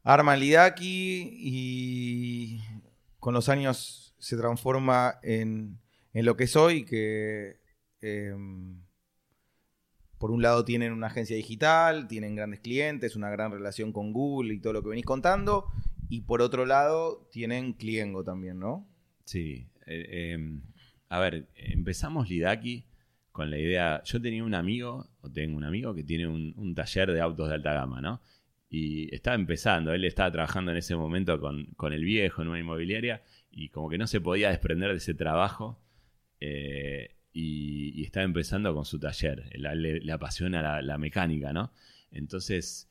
Arma 0.03 0.35
Lidaki 0.35 1.29
y 1.31 2.61
con 3.19 3.33
los 3.33 3.49
años 3.49 4.15
se 4.19 4.37
transforma 4.37 5.15
en, 5.23 5.79
en 6.13 6.25
lo 6.25 6.35
que 6.37 6.47
soy, 6.47 6.85
que 6.85 7.59
eh, 8.01 8.35
por 10.17 10.31
un 10.31 10.41
lado 10.41 10.63
tienen 10.63 10.93
una 10.93 11.07
agencia 11.07 11.35
digital, 11.35 12.07
tienen 12.07 12.35
grandes 12.35 12.59
clientes, 12.59 13.15
una 13.15 13.29
gran 13.29 13.51
relación 13.51 13.91
con 13.91 14.13
Google 14.13 14.53
y 14.53 14.59
todo 14.59 14.73
lo 14.73 14.83
que 14.83 14.89
venís 14.89 15.05
contando, 15.05 15.65
y 16.09 16.21
por 16.21 16.41
otro 16.41 16.65
lado 16.65 17.27
tienen 17.31 17.73
Cliengo 17.73 18.23
también, 18.23 18.59
¿no? 18.59 18.87
Sí. 19.25 19.69
eh, 19.87 20.33
em, 20.33 20.61
a 21.09 21.19
ver, 21.19 21.47
empezamos 21.55 22.29
Lidaki 22.29 22.85
con 23.35 23.51
la 23.51 23.57
idea. 23.59 24.01
Yo 24.05 24.21
tenía 24.21 24.43
un 24.45 24.53
amigo, 24.55 25.09
o 25.21 25.29
tengo 25.29 25.57
un 25.57 25.65
amigo 25.65 25.93
que 25.93 26.03
tiene 26.05 26.25
un, 26.25 26.73
taller 26.73 27.11
de 27.11 27.19
autos 27.19 27.49
de 27.49 27.55
alta 27.55 27.73
gama, 27.73 27.99
¿no? 27.99 28.21
Y 28.69 29.13
estaba 29.13 29.35
empezando, 29.35 29.93
él 29.93 30.05
estaba 30.05 30.31
trabajando 30.31 30.71
en 30.71 30.77
ese 30.77 30.95
momento 30.95 31.37
con, 31.41 31.65
con 31.75 31.91
el 31.91 32.05
viejo 32.05 32.41
en 32.41 32.47
una 32.47 32.59
inmobiliaria 32.59 33.21
y 33.51 33.67
como 33.69 33.89
que 33.89 33.97
no 33.97 34.07
se 34.07 34.21
podía 34.21 34.49
desprender 34.51 34.91
de 34.91 34.97
ese 34.97 35.13
trabajo 35.13 35.81
eh, 36.39 37.17
y, 37.33 37.91
y 37.99 38.03
estaba 38.05 38.23
empezando 38.23 38.73
con 38.73 38.85
su 38.85 38.99
taller. 38.99 39.49
Le, 39.59 39.99
le- 39.99 40.11
apasiona 40.13 40.61
la, 40.61 40.81
la 40.81 40.97
mecánica, 40.97 41.51
¿no? 41.51 41.73
Entonces, 42.11 42.89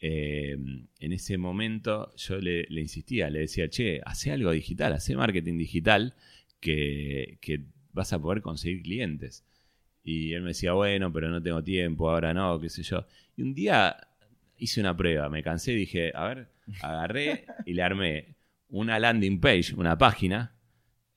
eh, 0.00 0.58
en 1.00 1.12
ese 1.12 1.38
momento 1.38 2.14
yo 2.16 2.38
le, 2.38 2.66
le 2.68 2.82
insistía, 2.82 3.30
le 3.30 3.40
decía, 3.40 3.68
che, 3.70 4.00
hace 4.04 4.30
algo 4.30 4.50
digital, 4.50 4.92
hace 4.92 5.16
marketing 5.16 5.56
digital 5.56 6.14
que, 6.60 7.38
que 7.40 7.64
vas 7.92 8.12
a 8.12 8.18
poder 8.20 8.42
conseguir 8.42 8.82
clientes. 8.82 9.44
Y 10.06 10.34
él 10.34 10.42
me 10.42 10.48
decía, 10.48 10.72
bueno, 10.72 11.12
pero 11.12 11.28
no 11.28 11.42
tengo 11.42 11.64
tiempo, 11.64 12.08
ahora 12.08 12.32
no, 12.32 12.60
qué 12.60 12.68
sé 12.68 12.84
yo. 12.84 13.04
Y 13.36 13.42
un 13.42 13.52
día 13.52 13.96
hice 14.56 14.80
una 14.80 14.96
prueba, 14.96 15.28
me 15.28 15.42
cansé 15.42 15.72
dije, 15.72 16.12
a 16.14 16.28
ver, 16.28 16.48
agarré 16.80 17.44
y 17.66 17.74
le 17.74 17.82
armé 17.82 18.36
una 18.68 19.00
landing 19.00 19.40
page, 19.40 19.74
una 19.76 19.98
página 19.98 20.54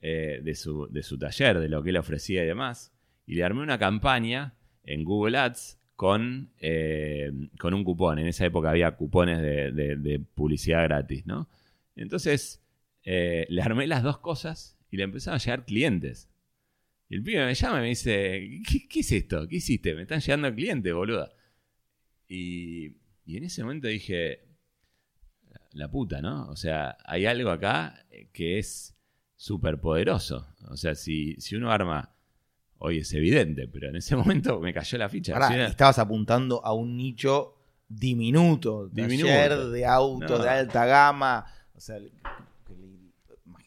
eh, 0.01 0.41
de, 0.43 0.55
su, 0.55 0.87
de 0.89 1.03
su 1.03 1.19
taller, 1.19 1.59
de 1.59 1.69
lo 1.69 1.83
que 1.83 1.91
él 1.91 1.97
ofrecía 1.97 2.43
y 2.43 2.47
demás. 2.47 2.91
Y 3.27 3.35
le 3.35 3.43
armé 3.43 3.61
una 3.61 3.77
campaña 3.77 4.55
en 4.83 5.03
Google 5.03 5.37
Ads 5.37 5.79
con, 5.95 6.49
eh, 6.57 7.31
con 7.59 7.75
un 7.75 7.83
cupón. 7.83 8.17
En 8.17 8.25
esa 8.25 8.47
época 8.47 8.71
había 8.71 8.95
cupones 8.95 9.39
de 9.39 10.21
publicidad 10.33 10.83
gratis, 10.85 11.27
¿no? 11.27 11.47
Entonces, 11.95 12.63
eh, 13.03 13.45
le 13.49 13.61
armé 13.61 13.87
las 13.87 14.03
dos 14.03 14.17
cosas 14.17 14.77
y 14.89 14.97
le 14.97 15.03
empezaron 15.03 15.35
a 15.35 15.39
llegar 15.39 15.65
clientes. 15.65 16.28
Y 17.09 17.15
el 17.15 17.23
pibe 17.23 17.45
me 17.45 17.55
llama 17.55 17.79
y 17.79 17.81
me 17.81 17.87
dice, 17.89 18.61
¿qué, 18.69 18.87
qué 18.87 18.99
es 18.99 19.11
esto? 19.11 19.47
¿Qué 19.47 19.55
hiciste? 19.57 19.95
Me 19.95 20.03
están 20.03 20.19
llegando 20.19 20.53
clientes, 20.53 20.93
boluda. 20.93 21.31
Y, 22.27 22.97
y 23.25 23.37
en 23.37 23.43
ese 23.45 23.63
momento 23.63 23.87
dije, 23.87 24.45
la 25.73 25.89
puta, 25.89 26.21
¿no? 26.21 26.47
O 26.49 26.55
sea, 26.55 26.97
hay 27.05 27.25
algo 27.25 27.49
acá 27.49 28.05
eh, 28.11 28.29
que 28.31 28.59
es 28.59 28.95
súper 29.35 29.79
poderoso. 29.79 30.47
O 30.69 30.77
sea, 30.77 30.93
si, 30.95 31.35
si 31.39 31.55
uno 31.55 31.71
arma, 31.71 32.15
hoy 32.77 32.99
es 32.99 33.11
evidente, 33.13 33.67
pero 33.67 33.89
en 33.89 33.95
ese 33.95 34.15
momento 34.15 34.59
me 34.59 34.73
cayó 34.73 34.97
la 34.99 35.09
ficha. 35.09 35.33
Pará, 35.33 35.47
Si 35.47 35.53
una- 35.55 35.67
estabas 35.67 35.97
apuntando 35.99 36.63
a 36.63 36.73
un 36.73 36.95
nicho 36.95 37.55
diminuto, 37.87 38.87
Diminuto. 38.89 39.27
taller 39.31 39.57
de 39.69 39.85
auto 39.87 40.37
No. 40.37 40.43
de 40.43 40.49
alta 40.49 40.85
gama, 40.85 41.43
o 41.73 41.79
sea, 41.79 41.97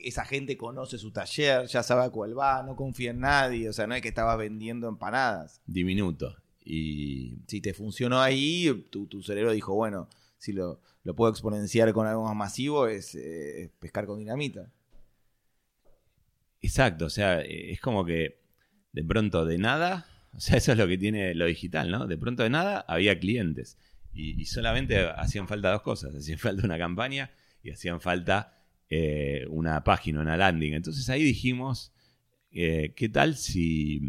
esa 0.02 0.24
gente 0.24 0.56
conoce 0.56 0.98
su 0.98 1.10
taller, 1.10 1.66
ya 1.66 1.82
sabe 1.82 2.04
a 2.04 2.10
cuál 2.10 2.38
va, 2.38 2.62
no 2.62 2.76
confía 2.76 3.10
en 3.10 3.20
nadie, 3.20 3.68
o 3.68 3.72
sea, 3.72 3.86
no 3.86 3.94
es 3.94 4.02
que 4.02 4.08
estabas 4.08 4.38
vendiendo 4.38 4.88
empanadas. 4.88 5.60
diminuto. 5.66 6.36
Y 6.64 7.38
Si 7.48 7.60
te 7.60 7.74
funcionó 7.74 8.20
ahí, 8.20 8.86
tu, 8.90 9.06
tu 9.06 9.22
cerebro 9.22 9.52
dijo, 9.52 9.74
bueno, 9.74 10.08
si 10.38 10.52
lo, 10.52 10.80
lo 11.04 11.14
puedo 11.14 11.30
exponenciar 11.30 11.92
con 11.92 12.06
algo 12.06 12.24
más 12.24 12.36
masivo, 12.36 12.86
es 12.86 13.14
eh, 13.14 13.70
pescar 13.80 14.06
con 14.06 14.18
dinamita. 14.18 14.70
Exacto, 16.60 17.06
o 17.06 17.10
sea, 17.10 17.40
es 17.40 17.80
como 17.80 18.04
que 18.04 18.38
de 18.92 19.02
pronto 19.04 19.44
de 19.44 19.58
nada, 19.58 20.06
o 20.34 20.40
sea, 20.40 20.56
eso 20.56 20.72
es 20.72 20.78
lo 20.78 20.86
que 20.86 20.98
tiene 20.98 21.34
lo 21.34 21.46
digital, 21.46 21.90
¿no? 21.90 22.06
De 22.06 22.16
pronto 22.16 22.42
de 22.44 22.50
nada 22.50 22.84
había 22.86 23.18
clientes 23.18 23.76
y, 24.12 24.40
y 24.40 24.44
solamente 24.46 25.06
hacían 25.16 25.48
falta 25.48 25.72
dos 25.72 25.82
cosas, 25.82 26.14
hacían 26.14 26.38
falta 26.38 26.64
una 26.64 26.78
campaña 26.78 27.32
y 27.64 27.70
hacían 27.70 28.00
falta 28.00 28.61
eh, 28.94 29.46
una 29.48 29.82
página, 29.84 30.20
una 30.20 30.36
landing. 30.36 30.74
Entonces 30.74 31.08
ahí 31.08 31.22
dijimos, 31.22 31.94
eh, 32.50 32.92
¿qué 32.94 33.08
tal 33.08 33.36
si, 33.36 34.02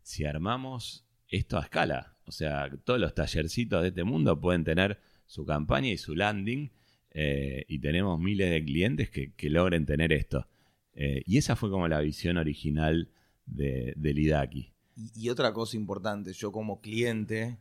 si 0.00 0.24
armamos 0.24 1.04
esto 1.26 1.58
a 1.58 1.62
escala? 1.62 2.16
O 2.24 2.30
sea, 2.30 2.70
todos 2.84 3.00
los 3.00 3.16
tallercitos 3.16 3.82
de 3.82 3.88
este 3.88 4.04
mundo 4.04 4.40
pueden 4.40 4.62
tener 4.62 5.00
su 5.26 5.44
campaña 5.44 5.88
y 5.88 5.98
su 5.98 6.14
landing 6.14 6.70
eh, 7.10 7.64
y 7.66 7.80
tenemos 7.80 8.20
miles 8.20 8.48
de 8.48 8.64
clientes 8.64 9.10
que, 9.10 9.50
logren 9.50 9.84
tener 9.86 10.12
esto. 10.12 10.46
Y 10.94 11.38
esa 11.38 11.56
fue 11.56 11.68
como 11.68 11.88
la 11.88 11.98
visión 11.98 12.36
original 12.36 13.10
de, 13.44 13.92
del 13.96 14.20
Idaki. 14.20 14.72
Y, 14.94 15.10
y 15.16 15.30
otra 15.30 15.52
cosa 15.52 15.76
importante, 15.76 16.32
yo 16.32 16.52
como 16.52 16.80
cliente, 16.80 17.58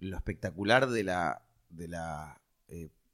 lo 0.00 0.16
espectacular 0.16 0.88
de 0.88 1.04
la, 1.04 1.42
de 1.70 1.86
la 1.86 2.40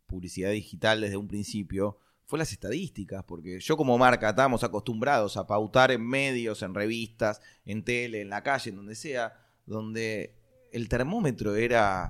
publicidad 0.07 0.53
digital 0.53 1.03
desde 1.03 1.19
un 1.19 1.29
principio 1.29 1.99
fue 2.27 2.39
las 2.39 2.53
estadísticas, 2.53 3.25
porque 3.25 3.61
yo 3.61 3.77
como 3.77 3.99
marca 3.99 4.31
estábamos 4.31 4.65
acostumbrados 4.65 5.37
a 5.37 5.47
pautar 5.47 5.91
en 5.91 6.07
medios, 6.07 6.63
en 6.63 6.75
revistas, 6.75 7.41
en 7.67 7.85
tele, 7.85 8.23
en 8.23 8.31
la 8.31 8.43
calle, 8.43 8.71
en 8.71 8.77
donde 8.77 8.95
sea, 8.95 9.35
donde 9.67 10.35
el 10.73 10.89
termómetro 10.89 11.55
era 11.55 12.05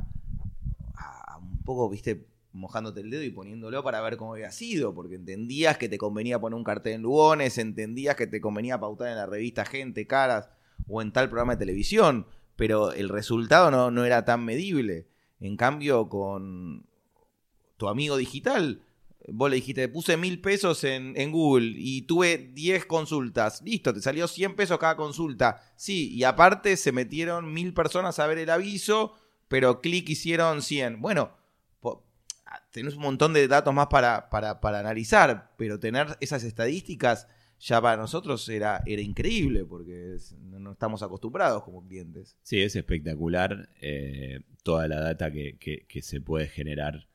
a- 0.95 1.35
a 1.35 1.39
un 1.39 1.63
poco, 1.65 1.89
viste, 1.89 2.27
mojándote 2.53 3.01
el 3.01 3.11
dedo 3.11 3.23
y 3.23 3.31
poniéndolo 3.31 3.83
para 3.83 4.01
ver 4.03 4.17
cómo 4.17 4.35
había 4.35 4.53
sido, 4.53 4.95
porque 4.95 5.17
entendías 5.17 5.79
que 5.79 5.89
te 5.89 5.99
convenía 5.99 6.39
poner 6.39 6.57
un 6.57 6.65
cartel 6.65 6.95
en 6.95 7.03
Lugones, 7.03 7.59
entendías 7.59 8.15
que 8.15 8.27
te 8.27 8.41
convenía 8.41 8.79
pautar 8.79 9.09
en 9.09 9.17
la 9.17 9.27
revista 9.27 9.65
Gente, 9.65 10.07
Caras 10.07 10.51
o 10.87 11.01
en 11.01 11.13
tal 11.13 11.29
programa 11.29 11.55
de 11.55 11.61
televisión, 11.61 12.27
pero 12.57 12.93
el 12.93 13.09
resultado 13.09 13.71
no, 13.71 13.91
no 13.91 14.05
era 14.05 14.25
tan 14.25 14.45
medible. 14.45 15.07
En 15.41 15.57
cambio, 15.57 16.09
con 16.09 16.85
tu 17.79 17.89
amigo 17.89 18.17
digital, 18.17 18.83
vos 19.29 19.51
le 19.51 19.57
dijiste, 19.57 19.89
puse 19.89 20.17
mil 20.17 20.41
pesos 20.41 20.85
en, 20.85 21.13
en 21.17 21.31
Google 21.33 21.73
y 21.77 22.03
tuve 22.03 22.39
10 22.39 22.87
consultas. 22.87 23.63
Listo, 23.63 23.93
te 23.95 24.01
salió 24.01 24.27
100 24.27 24.57
pesos 24.57 24.79
cada 24.79 24.97
consulta. 24.97 25.61
Sí, 25.77 26.13
y 26.13 26.25
aparte 26.25 26.77
se 26.77 26.93
metieron 26.93 27.53
mil 27.53 27.75
personas 27.75 28.19
a 28.19 28.27
ver 28.27 28.39
el 28.39 28.51
aviso, 28.51 29.15
pero 29.49 29.81
clic 29.81 30.09
hicieron 30.09 30.63
100. 30.63 31.01
Bueno, 31.01 31.33
po- 31.81 32.05
tenés 32.73 32.95
un 32.95 33.03
montón 33.03 33.33
de 33.33 33.47
datos 33.49 33.73
más 33.75 33.87
para, 33.89 34.29
para, 34.31 34.61
para 34.61 34.81
analizar, 34.81 35.53
pero 35.57 35.79
tener 35.79 36.17
esas 36.21 36.43
estadísticas 36.45 37.29
ya 37.61 37.81
para 37.81 37.97
nosotros 37.97 38.49
era, 38.49 38.83
era 38.87 39.03
increíble 39.03 39.65
porque 39.65 40.17
no, 40.41 40.73
estamos 40.73 41.01
acostumbrados 41.05 41.63
como 41.63 41.87
clientes. 41.87 42.37
Sí, 42.43 42.61
es 42.61 42.75
espectacular 42.75 43.69
eh, 43.81 44.41
toda 44.65 44.89
la 44.89 44.99
data 45.01 45.31
que- 45.31 45.57
que 45.87 46.03
se 46.03 46.21
puede 46.21 46.49
generar 46.49 47.07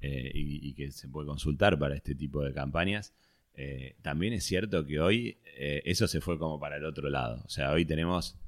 eh, 0.00 0.30
y, 0.32 0.74
que 0.74 0.92
se 0.92 1.08
puede 1.08 1.26
consultar 1.26 1.78
para 1.78 1.96
este 1.96 2.14
tipo 2.14 2.42
de 2.42 2.52
campañas. 2.52 3.14
Eh, 3.54 3.96
también 4.02 4.32
es 4.32 4.44
cierto 4.44 4.86
que 4.86 5.00
hoy 5.00 5.38
eh, 5.56 5.82
eso 5.84 6.06
se 6.06 6.20
fue 6.20 6.38
como 6.38 6.60
para 6.60 6.76
el 6.76 6.84
otro 6.84 7.10
lado. 7.10 7.42
O 7.44 7.48
sea, 7.48 7.72
hoy 7.72 7.84
tenemos 7.84 8.38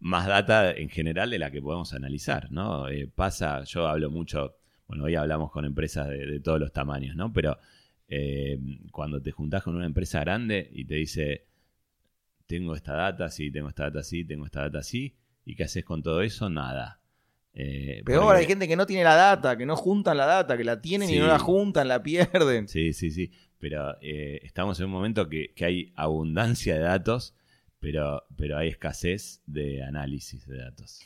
más 0.00 0.26
data 0.26 0.72
en 0.72 0.88
general 0.88 1.30
de 1.30 1.38
la 1.38 1.50
que 1.50 1.60
podemos 1.60 1.92
analizar, 1.92 2.50
¿no? 2.50 2.86
Pasa, 3.14 3.64
yo 3.64 3.86
hablo 3.86 4.10
mucho, 4.10 4.56
bueno, 4.88 5.04
hoy 5.04 5.14
hablamos 5.14 5.50
con 5.50 5.64
empresas 5.64 6.08
de, 6.08 6.26
de 6.26 6.40
todos 6.40 6.58
los 6.58 6.72
tamaños, 6.72 7.16
¿no? 7.16 7.32
Pero 7.32 7.58
cuando 8.92 9.20
te 9.20 9.32
juntás 9.32 9.62
con 9.62 9.74
una 9.74 9.86
empresa 9.86 10.20
grande 10.20 10.70
y 10.72 10.84
te 10.84 10.94
dice, 10.94 11.46
tengo 12.46 12.74
esta 12.74 12.94
data, 12.94 13.28
sí, 13.30 13.50
tengo 13.50 13.68
esta 13.68 13.84
data, 13.84 14.02
sí, 14.02 14.24
tengo 14.24 14.46
esta 14.46 14.60
data, 14.62 14.82
sí, 14.82 15.16
¿y 15.44 15.54
qué 15.54 15.64
haces 15.64 15.84
con 15.84 16.02
todo 16.02 16.22
eso? 16.22 16.48
Nada. 16.48 17.00
Eh, 17.54 18.02
Peor, 18.04 18.24
porque- 18.24 18.38
hay 18.40 18.46
gente 18.46 18.66
que 18.68 18.76
no 18.76 18.86
tiene 18.86 19.04
la 19.04 19.14
data, 19.14 19.56
que 19.56 19.64
no 19.66 19.76
juntan 19.76 20.16
la 20.16 20.26
data, 20.26 20.56
que 20.56 20.64
la 20.64 20.80
tienen 20.82 21.08
y 21.08 21.18
no 21.18 21.26
la 21.26 21.38
juntan, 21.38 21.88
la 21.88 22.02
pierden. 22.02 22.66
Sí, 22.68 22.92
sí, 22.92 23.10
sí. 23.10 23.30
Pero 23.58 23.96
eh, 24.02 24.40
estamos 24.42 24.78
en 24.80 24.86
un 24.86 24.92
momento 24.92 25.28
que, 25.28 25.52
que 25.54 25.64
hay 25.64 25.92
abundancia 25.96 26.74
de 26.74 26.80
datos, 26.80 27.34
pero, 27.80 28.24
pero 28.36 28.58
hay 28.58 28.68
escasez 28.68 29.40
de 29.46 29.82
análisis 29.82 30.46
de 30.46 30.58
datos. 30.58 31.00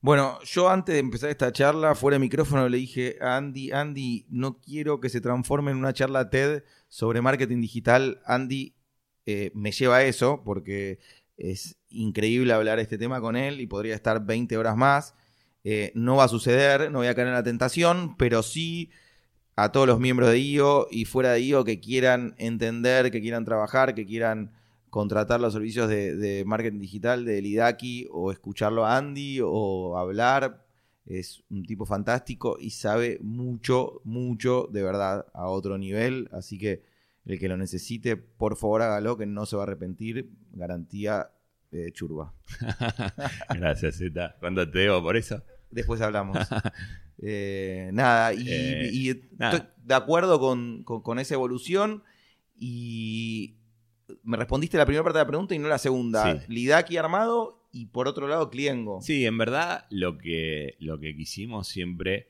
Bueno, 0.00 0.38
yo 0.44 0.68
antes 0.70 0.94
de 0.94 1.00
empezar 1.00 1.28
esta 1.30 1.52
charla, 1.52 1.96
fuera 1.96 2.14
de 2.14 2.20
micrófono, 2.20 2.68
le 2.68 2.78
dije 2.78 3.16
a 3.20 3.36
Andy, 3.36 3.72
Andy, 3.72 4.26
no 4.30 4.60
quiero 4.60 5.00
que 5.00 5.08
se 5.08 5.20
transforme 5.20 5.72
en 5.72 5.76
una 5.78 5.92
charla 5.92 6.30
TED 6.30 6.62
sobre 6.88 7.20
marketing 7.20 7.60
digital. 7.60 8.20
Andy 8.24 8.74
eh, 9.26 9.50
me 9.54 9.72
lleva 9.72 9.96
a 9.96 10.04
eso, 10.04 10.42
porque 10.44 11.00
es 11.36 11.76
increíble 11.88 12.52
hablar 12.52 12.78
este 12.78 12.96
tema 12.96 13.20
con 13.20 13.34
él 13.36 13.60
y 13.60 13.66
podría 13.66 13.96
estar 13.96 14.24
20 14.24 14.56
horas 14.56 14.76
más. 14.76 15.14
Eh, 15.64 15.92
no 15.94 16.16
va 16.16 16.24
a 16.24 16.28
suceder, 16.28 16.90
no 16.90 16.98
voy 16.98 17.08
a 17.08 17.14
caer 17.14 17.28
en 17.28 17.34
la 17.34 17.42
tentación, 17.42 18.16
pero 18.16 18.42
sí 18.42 18.90
a 19.56 19.72
todos 19.72 19.86
los 19.86 19.98
miembros 19.98 20.30
de 20.30 20.38
IO 20.38 20.86
y 20.90 21.04
fuera 21.04 21.32
de 21.32 21.40
IO 21.40 21.64
que 21.64 21.80
quieran 21.80 22.34
entender, 22.38 23.10
que 23.10 23.20
quieran 23.20 23.44
trabajar, 23.44 23.94
que 23.94 24.06
quieran 24.06 24.52
contratar 24.88 25.40
los 25.40 25.52
servicios 25.52 25.88
de, 25.88 26.16
de 26.16 26.44
marketing 26.44 26.78
digital 26.78 27.24
de 27.24 27.42
Lidaki 27.42 28.08
o 28.12 28.30
escucharlo 28.30 28.86
a 28.86 28.96
Andy 28.96 29.40
o 29.42 29.98
hablar. 29.98 30.64
Es 31.06 31.42
un 31.50 31.64
tipo 31.64 31.86
fantástico 31.86 32.56
y 32.60 32.70
sabe 32.70 33.18
mucho, 33.20 34.00
mucho 34.04 34.68
de 34.70 34.82
verdad 34.82 35.26
a 35.34 35.48
otro 35.48 35.76
nivel. 35.78 36.28
Así 36.32 36.58
que 36.58 36.82
el 37.24 37.38
que 37.38 37.48
lo 37.48 37.56
necesite, 37.56 38.16
por 38.16 38.56
favor 38.56 38.82
hágalo, 38.82 39.16
que 39.16 39.26
no 39.26 39.44
se 39.44 39.56
va 39.56 39.62
a 39.62 39.66
arrepentir. 39.66 40.30
Garantía 40.52 41.30
eh, 41.72 41.90
churba. 41.92 42.32
Gracias, 43.54 43.98
Zeta. 43.98 44.36
¿Cuánto 44.40 44.68
te 44.70 44.78
debo 44.80 45.02
por 45.02 45.16
eso? 45.16 45.42
Después 45.70 46.00
hablamos. 46.00 46.38
Eh, 47.20 47.90
nada, 47.94 48.32
y, 48.32 48.46
Eh, 48.48 48.90
y 48.92 49.20
nada. 49.38 49.56
estoy 49.56 49.68
de 49.82 49.94
acuerdo 49.94 50.38
con, 50.38 50.84
con- 50.84 51.02
con 51.02 51.18
esa 51.18 51.34
evolución 51.34 52.04
y 52.56 53.56
me 54.22 54.36
respondiste 54.36 54.76
la 54.76 54.86
primera 54.86 55.02
parte 55.02 55.18
de 55.18 55.24
la 55.24 55.28
pregunta 55.28 55.52
y 55.52 55.58
no 55.58 55.66
la 55.66 55.78
segunda. 55.78 56.40
Sí. 56.40 56.52
Lidaki 56.52 56.96
armado 56.96 57.66
y 57.72 57.86
por 57.86 58.06
otro 58.06 58.28
lado 58.28 58.50
Cliengo. 58.50 59.02
Sí, 59.02 59.26
en 59.26 59.36
verdad 59.36 59.86
lo 59.90 60.16
que, 60.16 60.76
lo 60.78 61.00
que 61.00 61.16
quisimos 61.16 61.66
siempre, 61.66 62.28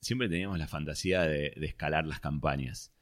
siempre 0.00 0.30
teníamos 0.30 0.58
la 0.58 0.68
fantasía 0.68 1.20
de, 1.24 1.52
de 1.54 1.66
escalar 1.66 2.06
las 2.06 2.20
campañas 2.20 2.92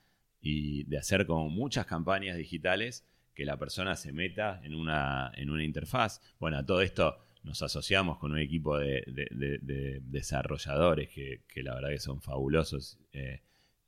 y 0.43 0.83
de 0.85 0.99
hacer 0.99 1.25
como 1.25 1.49
muchas 1.49 1.87
campañas 1.87 2.37
digitales 2.37 3.05
que 3.39 3.45
la 3.45 3.57
persona 3.57 3.95
se 3.95 4.13
meta 4.13 4.61
en 4.65 4.75
una, 4.75 5.31
en 5.37 5.49
una 5.49 5.63
interfaz. 5.63 6.21
Bueno, 6.41 6.59
a 6.59 6.67
todo 6.67 6.81
esto 6.83 7.19
nos 7.45 7.63
asociamos 7.63 8.19
con 8.19 8.33
un 8.33 8.39
equipo 8.41 8.77
de, 8.77 9.05
de- 9.07 9.29
de- 9.31 9.59
de 9.59 10.01
desarrolladores 10.03 11.09
que, 11.09 11.45
que 11.47 11.63
la 11.63 11.77
verdad 11.77 11.91
que 11.91 12.01
son 12.01 12.21
fabulosos 12.21 12.99
eh, 13.13 13.43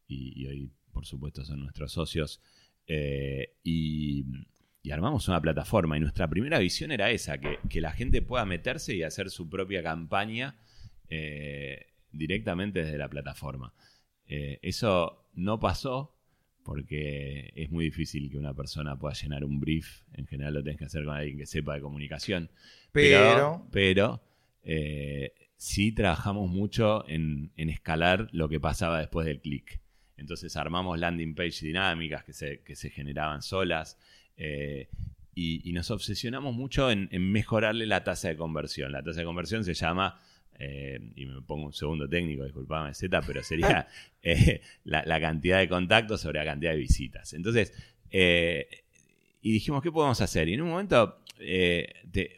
y, 0.07 0.47
hoy 0.47 0.71
por 0.93 1.05
supuesto 1.05 1.45
son 1.45 1.59
nuestros 1.65 1.91
socios. 1.91 2.41
Eh, 2.87 3.57
y, 3.65 4.25
armamos 4.93 5.27
una 5.27 5.41
plataforma 5.41 5.97
y 5.97 6.01
nuestra 6.01 6.29
primera 6.31 6.61
visión 6.61 6.93
era 6.93 7.11
esa, 7.11 7.39
que, 7.39 7.59
que 7.69 7.81
la 7.81 7.91
gente 7.91 8.23
pueda 8.23 8.45
meterse 8.45 8.95
y 8.95 9.03
hacer 9.03 9.31
su 9.31 9.49
propia 9.51 9.83
campaña 9.83 10.61
eh, 11.09 11.87
directamente 12.13 12.85
desde 12.85 12.99
la 12.99 13.09
plataforma. 13.09 13.75
Eso 14.29 15.29
no 15.35 15.59
pasó 15.59 16.20
porque 16.63 17.53
es 17.55 17.71
muy 17.71 17.87
difícil 17.87 18.31
que 18.31 18.39
una 18.39 18.55
persona 18.55 18.99
pueda 18.99 19.15
llenar 19.15 19.45
un 19.45 19.61
brief. 19.61 20.03
En 20.13 20.27
general 20.27 20.55
lo 20.55 20.63
tenés 20.63 20.79
que 20.79 20.85
hacer 20.85 21.05
con 21.05 21.17
alguien 21.17 21.39
que 21.39 21.47
sepa 21.47 21.75
de 21.75 21.81
comunicación. 21.81 22.51
Pero, 22.93 23.67
pero 23.71 24.23
eh, 24.63 25.33
sí 25.57 25.93
trabajamos 25.93 26.51
mucho 26.51 27.09
en, 27.09 27.53
en 27.57 27.71
escalar 27.71 28.29
lo 28.33 28.49
que 28.49 28.61
pasaba 28.61 28.99
después 28.99 29.27
del 29.27 29.41
clic. 29.41 29.81
Entonces 30.17 30.57
armamos 30.57 30.99
landing 30.99 31.35
page 31.35 31.65
dinámicas 31.65 32.25
que 32.25 32.33
se, 32.33 32.61
que 32.63 32.77
se 32.77 32.91
generaban 32.91 33.43
solas 33.43 33.99
eh, 34.37 34.89
y, 35.35 35.69
y 35.69 35.73
nos 35.73 35.91
obsesionamos 35.91 36.55
mucho 36.55 36.91
en, 36.91 37.09
en 37.11 37.33
mejorarle 37.33 37.87
la 37.87 38.05
tasa 38.05 38.29
de 38.29 38.37
conversión. 38.37 38.93
La 38.93 39.03
tasa 39.03 39.21
de 39.21 39.27
conversión 39.27 39.65
se 39.65 39.75
llama, 39.75 40.21
eh, 40.59 40.99
y 41.17 41.27
me 41.27 41.41
pongo 41.43 41.67
un 41.67 41.73
segundo 41.73 42.09
técnico, 42.09 42.45
disculpame 42.45 42.93
Z, 42.95 43.21
pero 43.27 43.43
sería 43.43 43.87
eh, 44.23 44.61
la, 44.85 45.03
la 45.07 45.21
cantidad 45.21 45.59
de 45.59 45.69
contactos 45.69 46.21
sobre 46.21 46.39
la 46.39 46.45
cantidad 46.45 46.73
de 46.73 46.79
visitas. 46.79 47.33
Entonces, 47.33 47.73
eh, 48.11 48.69
y 49.43 49.53
dijimos, 49.53 49.83
¿qué 49.83 49.91
podemos 49.91 50.21
hacer? 50.21 50.49
Y 50.49 50.55
en 50.55 50.63
un 50.63 50.69
momento, 50.71 51.19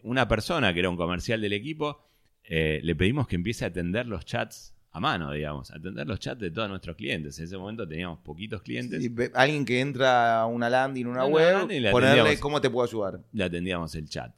una 0.05 0.29
persona 0.29 0.73
que 0.73 0.81
era 0.81 0.89
un 0.89 0.97
comercial 0.97 1.41
del 1.41 1.53
equipo, 1.53 2.07
le 2.49 2.95
pedimos 2.95 3.27
que 3.27 3.35
empiece 3.35 3.65
a 3.65 3.69
atender 3.69 4.07
los 4.07 4.25
chats 4.25 4.77
a 4.93 5.01
mano, 5.01 5.33
digamos, 5.33 5.71
atender 5.71 6.07
los 6.07 6.21
chats 6.21 6.41
de 6.41 6.51
todos 6.51 6.69
nuestros 6.69 6.97
clientes. 6.97 7.39
En 7.39 7.47
ese 7.47 7.57
momento 7.57 7.89
teníamos 7.89 8.19
poquitos 8.21 8.63
clientes, 8.63 9.03
sí, 9.03 9.13
alguien 9.35 9.65
que 9.65 9.81
entra 9.81 10.41
a 10.41 10.47
una 10.47 10.69
landing, 10.69 11.07
una 11.07 11.25
Una 11.25 11.35
web, 11.35 11.59
landing 11.59 11.91
ponerle 11.91 12.39
cómo 12.39 12.61
te 12.61 12.69
puedo 12.69 12.87
ayudar. 12.87 13.21
le 13.33 13.45
atendíamos 13.45 13.95
el 13.95 14.09
chat. 14.09 14.33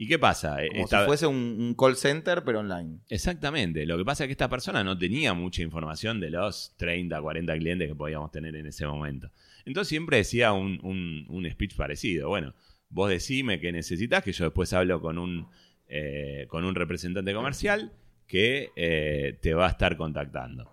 ¿Y 0.00 0.06
qué 0.06 0.16
pasa? 0.18 0.62
Eh, 0.64 0.68
Como 0.70 0.84
si 0.86 1.06
fuese 1.06 1.26
un, 1.26 1.36
un 1.58 1.74
call 1.74 1.96
center, 1.96 2.44
pero 2.44 2.60
online. 2.60 3.00
Exactamente. 3.08 3.84
Lo 3.84 3.98
que 3.98 4.04
pasa 4.04 4.22
es 4.24 4.28
que 4.28 4.32
esta 4.32 4.48
persona 4.48 4.84
no 4.84 4.96
tenía 4.96 5.34
mucha 5.34 5.60
información 5.60 6.20
de 6.20 6.30
los 6.30 6.72
30, 6.76 7.20
40 7.20 7.58
clientes 7.58 7.88
que 7.88 7.96
podíamos 7.96 8.30
tener 8.30 8.54
en 8.54 8.66
ese 8.66 8.86
momento. 8.86 9.28
Entonces 9.64 9.88
siempre 9.88 10.18
decía 10.18 10.52
un, 10.52 10.78
un- 10.84 11.26
un 11.28 11.50
speech 11.50 11.74
parecido. 11.74 12.28
Bueno, 12.28 12.54
vos 12.90 13.10
decime 13.10 13.58
qué 13.58 13.72
necesitas, 13.72 14.22
que 14.22 14.32
yo 14.32 14.44
después 14.44 14.72
hablo 14.72 15.00
con 15.00 15.18
un, 15.18 15.48
eh, 15.88 16.46
con 16.48 16.64
un 16.64 16.76
representante 16.76 17.34
comercial 17.34 17.92
que 18.28 18.70
eh, 18.76 19.36
te 19.42 19.52
va 19.54 19.66
a 19.66 19.70
estar 19.70 19.96
contactando. 19.96 20.70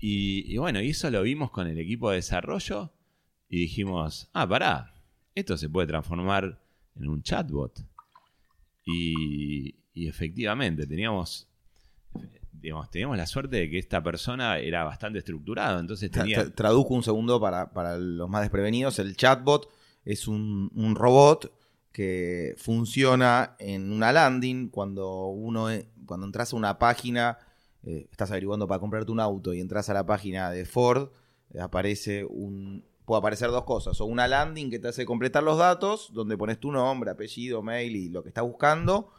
Y, 0.00 0.52
y 0.52 0.56
bueno, 0.58 0.80
y 0.82 0.90
eso 0.90 1.10
lo 1.10 1.22
vimos 1.22 1.50
con 1.52 1.68
el 1.68 1.78
equipo 1.78 2.10
de 2.10 2.16
desarrollo 2.16 2.92
y 3.48 3.60
dijimos, 3.60 4.30
ah, 4.32 4.48
pará, 4.48 4.94
esto 5.36 5.56
se 5.56 5.68
puede 5.68 5.86
transformar 5.86 6.58
en 6.96 7.08
un 7.08 7.22
chatbot. 7.22 7.78
Y, 8.90 9.76
y 9.94 10.08
efectivamente, 10.08 10.86
teníamos, 10.86 11.46
digamos, 12.52 12.90
teníamos 12.90 13.16
la 13.16 13.26
suerte 13.26 13.56
de 13.56 13.70
que 13.70 13.78
esta 13.78 14.02
persona 14.02 14.58
era 14.58 14.84
bastante 14.84 15.18
estructurado, 15.18 15.78
entonces 15.80 16.10
tenía... 16.10 16.44
tra- 16.46 16.54
traduzco 16.54 16.94
un 16.94 17.02
segundo 17.02 17.40
para, 17.40 17.72
para 17.72 17.98
los 17.98 18.28
más 18.28 18.42
desprevenidos. 18.42 18.98
El 18.98 19.16
chatbot 19.16 19.68
es 20.04 20.26
un, 20.28 20.70
un 20.74 20.94
robot 20.94 21.52
que 21.92 22.54
funciona 22.56 23.56
en 23.58 23.92
una 23.92 24.12
landing 24.12 24.68
cuando 24.68 25.26
uno 25.26 25.70
e- 25.70 25.88
cuando 26.06 26.24
entras 26.26 26.52
a 26.52 26.56
una 26.56 26.78
página, 26.78 27.36
eh, 27.82 28.08
estás 28.10 28.30
averiguando 28.30 28.66
para 28.66 28.78
comprarte 28.80 29.12
un 29.12 29.20
auto 29.20 29.52
y 29.52 29.60
entras 29.60 29.90
a 29.90 29.94
la 29.94 30.06
página 30.06 30.50
de 30.50 30.64
Ford, 30.64 31.10
eh, 31.52 31.60
aparece 31.60 32.24
un 32.24 32.84
puede 33.08 33.20
aparecer 33.20 33.50
dos 33.50 33.64
cosas, 33.64 33.98
o 34.02 34.04
una 34.04 34.28
landing 34.28 34.70
que 34.70 34.78
te 34.78 34.88
hace 34.88 35.06
completar 35.06 35.42
los 35.42 35.56
datos, 35.56 36.10
donde 36.12 36.36
pones 36.36 36.60
tu 36.60 36.70
nombre, 36.70 37.10
apellido, 37.10 37.62
mail 37.62 37.96
y 37.96 38.10
lo 38.10 38.22
que 38.22 38.28
estás 38.28 38.44
buscando, 38.44 39.10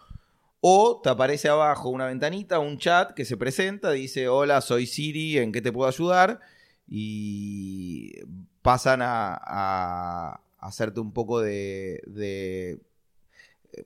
o 0.62 1.02
te 1.02 1.10
aparece 1.10 1.50
abajo 1.50 1.90
una 1.90 2.06
ventanita, 2.06 2.60
un 2.60 2.78
chat 2.78 3.14
que 3.16 3.26
se 3.26 3.36
presenta, 3.36 3.90
dice, 3.90 4.28
hola, 4.28 4.62
soy 4.62 4.86
Siri, 4.86 5.40
¿en 5.40 5.52
qué 5.52 5.62
te 5.62 5.72
puedo 5.72 5.90
ayudar? 5.90 6.40
Y 6.88 8.14
pasan 8.62 9.02
a, 9.02 9.40
a 9.42 10.42
hacerte 10.60 11.00
un 11.00 11.12
poco 11.12 11.42
de, 11.42 12.02
de 12.06 12.80
eh, 13.74 13.86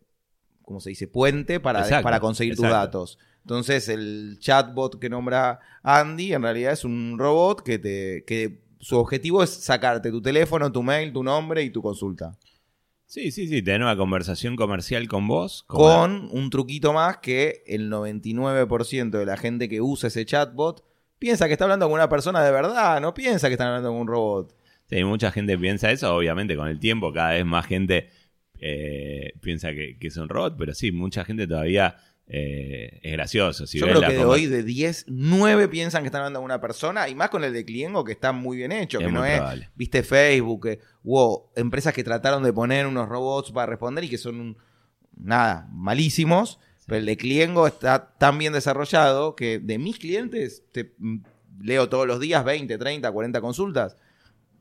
¿cómo 0.64 0.82
se 0.82 0.89
dice? 0.89 1.08
Puente 1.08 1.62
para, 1.62 1.80
Exacto, 1.80 2.04
para 2.04 2.20
conseguir 2.20 2.56
tus 2.56 2.70
datos. 2.70 3.20
Entonces 3.43 3.88
el 3.88 4.38
chatbot 4.39 4.99
que 4.99 5.10
nombra 5.10 5.60
Andy 5.82 6.34
en 6.34 6.43
realidad 6.43 6.74
es 6.74 6.84
un 6.84 7.18
robot 7.18 7.62
que 7.62 7.78
te 7.78 8.24
que 8.26 8.62
su 8.84 8.98
objetivo 8.98 9.42
es 9.42 9.50
sacarte 9.50 10.12
tu 10.12 10.22
teléfono, 10.22 10.70
tu 10.70 10.84
mail, 10.84 11.14
tu 11.14 11.24
nombre 11.24 11.64
y 11.64 11.70
tu 11.70 11.82
consulta. 11.82 12.38
Sí, 13.06 13.32
sí, 13.32 13.48
sí, 13.48 13.62
tener 13.62 13.82
una 13.82 13.96
conversación 13.96 14.58
comercial 14.58 15.08
con 15.08 15.26
vos. 15.26 15.64
Con 15.68 16.28
un 16.32 16.50
truquito 16.50 16.92
más 16.92 17.18
que 17.20 17.64
el 17.66 17.90
99% 17.90 19.10
de 19.12 19.26
la 19.26 19.38
gente 19.38 19.70
que 19.70 19.80
usa 19.80 20.08
ese 20.08 20.26
chatbot 20.26 20.84
piensa 21.18 21.48
que 21.48 21.54
está 21.54 21.64
hablando 21.64 21.86
con 21.86 21.94
una 21.94 22.10
persona 22.10 22.44
de 22.44 22.52
verdad, 22.52 23.00
no 23.00 23.14
piensa 23.14 23.48
que 23.48 23.54
está 23.54 23.68
hablando 23.68 23.90
con 23.90 24.02
un 24.02 24.08
robot. 24.08 24.54
Sí, 24.90 25.02
mucha 25.06 25.32
gente 25.32 25.58
piensa 25.58 25.90
eso, 25.90 26.14
obviamente 26.14 26.58
con 26.58 26.68
el 26.68 26.80
tiempo 26.80 27.14
cada 27.14 27.32
vez 27.32 27.46
más 27.46 27.66
gente 27.66 28.10
eh, 28.60 29.32
piensa 29.40 29.72
que, 29.74 29.98
que 29.98 30.08
es 30.08 30.18
un 30.18 30.28
robot, 30.28 30.56
pero 30.58 30.74
sí, 30.74 30.92
mucha 30.92 31.24
gente 31.24 31.48
todavía 31.48 31.96
eh, 32.28 33.00
es 33.04 33.12
gracioso. 33.14 33.68
Si 33.68 33.80
Yo 33.80 33.86
creo 33.86 34.00
la 34.02 34.08
que 34.08 34.14
de 34.14 34.26
hoy 34.26 34.46
de 34.48 34.64
10, 34.64 35.06
9 35.08 35.68
piensan 35.68 36.04
que 36.04 36.08
están 36.08 36.22
hablando 36.22 36.40
con 36.40 36.46
una 36.46 36.62
persona 36.62 37.10
y 37.10 37.16
más 37.16 37.30
con 37.30 37.44
el 37.44 37.52
de 37.54 37.66
Cliengo 37.66 38.04
que 38.04 38.14
está 38.14 38.32
muy 38.32 38.58
bien 38.58 38.72
hecho, 38.72 39.00
Es 39.00 39.06
que 39.06 39.12
no 39.12 39.26
es, 39.26 39.38
probable. 39.38 39.70
viste 39.76 40.04
Facebook, 40.04 40.64
que 40.64 40.80
hubo 41.04 41.52
empresas 41.56 41.94
que 41.94 42.04
trataron 42.04 42.44
de 42.44 42.54
poner 42.54 42.88
unos 42.88 43.10
robots 43.10 43.52
para 43.52 43.68
responder 43.68 44.06
y 44.06 44.10
que 44.10 44.18
son 44.18 44.40
un- 44.40 44.58
nada, 45.18 45.68
malísimos, 45.72 46.60
pero 46.88 47.00
el 47.00 47.06
de 47.06 47.18
Cliengo 47.18 47.68
está 47.68 48.14
tan 48.18 48.38
bien 48.38 48.54
desarrollado 48.54 49.36
que 49.36 49.60
de 49.60 49.78
mis 49.78 50.00
clientes 50.00 50.64
te, 50.72 50.94
mm, 50.98 51.18
leo 51.62 51.88
todos 51.90 52.08
los 52.08 52.20
días 52.20 52.44
20, 52.44 52.78
30, 52.78 53.12
40 53.12 53.42
consultas. 53.42 53.96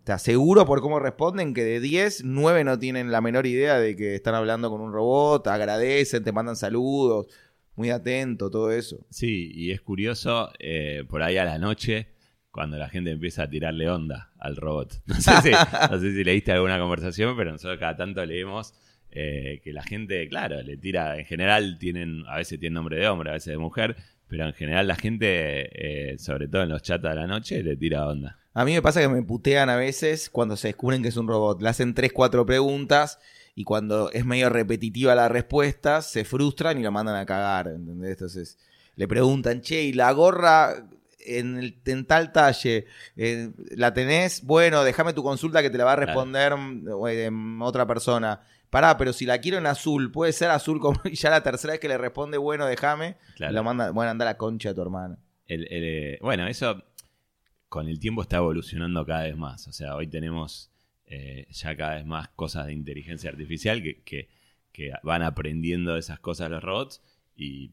Te 0.05 0.11
aseguro 0.13 0.67
por 0.67 0.81
cómo 0.81 0.99
responden 0.99 1.55
que 1.55 1.63
de 1.63 1.79
10, 1.81 2.25
9 2.25 2.65
no 2.65 2.79
tienen 2.79 3.13
la 3.13 3.21
menor 3.21 3.47
idea 3.47 3.79
de 3.79 3.95
que 3.97 4.17
están 4.17 4.35
hablando 4.35 4.69
con 4.69 4.81
un 4.81 4.93
robot, 4.93 5.47
agradecen, 5.47 6.25
te 6.25 6.33
mandan 6.33 6.57
saludos, 6.57 7.27
muy 7.75 7.91
atento, 7.91 8.51
todo 8.51 8.71
eso. 8.71 9.07
Sí, 9.11 9.51
y 9.55 9.71
es 9.71 9.81
curioso, 9.81 10.51
eh, 10.59 11.05
por 11.09 11.23
ahí 11.23 11.37
a 11.37 11.45
la 11.45 11.59
noche, 11.59 12.09
cuando 12.51 12.77
la 12.77 12.89
gente 12.89 13.11
empieza 13.11 13.45
a 13.45 13.51
tirarle 13.51 13.89
onda 13.89 14.33
al 14.39 14.57
robot. 14.57 15.03
No 15.07 15.15
sé 15.15 15.33
si, 15.43 15.51
no 15.51 16.01
sé 16.01 16.13
si 16.13 16.25
leíste 16.25 16.53
alguna 16.53 16.79
conversación, 16.79 17.37
pero 17.37 17.53
nosotros 17.53 17.79
cada 17.79 17.97
tanto 17.97 18.25
leemos 18.25 18.75
eh, 19.11 19.61
que 19.65 19.73
la 19.73 19.83
gente, 19.83 20.29
claro, 20.29 20.63
le 20.63 20.77
tira, 20.77 21.19
en 21.19 21.25
general 21.25 21.79
tienen, 21.79 22.25
a 22.29 22.37
veces 22.37 22.61
tienen 22.61 22.75
nombre 22.75 22.99
de 22.99 23.09
hombre, 23.09 23.31
a 23.31 23.35
veces 23.35 23.53
de 23.53 23.59
mujer, 23.59 23.97
pero 24.29 24.47
en 24.47 24.55
general 24.55 24.87
la 24.87 24.97
gente, 24.97 26.13
eh, 26.13 26.19
sobre 26.19 26.49
todo 26.49 26.63
en 26.63 26.71
los 26.71 26.83
chats 26.83 27.03
de 27.03 27.15
la 27.15 27.27
noche, 27.27 27.63
le 27.63 27.77
tira 27.77 28.07
onda. 28.07 28.39
A 28.55 28.65
mí 28.65 28.73
me 28.73 28.83
pasa 28.83 29.01
que 29.01 29.09
me 29.09 29.23
putean 29.23 29.71
a 29.71 29.77
veces 29.77 30.31
cuando 30.31 30.57
se 30.57 30.69
descubren 30.69 31.03
que 31.03 31.09
es 31.09 31.17
un 31.17 31.29
robot. 31.29 31.61
Le 31.63 31.69
hacen 31.69 31.95
3, 31.95 32.13
4 32.13 32.47
preguntas 32.47 33.19
y 33.55 33.65
cuando 33.65 34.11
es 34.13 34.25
medio 34.25 34.49
repetitiva 34.49 35.15
la 35.15 35.29
respuesta, 35.29 36.01
se 36.03 36.25
frustran 36.25 36.79
y 36.79 36.83
lo 36.83 36.91
mandan 36.93 37.17
a 37.17 37.27
cagar. 37.27 37.69
¿entendés? 37.69 38.13
Entonces 38.13 38.59
le 38.97 39.07
preguntan, 39.09 39.61
che, 39.61 39.83
¿y 39.83 39.93
la 39.93 40.11
gorra 40.13 40.87
en, 41.25 41.57
el, 41.59 41.81
en 41.85 42.05
tal 42.07 42.33
talle 42.33 42.87
eh, 43.17 43.51
la 43.77 43.93
tenés? 43.95 44.43
Bueno, 44.45 44.83
déjame 44.85 45.13
tu 45.13 45.23
consulta 45.23 45.63
que 45.63 45.71
te 45.71 45.79
la 45.79 45.85
va 45.85 45.93
a 45.93 45.97
responder 45.97 46.57
mm, 46.57 46.89
eh, 47.09 47.31
otra 47.61 47.87
persona. 47.87 48.41
Pará, 48.71 48.97
pero 48.97 49.13
si 49.13 49.27
la 49.27 49.39
quiero 49.39 49.59
en 49.59 49.67
azul, 49.67 50.11
puede 50.11 50.33
ser 50.33 50.51
azul 50.51 50.81
como 50.81 50.99
y 51.05 51.15
ya 51.17 51.29
la 51.29 51.43
tercera 51.43 51.73
vez 51.75 51.81
que 51.81 51.89
le 51.89 51.99
responde, 51.99 52.39
bueno, 52.39 52.65
déjame, 52.67 53.19
Claro. 53.37 53.53
lo 53.53 53.65
manda, 53.65 53.91
bueno, 53.91 54.11
anda 54.11 54.25
la 54.25 54.39
concha 54.39 54.71
de 54.71 54.75
tu 54.75 54.81
hermana. 54.83 55.19
El- 55.47 55.69
el, 55.71 55.85
eh, 55.85 56.19
bueno, 56.23 56.47
eso 56.49 56.83
con 57.69 57.87
el 57.89 57.99
tiempo 58.01 58.23
está 58.23 58.39
evolucionando 58.39 59.05
cada 59.05 59.25
vez 59.25 59.37
más. 59.37 59.69
O 59.69 59.73
sea, 59.73 59.95
hoy 59.95 60.07
tenemos 60.07 60.71
eh, 61.15 61.47
ya 61.51 61.77
cada 61.77 61.97
vez 61.97 62.07
más 62.07 62.29
cosas 62.29 62.67
de 62.67 62.73
inteligencia 62.73 63.29
artificial 63.29 63.83
que, 63.83 64.01
que- 64.03 64.29
que 64.73 64.91
van 65.03 65.23
aprendiendo 65.23 65.99
esas 65.99 66.19
cosas 66.19 66.51
los 66.51 66.63
robots 66.65 67.03
y 67.37 67.73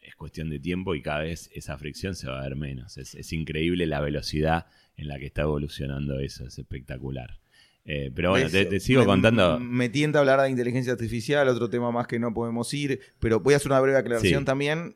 es 0.00 0.14
cuestión 0.14 0.48
de 0.50 0.60
tiempo 0.60 0.94
y 0.94 1.02
cada 1.02 1.20
vez 1.20 1.50
esa 1.54 1.76
fricción 1.76 2.14
se 2.14 2.28
va 2.28 2.38
a 2.38 2.42
ver 2.44 2.54
menos. 2.54 2.96
Es, 2.98 3.32
increíble 3.32 3.86
la 3.86 4.00
velocidad 4.00 4.66
en 4.96 5.08
la 5.08 5.18
que 5.18 5.26
está 5.26 5.42
evolucionando 5.42 6.20
eso, 6.20 6.46
es 6.46 6.56
espectacular. 6.58 7.40
Eh, 7.84 8.12
pero 8.14 8.30
bueno, 8.30 8.48
te, 8.48 8.78
sigo 8.78 9.04
contando. 9.04 9.58
Me 9.58 9.88
tienta 9.88 10.20
hablar 10.20 10.40
de 10.40 10.50
inteligencia 10.50 10.92
artificial, 10.92 11.48
otro 11.48 11.68
tema 11.68 11.90
más 11.90 12.06
que 12.06 12.20
no 12.20 12.32
podemos 12.32 12.72
ir, 12.72 13.00
pero 13.18 13.40
voy 13.40 13.54
a 13.54 13.56
hacer 13.56 13.72
una 13.72 13.80
breve 13.80 13.98
aclaración 13.98 14.44
también 14.44 14.94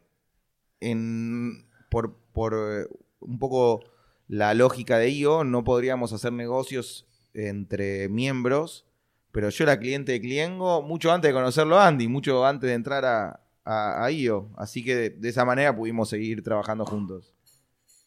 en, 0.78 1.66
por, 1.90 2.16
por 2.32 2.54
eh, 2.54 2.86
un 3.18 3.40
poco 3.40 3.84
la 4.28 4.54
lógica 4.54 4.98
de 4.98 5.10
IO, 5.10 5.42
no 5.42 5.64
podríamos 5.64 6.12
hacer 6.12 6.32
negocios 6.32 7.06
entre 7.36 8.08
miembros, 8.08 8.86
pero 9.32 9.50
yo 9.50 9.64
era 9.64 9.78
cliente 9.78 10.12
de 10.12 10.20
Cliengo 10.20 10.82
mucho 10.82 11.12
antes 11.12 11.28
de 11.28 11.34
conocerlo 11.34 11.78
a 11.78 11.86
Andy, 11.86 12.08
mucho 12.08 12.46
antes 12.46 12.68
de 12.68 12.74
entrar 12.74 13.04
a, 13.04 13.40
a, 13.64 14.10
IO, 14.10 14.50
así 14.56 14.82
que 14.82 15.10
de, 15.10 15.28
esa 15.28 15.44
manera 15.44 15.74
pudimos 15.74 16.08
seguir 16.08 16.42
trabajando 16.42 16.86
juntos. 16.86 17.34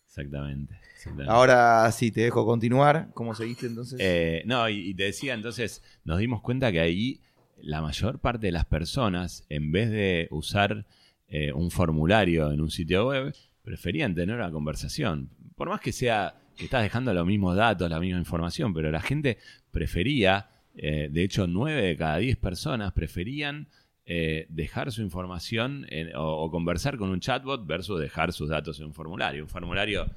Exactamente. 0.08 0.80
Ahora 1.28 1.90
sí, 1.92 2.12
te 2.12 2.22
dejo 2.22 2.46
continuar. 2.46 3.10
¿Cómo 3.14 3.36
seguiste 3.36 3.68
entonces? 3.68 4.00
Eh, 4.02 4.42
no, 4.46 4.68
y, 4.70 4.94
te 4.94 5.04
decía, 5.04 5.34
entonces 5.34 5.84
nos 6.04 6.20
dimos 6.20 6.42
cuenta 6.42 6.72
que 6.72 6.80
ahí 6.80 7.22
la 7.62 7.82
mayor 7.82 8.20
parte 8.20 8.48
de 8.48 8.52
las 8.52 8.66
personas, 8.66 9.46
en 9.50 9.72
vez 9.72 9.92
de 9.92 10.28
usar 10.32 10.86
eh, 11.28 11.54
un 11.54 11.72
formulario 11.72 12.52
en 12.52 12.60
un 12.60 12.72
sitio 12.72 13.08
web, 13.08 13.36
preferían 13.64 14.16
tener 14.16 14.36
una 14.36 14.52
conversación. 14.52 15.30
Por 15.56 15.70
más 15.70 15.80
que 15.80 15.92
sea 15.92 16.36
estás 16.66 16.84
dejando 16.84 17.14
los 17.14 17.26
mismos 17.26 17.56
datos, 17.56 17.90
la 17.90 18.00
misma 18.00 18.20
información, 18.20 18.74
pero 18.74 18.92
la 18.92 19.02
gente 19.02 19.38
prefería, 19.72 20.50
eh, 20.76 21.10
de 21.12 21.24
hecho, 21.24 21.48
nueve 21.48 21.82
de 21.82 21.96
cada 21.96 22.18
diez 22.18 22.38
personas 22.38 22.94
preferían 22.94 23.68
eh, 24.06 24.48
dejar 24.50 24.92
su 24.92 25.02
información 25.02 25.86
o, 26.16 26.50
conversar 26.50 26.98
con 26.98 27.10
un 27.10 27.20
chatbot 27.20 27.68
versus 27.68 28.00
dejar 28.00 28.34
sus 28.34 28.50
datos 28.50 28.80
en 28.80 28.88
un 28.88 28.94
formulario. 28.94 29.44
Un 29.44 29.50
formulario, 29.50 30.10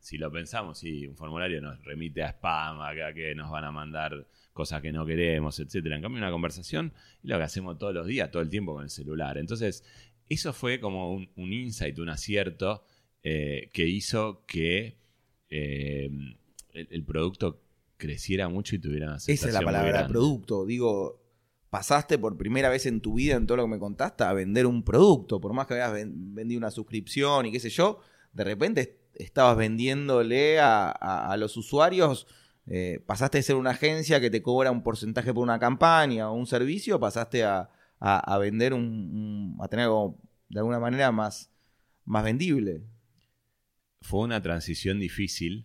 si 0.00 0.16
lo 0.16 0.32
pensamos, 0.32 0.78
sí, 0.78 1.06
un 1.06 1.16
formulario 1.16 1.60
nos 1.60 1.82
remite 1.84 2.22
a 2.22 2.30
spam, 2.30 2.80
a 2.80 3.12
que 3.12 3.34
nos 3.34 3.50
van 3.50 3.64
a 3.64 3.70
mandar 3.70 4.26
cosas 4.54 4.80
que 4.80 4.92
no 4.92 5.04
queremos, 5.04 5.58
etcétera. 5.60 5.96
En 5.96 6.02
cambio, 6.02 6.18
una 6.18 6.30
conversación 6.30 6.94
es 7.22 7.28
lo 7.28 7.36
que 7.36 7.42
hacemos 7.42 7.76
todos 7.76 7.92
los 7.92 8.06
días, 8.06 8.30
todo 8.30 8.40
el 8.40 8.48
tiempo 8.48 8.72
con 8.72 8.84
el 8.84 8.90
celular. 8.90 9.36
Entonces, 9.36 9.84
eso 10.28 10.52
fue 10.54 10.80
como 10.80 11.12
un, 11.12 11.28
insight, 11.36 11.98
un 11.98 12.08
acierto 12.08 12.86
eh, 13.22 13.68
que 13.72 13.86
hizo 13.86 14.44
que 14.46 15.03
eh, 15.56 16.10
el, 16.72 17.04
producto 17.04 17.60
creciera 17.96 18.48
mucho 18.48 18.74
y 18.74 18.80
tuviera 18.80 19.06
una 19.06 19.16
Esa 19.16 19.32
es 19.32 19.52
la 19.52 19.60
palabra, 19.60 20.08
producto. 20.08 20.66
Digo, 20.66 21.22
pasaste 21.70 22.18
por 22.18 22.36
primera 22.36 22.68
vez 22.68 22.86
en 22.86 23.00
tu 23.00 23.14
vida, 23.14 23.36
en 23.36 23.46
todo 23.46 23.58
lo 23.58 23.62
que 23.64 23.70
me 23.70 23.78
contaste, 23.78 24.24
a 24.24 24.32
vender 24.32 24.66
un 24.66 24.82
producto. 24.82 25.40
Por 25.40 25.52
más 25.52 25.68
que 25.68 25.74
habías 25.74 25.92
vendido 26.12 26.58
una 26.58 26.72
suscripción 26.72 27.46
y 27.46 27.52
qué 27.52 27.60
sé 27.60 27.70
yo, 27.70 28.00
de 28.32 28.42
repente 28.42 28.98
estabas 29.14 29.56
vendiéndole 29.56 30.58
a, 30.60 31.36
los 31.38 31.56
usuarios. 31.56 32.26
Eh, 32.66 33.00
pasaste 33.06 33.38
de 33.38 33.42
ser 33.42 33.54
una 33.54 33.70
agencia 33.70 34.20
que 34.20 34.30
te 34.30 34.42
cobra 34.42 34.72
un 34.72 34.82
porcentaje 34.82 35.32
por 35.32 35.44
una 35.44 35.60
campaña 35.60 36.30
o 36.30 36.34
un 36.34 36.46
servicio, 36.46 36.98
pasaste 36.98 37.44
a, 37.44 37.70
a, 38.00 38.38
vender 38.38 38.74
un, 38.74 39.56
a 39.60 39.68
tener 39.68 39.84
algo 39.84 40.18
de 40.48 40.58
alguna 40.58 40.80
manera 40.80 41.12
más, 41.12 41.52
más 42.04 42.24
vendible. 42.24 42.82
Fue 44.04 44.20
una 44.20 44.42
transición 44.42 45.00
difícil 45.00 45.64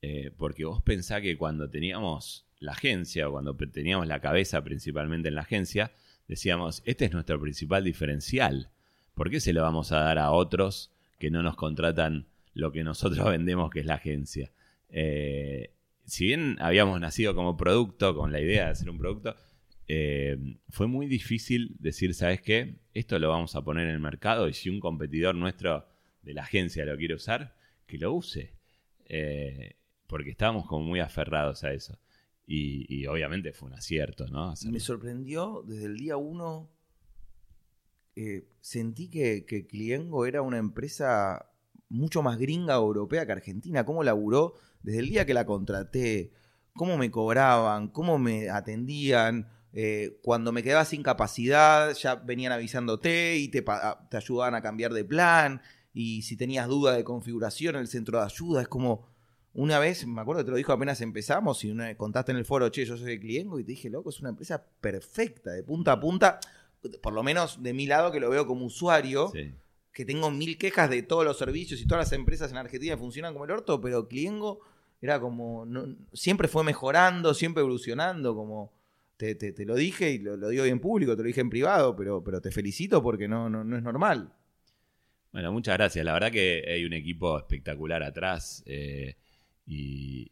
eh, 0.00 0.30
porque 0.38 0.64
vos 0.64 0.82
pensás 0.82 1.20
que 1.20 1.36
cuando 1.36 1.68
teníamos 1.68 2.46
la 2.58 2.72
agencia 2.72 3.28
o 3.28 3.32
cuando 3.32 3.54
teníamos 3.54 4.06
la 4.06 4.20
cabeza 4.20 4.64
principalmente 4.64 5.28
en 5.28 5.34
la 5.34 5.42
agencia, 5.42 5.92
decíamos, 6.26 6.82
este 6.86 7.04
es 7.04 7.12
nuestro 7.12 7.38
principal 7.38 7.84
diferencial. 7.84 8.70
¿Por 9.12 9.28
qué 9.28 9.38
se 9.38 9.52
lo 9.52 9.60
vamos 9.60 9.92
a 9.92 9.98
dar 9.98 10.18
a 10.18 10.30
otros 10.30 10.92
que 11.18 11.30
no 11.30 11.42
nos 11.42 11.56
contratan 11.56 12.26
lo 12.54 12.72
que 12.72 12.84
nosotros 12.84 13.22
vendemos, 13.30 13.70
que 13.70 13.80
es 13.80 13.86
la 13.86 13.96
agencia? 13.96 14.50
Eh, 14.88 15.70
si 16.06 16.24
bien 16.24 16.56
habíamos 16.60 16.98
nacido 17.00 17.34
como 17.34 17.58
producto, 17.58 18.16
con 18.16 18.32
la 18.32 18.40
idea 18.40 18.64
de 18.64 18.70
hacer 18.70 18.88
un 18.88 18.96
producto, 18.96 19.36
eh, 19.88 20.38
fue 20.70 20.86
muy 20.86 21.06
difícil 21.06 21.76
decir, 21.80 22.14
¿sabes 22.14 22.40
qué? 22.40 22.76
Esto 22.94 23.18
lo 23.18 23.28
vamos 23.28 23.54
a 23.56 23.62
poner 23.62 23.88
en 23.88 23.92
el 23.92 24.00
mercado 24.00 24.48
y 24.48 24.54
si 24.54 24.70
un 24.70 24.80
competidor 24.80 25.34
nuestro 25.34 25.86
de 26.22 26.32
la 26.32 26.44
agencia 26.44 26.86
lo 26.86 26.96
quiere 26.96 27.14
usar, 27.14 27.62
que 27.86 27.98
lo 27.98 28.12
use. 28.12 28.54
Eh, 29.06 29.76
porque 30.06 30.30
estábamos 30.30 30.66
como 30.66 30.84
muy 30.84 31.00
aferrados 31.00 31.64
a 31.64 31.72
eso. 31.72 31.98
Y, 32.46 33.06
obviamente 33.06 33.52
fue 33.52 33.68
un 33.68 33.74
acierto, 33.74 34.26
¿no? 34.28 34.52
Me 34.66 34.80
sorprendió 34.80 35.64
desde 35.66 35.86
el 35.86 35.96
día 35.96 36.16
uno. 36.16 36.70
Eh, 38.16 38.46
sentí 38.60 39.08
que, 39.08 39.46
que 39.46 39.66
Cliengo 39.66 40.26
era 40.26 40.42
una 40.42 40.58
empresa 40.58 41.50
mucho 41.88 42.22
más 42.22 42.38
gringa 42.38 42.74
europea 42.74 43.24
que 43.24 43.32
argentina. 43.32 43.84
¿Cómo 43.84 44.04
laburó 44.04 44.54
desde 44.82 45.00
el 45.00 45.08
día 45.08 45.24
que 45.24 45.34
la 45.34 45.46
contraté? 45.46 46.32
¿Cómo 46.74 46.98
me 46.98 47.10
cobraban? 47.10 47.88
¿Cómo 47.88 48.18
me 48.18 48.50
atendían? 48.50 49.48
Eh, 49.72 50.20
cuando 50.22 50.52
me 50.52 50.62
quedaba 50.62 50.84
sin 50.84 51.02
capacidad, 51.02 51.92
ya 51.94 52.14
venían 52.16 52.52
avisándote 52.52 53.36
y 53.36 53.48
te, 53.48 53.62
te, 53.62 54.16
ayudaban 54.16 54.54
a 54.54 54.62
cambiar 54.62 54.92
de 54.92 55.04
plan. 55.04 55.62
Y 55.94 56.22
si 56.22 56.36
tenías 56.36 56.68
duda 56.68 56.94
de 56.94 57.04
configuración 57.04 57.76
en 57.76 57.80
el 57.80 57.88
centro 57.88 58.18
de 58.18 58.24
ayuda, 58.24 58.62
es 58.62 58.68
como. 58.68 59.14
Una 59.56 59.78
vez, 59.78 60.04
me 60.04 60.20
acuerdo 60.20 60.40
que 60.40 60.46
te 60.46 60.50
lo 60.50 60.56
dijo 60.56 60.72
apenas 60.72 61.00
empezamos, 61.00 61.62
y 61.64 61.70
una, 61.70 61.96
contaste 61.96 62.32
en 62.32 62.38
el 62.38 62.44
foro, 62.44 62.68
che, 62.70 62.84
yo 62.84 62.96
soy 62.96 63.06
de 63.06 63.20
Cliengo, 63.20 63.60
y 63.60 63.62
te 63.62 63.70
dije, 63.70 63.88
loco, 63.88 64.10
es 64.10 64.18
una 64.18 64.30
empresa 64.30 64.66
perfecta, 64.80 65.52
de 65.52 65.62
punta 65.62 65.92
a 65.92 66.00
punta, 66.00 66.40
por 67.00 67.12
lo 67.12 67.22
menos 67.22 67.62
de 67.62 67.72
mi 67.72 67.86
lado, 67.86 68.10
que 68.10 68.18
lo 68.18 68.28
veo 68.30 68.48
como 68.48 68.64
usuario, 68.64 69.32
que 69.92 70.04
tengo 70.04 70.32
mil 70.32 70.58
quejas 70.58 70.90
de 70.90 71.02
todos 71.02 71.24
los 71.24 71.38
servicios 71.38 71.80
y 71.80 71.86
todas 71.86 72.06
las 72.06 72.12
empresas 72.12 72.50
en 72.50 72.56
Argentina 72.56 72.98
funcionan 72.98 73.32
como 73.32 73.44
el 73.44 73.52
orto, 73.52 73.80
pero 73.80 74.08
Cliengo 74.08 74.58
era 75.00 75.20
como, 75.20 75.66
siempre 76.12 76.48
fue 76.48 76.64
mejorando, 76.64 77.32
siempre 77.32 77.60
evolucionando, 77.60 78.34
como 78.34 78.72
te, 79.16 79.34
te, 79.34 79.64
lo 79.64 79.74
dije 79.74 80.10
y 80.10 80.18
lo, 80.18 80.48
digo 80.48 80.64
en 80.64 80.80
público, 80.80 81.16
te 81.16 81.22
lo 81.22 81.28
dije 81.28 81.40
en 81.40 81.50
privado, 81.50 81.94
pero, 81.94 82.24
pero 82.24 82.40
te 82.40 82.50
felicito 82.50 83.02
porque 83.02 83.28
no, 83.28 83.48
no, 83.48 83.76
es 83.76 83.82
normal. 83.82 84.32
Bueno, 85.34 85.50
muchas 85.50 85.76
gracias. 85.76 86.04
La 86.04 86.12
verdad 86.12 86.30
que 86.30 86.62
hay 86.64 86.84
un 86.84 86.92
equipo 86.92 87.36
espectacular 87.36 88.04
atrás 88.04 88.62
eh, 88.66 89.16
y, 89.66 90.30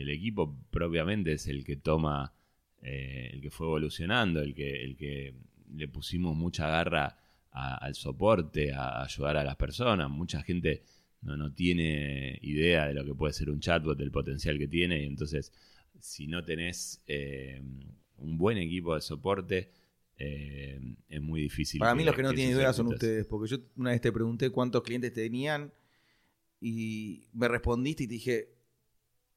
el 0.00 0.10
equipo 0.10 0.58
propiamente 0.68 1.34
es 1.34 1.46
el 1.46 1.64
que 1.64 1.76
toma, 1.76 2.34
eh, 2.82 3.30
el 3.34 3.40
que 3.40 3.50
fue 3.52 3.68
evolucionando, 3.68 4.42
el 4.42 4.52
que, 4.52 4.82
el 4.82 4.96
que 4.96 5.32
le 5.72 5.86
pusimos 5.86 6.36
mucha 6.36 6.68
garra 6.68 7.16
al 7.52 7.94
soporte, 7.94 8.72
a 8.72 9.04
ayudar 9.04 9.36
a 9.36 9.44
las 9.44 9.54
personas. 9.54 10.10
Mucha 10.10 10.42
gente 10.42 10.82
no, 11.22 11.36
no 11.36 11.52
tiene 11.52 12.40
idea 12.42 12.88
de 12.88 12.94
lo 12.94 13.04
que 13.04 13.14
puede 13.14 13.32
ser 13.32 13.48
un 13.48 13.60
chatbot, 13.60 13.96
del 13.96 14.10
potencial 14.10 14.58
que 14.58 14.66
tiene 14.66 15.04
y 15.04 15.06
entonces 15.06 15.52
si 16.00 16.26
no 16.26 16.44
tenés 16.44 17.00
eh, 17.06 17.62
un 18.18 18.36
buen 18.36 18.58
equipo 18.58 18.96
de 18.96 19.02
soporte, 19.02 19.70
eh, 20.18 20.80
es 21.08 21.20
muy 21.20 21.42
difícil. 21.42 21.78
Para 21.78 21.94
mí 21.94 22.04
los 22.04 22.14
que 22.14 22.22
no 22.22 22.32
tienen 22.32 22.56
idea 22.56 22.72
son 22.72 22.88
ustedes, 22.88 23.26
porque 23.26 23.48
yo 23.50 23.58
una 23.76 23.90
vez 23.90 24.00
te 24.00 24.12
pregunté 24.12 24.50
cuántos 24.50 24.82
clientes 24.82 25.12
tenían 25.12 25.72
y 26.60 27.28
me 27.32 27.48
respondiste 27.48 28.04
y 28.04 28.06
te 28.06 28.14
dije, 28.14 28.56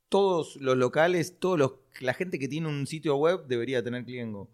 todos 0.08 0.56
los 0.58 0.78
locales, 0.78 1.40
todos 1.40 1.60
los, 1.60 1.74
la 2.00 2.14
gente 2.14 2.40
que 2.40 2.48
tiene 2.48 2.68
un 2.68 2.88
sitio 2.88 3.16
web 3.18 3.46
debería 3.48 3.84
tener 3.84 4.06
Cliengo. 4.06 4.50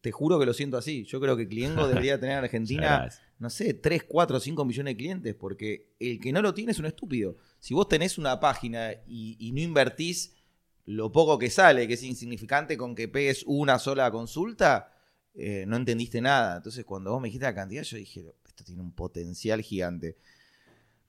Te 0.00 0.12
juro 0.12 0.38
que 0.38 0.44
lo 0.44 0.52
siento 0.52 0.76
así. 0.76 1.04
Yo 1.04 1.18
creo 1.18 1.36
que 1.36 1.48
Cliengo 1.48 1.88
debería 1.88 2.20
tener 2.20 2.38
en 2.38 2.44
Argentina, 2.44 3.08
no 3.38 3.48
sé, 3.48 3.72
3, 3.72 4.04
4, 4.04 4.38
5 4.40 4.64
millones 4.66 4.92
de 4.92 4.96
clientes, 4.96 5.34
porque 5.34 5.94
el 5.98 6.20
que 6.20 6.32
no 6.32 6.42
lo 6.42 6.52
tiene 6.52 6.72
es 6.72 6.78
un 6.78 6.86
estúpido. 6.86 7.38
Si 7.58 7.72
vos 7.72 7.88
tenés 7.88 8.18
una 8.18 8.38
página 8.38 8.92
y, 9.06 9.36
y 9.38 9.52
no 9.52 9.60
invertís 9.60 10.36
lo 10.84 11.10
poco 11.10 11.38
que 11.38 11.48
sale, 11.48 11.88
que 11.88 11.94
es 11.94 12.02
insignificante 12.02 12.76
con 12.76 12.94
que 12.94 13.08
pegues 13.08 13.44
una 13.46 13.78
sola 13.78 14.10
consulta, 14.10 14.93
eh, 15.34 15.64
no 15.66 15.76
entendiste 15.76 16.20
nada. 16.20 16.56
Entonces, 16.56 16.84
cuando 16.84 17.12
vos 17.12 17.20
me 17.20 17.28
dijiste 17.28 17.46
la 17.46 17.54
cantidad, 17.54 17.82
yo 17.82 17.96
dije, 17.96 18.34
esto 18.46 18.64
tiene 18.64 18.82
un 18.82 18.92
potencial 18.92 19.62
gigante. 19.62 20.16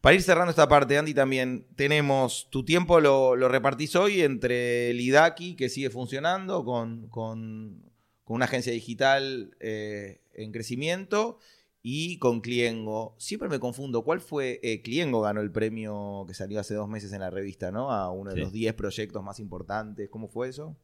Para 0.02 0.16
ir 0.16 0.22
cerrando 0.22 0.52
esta 0.52 0.68
parte, 0.68 0.98
Andy, 0.98 1.14
también 1.14 1.68
tenemos, 1.76 2.48
tu 2.52 2.64
tiempo 2.64 3.00
lo, 3.00 3.36
repartís 3.48 3.96
hoy 3.96 4.22
entre 4.22 4.92
el 4.92 5.02
IDAKI, 5.02 5.56
que 5.56 5.70
sigue 5.70 5.90
funcionando 5.90 6.64
con, 6.64 7.08
con, 7.10 7.84
una 8.26 8.46
agencia 8.46 8.72
digital 8.72 9.56
eh, 9.60 10.22
en 10.34 10.52
crecimiento, 10.52 11.40
y 11.88 12.18
con 12.18 12.42
Cliengo. 12.42 13.14
Siempre 13.20 13.48
me 13.48 13.60
confundo. 13.60 14.04
¿Cuál 14.04 14.20
fue? 14.20 14.60
Eh, 14.64 14.82
Cliengo 14.82 15.22
ganó 15.22 15.42
el 15.42 15.52
premio 15.52 16.26
que 16.28 16.34
salió 16.34 16.60
hace 16.60 16.74
dos 16.74 16.90
meses 16.90 17.14
en 17.14 17.20
la 17.20 17.30
revista, 17.30 17.72
¿no? 17.72 17.92
A 17.92 18.10
uno 18.10 18.32
de 18.32 18.38
los 18.38 18.52
10 18.52 18.74
proyectos 18.74 19.24
más 19.24 19.40
importantes. 19.40 20.10
¿Cómo 20.10 20.28
fue 20.28 20.50
eso? 20.50 20.76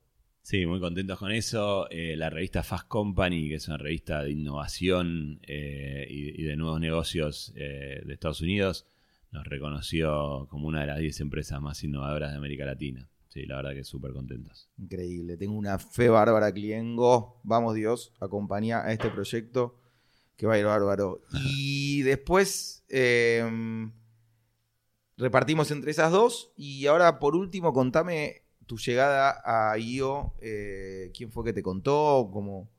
Sí, 0.41 0.65
muy 0.65 0.79
contentos 0.79 1.19
con 1.19 1.31
eso. 1.31 1.89
Eh, 1.89 2.15
la 2.17 2.29
revista 2.29 2.63
Fast 2.63 2.87
Company, 2.87 3.49
que 3.49 3.55
es 3.55 3.67
una 3.67 3.77
revista 3.77 4.23
de 4.23 4.31
innovación 4.31 5.39
eh, 5.43 6.05
y, 6.09 6.43
de 6.43 6.55
nuevos 6.55 6.79
negocios 6.79 7.53
de 7.55 8.03
Estados 8.09 8.41
Unidos, 8.41 8.85
nos 9.31 9.45
reconoció 9.45 10.47
como 10.49 10.67
una 10.67 10.81
de 10.81 10.87
las 10.87 10.99
10 10.99 11.21
empresas 11.21 11.61
más 11.61 11.83
innovadoras 11.83 12.31
de 12.31 12.37
América 12.37 12.65
Latina. 12.65 13.09
sí, 13.29 13.45
la 13.45 13.57
verdad 13.57 13.73
que 13.73 13.83
súper 13.83 14.11
contentos. 14.11 14.69
Increíble. 14.77 15.37
Tengo 15.37 15.53
una 15.53 15.79
fe 15.79 16.09
bárbara, 16.09 16.51
Cliengo. 16.51 17.39
Vamos, 17.43 17.75
Dios, 17.75 18.13
acompaña 18.19 18.81
a 18.81 18.91
este 18.91 19.09
proyecto 19.09 19.77
que 20.41 20.47
va 20.47 20.55
a 20.55 20.57
ir 20.57 20.65
bárbaro. 20.65 21.21
Y 21.45 22.01
después 22.01 22.83
eh, 22.89 23.47
repartimos 25.15 25.69
entre 25.69 25.91
esas 25.91 26.11
dos. 26.11 26.51
Y 26.57 26.87
ahora, 26.87 27.19
por 27.19 27.35
último, 27.35 27.73
contame 27.73 28.41
tu 28.65 28.77
llegada 28.77 29.41
a 29.43 29.77
IO. 29.77 30.33
eh, 30.41 31.11
¿Quién 31.15 31.31
fue 31.31 31.43
que 31.45 31.53
te 31.53 31.61
contó? 31.63 32.29
¿Cómo, 32.31 32.69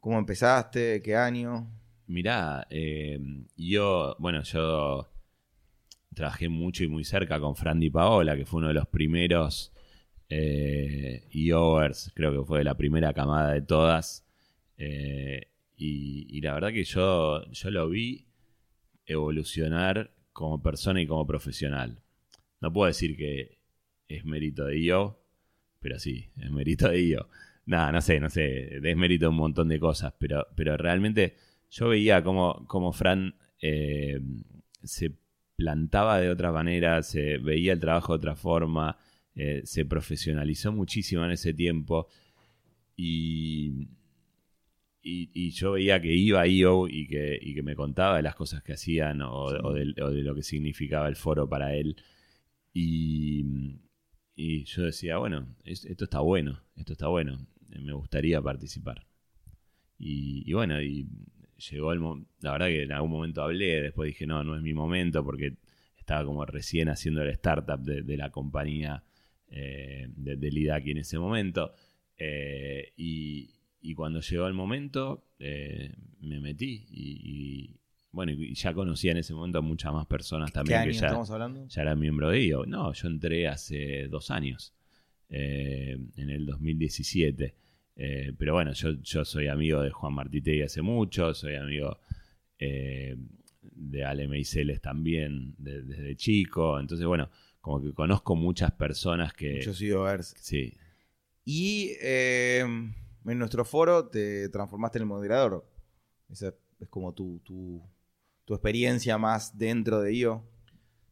cómo 0.00 0.18
empezaste? 0.18 1.00
¿Qué 1.02 1.16
año? 1.16 1.70
Mirá, 2.06 2.66
eh, 2.70 3.20
yo, 3.56 4.16
bueno, 4.18 4.42
yo 4.42 5.08
trabajé 6.14 6.48
mucho 6.48 6.82
y 6.82 6.88
muy 6.88 7.04
cerca 7.04 7.38
con 7.38 7.54
Fran 7.54 7.78
Di 7.78 7.90
Paola, 7.90 8.36
que 8.36 8.44
fue 8.44 8.58
uno 8.58 8.68
de 8.68 8.74
los 8.74 8.88
primeros 8.88 9.72
eh, 10.28 11.28
IOers, 11.30 12.12
creo 12.14 12.32
que 12.32 12.44
fue 12.46 12.64
la 12.64 12.76
primera 12.76 13.12
camada 13.14 13.52
de 13.52 13.62
todas. 13.62 14.26
Eh, 14.76 15.46
y, 15.76 16.26
y 16.36 16.40
la 16.40 16.54
verdad 16.54 16.72
que 16.72 16.84
yo, 16.84 17.44
yo 17.52 17.70
lo 17.70 17.88
vi 17.88 18.26
evolucionar 19.06 20.12
como 20.32 20.62
persona 20.62 21.00
y 21.00 21.06
como 21.06 21.26
profesional. 21.26 22.02
No 22.60 22.72
puedo 22.72 22.86
decir 22.88 23.16
que 23.16 23.59
es 24.16 24.24
mérito 24.24 24.64
de 24.66 24.78
IO, 24.78 25.18
pero 25.80 25.98
sí, 25.98 26.28
es 26.36 26.50
mérito 26.50 26.88
de 26.88 27.00
IO. 27.00 27.28
Nada, 27.66 27.92
no 27.92 28.00
sé, 28.00 28.18
no 28.20 28.30
sé, 28.30 28.76
es 28.76 28.96
mérito 28.96 29.26
de 29.26 29.30
un 29.30 29.36
montón 29.36 29.68
de 29.68 29.78
cosas, 29.78 30.12
pero, 30.18 30.46
pero 30.56 30.76
realmente 30.76 31.36
yo 31.70 31.88
veía 31.88 32.22
cómo, 32.22 32.64
cómo 32.66 32.92
Fran 32.92 33.34
eh, 33.60 34.20
se 34.82 35.12
plantaba 35.56 36.20
de 36.20 36.30
otra 36.30 36.52
manera, 36.52 37.02
se 37.02 37.38
veía 37.38 37.72
el 37.72 37.80
trabajo 37.80 38.14
de 38.14 38.16
otra 38.18 38.34
forma, 38.34 38.98
eh, 39.34 39.62
se 39.64 39.84
profesionalizó 39.84 40.72
muchísimo 40.72 41.24
en 41.24 41.30
ese 41.32 41.54
tiempo 41.54 42.08
y, 42.96 43.88
y, 45.02 45.30
y 45.32 45.50
yo 45.50 45.72
veía 45.72 46.00
que 46.00 46.12
iba 46.12 46.40
a 46.40 46.46
IO 46.46 46.88
y 46.88 47.06
que, 47.06 47.38
y 47.40 47.54
que 47.54 47.62
me 47.62 47.76
contaba 47.76 48.16
de 48.16 48.22
las 48.22 48.34
cosas 48.34 48.62
que 48.62 48.72
hacían 48.72 49.22
o, 49.22 49.48
Sí. 49.50 49.56
o 49.62 49.72
de, 49.72 49.94
o 50.02 50.10
de 50.10 50.22
lo 50.22 50.34
que 50.34 50.42
significaba 50.42 51.08
el 51.08 51.16
foro 51.16 51.48
para 51.48 51.74
él. 51.74 51.96
Y, 52.72 53.44
y 54.34 54.64
yo 54.64 54.84
decía, 54.84 55.18
bueno, 55.18 55.54
es- 55.64 55.84
esto 55.84 56.04
está 56.04 56.20
bueno, 56.20 56.60
esto 56.76 56.92
está 56.92 57.08
bueno, 57.08 57.46
eh, 57.70 57.78
me 57.80 57.92
gustaría 57.92 58.40
participar. 58.40 59.06
Y, 59.98 60.52
bueno, 60.54 60.80
y 60.80 61.06
llegó 61.70 61.92
el 61.92 62.00
momento, 62.00 62.30
la 62.40 62.52
verdad 62.52 62.66
que 62.68 62.82
en 62.84 62.92
algún 62.92 63.10
momento 63.10 63.42
hablé, 63.42 63.82
después 63.82 64.06
dije, 64.08 64.26
no, 64.26 64.42
no 64.44 64.56
es 64.56 64.62
mi 64.62 64.72
momento 64.72 65.22
porque 65.24 65.56
estaba 65.98 66.24
como 66.24 66.44
recién 66.46 66.88
haciendo 66.88 67.22
el 67.22 67.28
startup 67.30 67.80
de, 67.80 68.16
la 68.16 68.30
compañía 68.30 69.04
eh, 69.48 70.08
de, 70.16 70.36
del 70.36 70.56
IDACI 70.56 70.90
en 70.92 70.98
ese 70.98 71.18
momento. 71.18 71.74
Eh, 72.16 72.92
y, 72.96 73.50
cuando 73.94 74.20
llegó 74.20 74.46
el 74.46 74.54
momento, 74.54 75.26
me 75.38 76.40
metí 76.40 76.86
y, 76.90 77.79
bueno, 78.12 78.32
y 78.32 78.54
ya 78.54 78.74
conocía 78.74 79.12
en 79.12 79.18
ese 79.18 79.32
momento 79.34 79.58
a 79.58 79.62
muchas 79.62 79.92
más 79.92 80.06
personas 80.06 80.50
¿Qué 80.50 80.54
también 80.54 80.80
año 80.80 80.90
que 80.90 80.98
ya, 80.98 81.06
estamos 81.06 81.30
hablando? 81.30 81.66
ya 81.68 81.82
eran 81.82 81.98
miembro 82.00 82.28
de 82.30 82.40
IO. 82.42 82.66
No, 82.66 82.92
yo 82.92 83.08
entré 83.08 83.46
hace 83.48 84.08
dos 84.08 84.30
años, 84.30 84.72
eh, 85.28 85.96
en 86.16 86.30
el 86.30 86.44
2017. 86.46 87.54
Eh, 87.96 88.32
pero 88.38 88.54
bueno, 88.54 88.72
yo, 88.72 88.92
yo 89.02 89.24
soy 89.24 89.46
amigo 89.48 89.82
de 89.82 89.90
Juan 89.90 90.14
Martitegui 90.14 90.62
hace 90.62 90.80
mucho, 90.82 91.34
soy 91.34 91.54
amigo 91.56 91.98
eh, 92.58 93.16
de 93.62 94.04
Ale 94.04 94.26
Meiseles 94.26 94.80
también 94.80 95.54
de- 95.58 95.82
desde 95.82 96.16
chico. 96.16 96.80
Entonces, 96.80 97.06
bueno, 97.06 97.30
como 97.60 97.80
que 97.82 97.92
conozco 97.92 98.34
muchas 98.36 98.72
personas 98.72 99.34
que... 99.34 99.60
Yo 99.62 99.74
soy 99.74 99.92
Overs. 99.92 100.34
Sí, 100.40 100.72
Y 101.44 101.92
eh, 102.00 102.60
en 102.62 103.38
nuestro 103.38 103.64
foro 103.64 104.08
te 104.08 104.48
transformaste 104.48 104.98
en 104.98 105.02
el 105.02 105.08
moderador. 105.08 105.64
Esa 106.30 106.54
es 106.80 106.88
como 106.88 107.12
tu, 107.12 107.40
tu, 107.44 107.82
tu 108.50 108.54
experiencia 108.56 109.16
más 109.16 109.56
dentro 109.56 110.00
de 110.02 110.12
IO. 110.14 110.44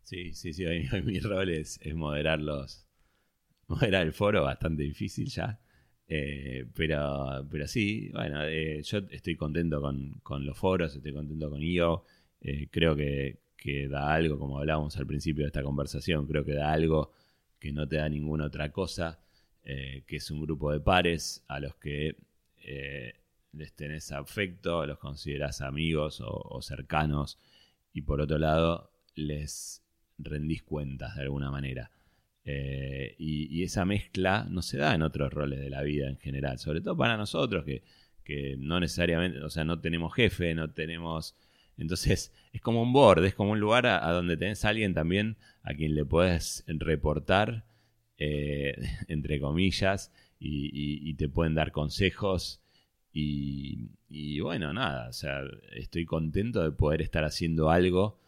sí, 0.03 0.33
sí, 0.35 0.53
sí. 0.53 0.65
hoy- 0.67 0.89
hoy 0.93 1.03
mi 1.03 1.21
rol 1.21 1.51
es, 1.51 1.79
es 1.83 1.95
moderar 1.95 2.41
los... 2.41 2.85
Moderar 3.69 4.07
el 4.07 4.13
foro, 4.15 4.45
bastante 4.45 4.83
difícil 4.85 5.29
ya. 5.29 5.61
Eh, 6.09 6.67
pero, 6.75 7.47
pero 7.51 7.67
sí, 7.69 8.11
bueno, 8.13 8.45
eh, 8.45 8.83
yo 8.83 8.99
estoy 9.11 9.37
contento 9.37 9.81
con, 9.81 10.21
con 10.23 10.47
los 10.47 10.59
foros, 10.59 10.97
estoy 10.97 11.13
contento 11.15 11.51
con 11.51 11.63
IO. 11.63 12.05
Eh, 12.41 12.69
creo 12.71 12.97
que, 12.97 13.41
que 13.57 13.89
da 13.89 14.13
algo, 14.15 14.39
como 14.39 14.59
hablábamos 14.59 14.97
al 14.99 15.07
principio 15.07 15.45
de 15.45 15.49
esta 15.49 15.63
conversación, 15.63 16.27
creo 16.27 16.45
que 16.45 16.55
da 16.55 16.73
algo 16.73 17.13
que 17.61 17.73
no 17.73 17.89
te 17.89 17.97
da 17.97 18.09
ninguna 18.09 18.47
otra 18.47 18.73
cosa, 18.73 19.21
que 19.65 20.17
es 20.17 20.31
un 20.31 20.41
grupo 20.43 20.73
de 20.73 20.81
pares 20.81 21.45
a 21.49 21.61
los 21.61 21.77
que 21.77 22.17
les 23.53 23.75
tenés 23.75 24.13
afecto, 24.13 24.87
los 24.87 24.99
considerás 24.99 25.61
amigos 25.61 26.23
o, 26.25 26.61
cercanos, 26.63 27.39
y 27.93 28.03
por 28.03 28.21
otro 28.21 28.39
lado 28.39 28.93
les 29.15 29.83
rendís 30.19 30.63
cuentas 30.63 31.17
de 31.17 31.23
alguna 31.23 31.51
manera. 31.51 31.91
Eh, 32.45 33.15
y, 33.19 33.63
esa 33.63 33.85
mezcla 33.85 34.47
no 34.49 34.63
se 34.63 34.79
da 34.79 34.95
en 34.95 35.03
otros 35.03 35.33
roles 35.33 35.61
de 35.61 35.71
la 35.71 35.83
vida 35.83 36.09
en 36.09 36.17
general, 36.19 36.59
sobre 36.59 36.81
todo 36.81 36.97
para 36.97 37.17
nosotros 37.17 37.65
que, 37.65 37.83
que 38.25 38.57
no 38.59 38.81
necesariamente, 38.81 39.43
o 39.43 39.51
sea, 39.51 39.65
no 39.65 39.81
tenemos 39.81 40.15
jefe, 40.15 40.55
no 40.55 40.71
tenemos... 40.71 41.37
Entonces 41.77 42.33
es 42.53 42.61
como 42.61 42.83
un 42.83 42.93
board, 42.93 43.25
es 43.25 43.35
como 43.35 43.53
un 43.53 43.61
lugar 43.61 43.87
a, 43.87 44.11
donde 44.13 44.37
tenés 44.37 44.65
a 44.65 44.71
alguien 44.71 44.95
también 44.95 45.37
a 45.63 45.75
quien 45.75 45.95
le 45.95 46.05
puedes 46.05 46.65
reportar, 46.67 47.67
eh, 48.17 48.75
entre 49.09 49.41
comillas, 49.41 50.13
y 50.41 51.15
te 51.15 51.29
pueden 51.29 51.55
dar 51.55 51.73
consejos. 51.73 52.63
Y, 53.13 53.89
y 54.09 54.41
bueno, 54.41 54.73
nada, 54.73 55.09
o 55.09 55.13
sea, 55.13 55.41
estoy 55.75 56.05
contento 56.05 56.63
de 56.63 56.71
poder 56.73 57.03
estar 57.03 57.25
haciendo 57.25 57.71
algo 57.71 58.19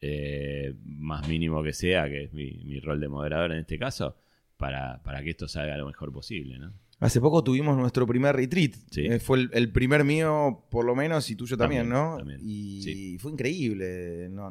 eh, 0.00 0.74
más 0.84 1.26
mínimo 1.28 1.62
que 1.62 1.72
sea, 1.72 2.08
que 2.08 2.24
es 2.24 2.32
mi, 2.32 2.52
mi 2.64 2.78
rol 2.80 3.00
de 3.00 3.08
moderador 3.08 3.52
en 3.52 3.58
este 3.60 3.78
caso, 3.78 4.16
para, 4.56 5.02
para 5.02 5.22
que 5.22 5.30
esto 5.30 5.48
salga 5.48 5.76
lo 5.76 5.86
mejor 5.86 6.12
posible, 6.12 6.58
¿no? 6.58 6.72
Hace 7.00 7.20
poco 7.20 7.44
tuvimos 7.44 7.76
nuestro 7.76 8.06
primer 8.08 8.34
retreat. 8.34 8.72
Sí. 8.90 9.06
Eh, 9.06 9.20
fue 9.20 9.38
el, 9.38 9.50
el 9.52 9.70
primer 9.72 10.02
mío, 10.04 10.64
por 10.68 10.84
lo 10.84 10.96
menos, 10.96 11.30
y 11.30 11.36
tuyo 11.36 11.56
también, 11.56 11.88
También, 11.88 12.10
¿no? 12.10 12.16
también. 12.18 12.40
Y 12.42 12.82
Sí. 12.82 13.18
fue 13.18 13.30
increíble. 13.32 14.28
No- 14.30 14.50